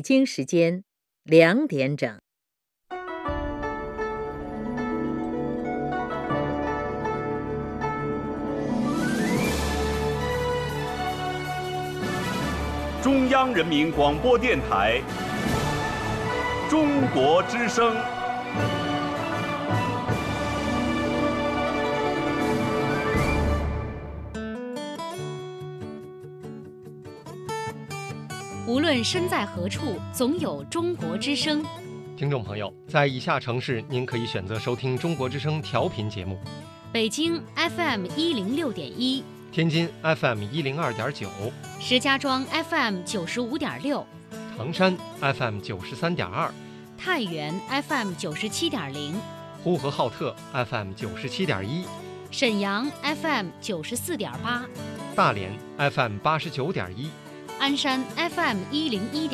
[0.00, 0.82] 北京时间
[1.24, 2.18] 两点整。
[13.02, 15.02] 中央人民广播电台
[16.70, 17.94] 《中国之声》。
[28.90, 31.64] 论身在何处，总有中国之声。
[32.16, 36.36] 听众朋友，在以下城市，您可以选择收听中国之声调频节目：
[36.90, 39.22] 北京 FM 一零六点一，
[39.52, 41.28] 天津 FM 一零二点九，
[41.78, 44.04] 石家庄 FM 九十五点六，
[44.56, 46.52] 唐山 FM 九十三点二，
[46.98, 47.54] 太原
[47.86, 49.14] FM 九十七点零，
[49.62, 51.84] 呼和浩特 FM 九十七点一，
[52.32, 54.64] 沈阳 FM 九十四点八，
[55.14, 57.08] 大连 FM 八十九点一。
[57.60, 59.28] 鞍山 FM 一零一点。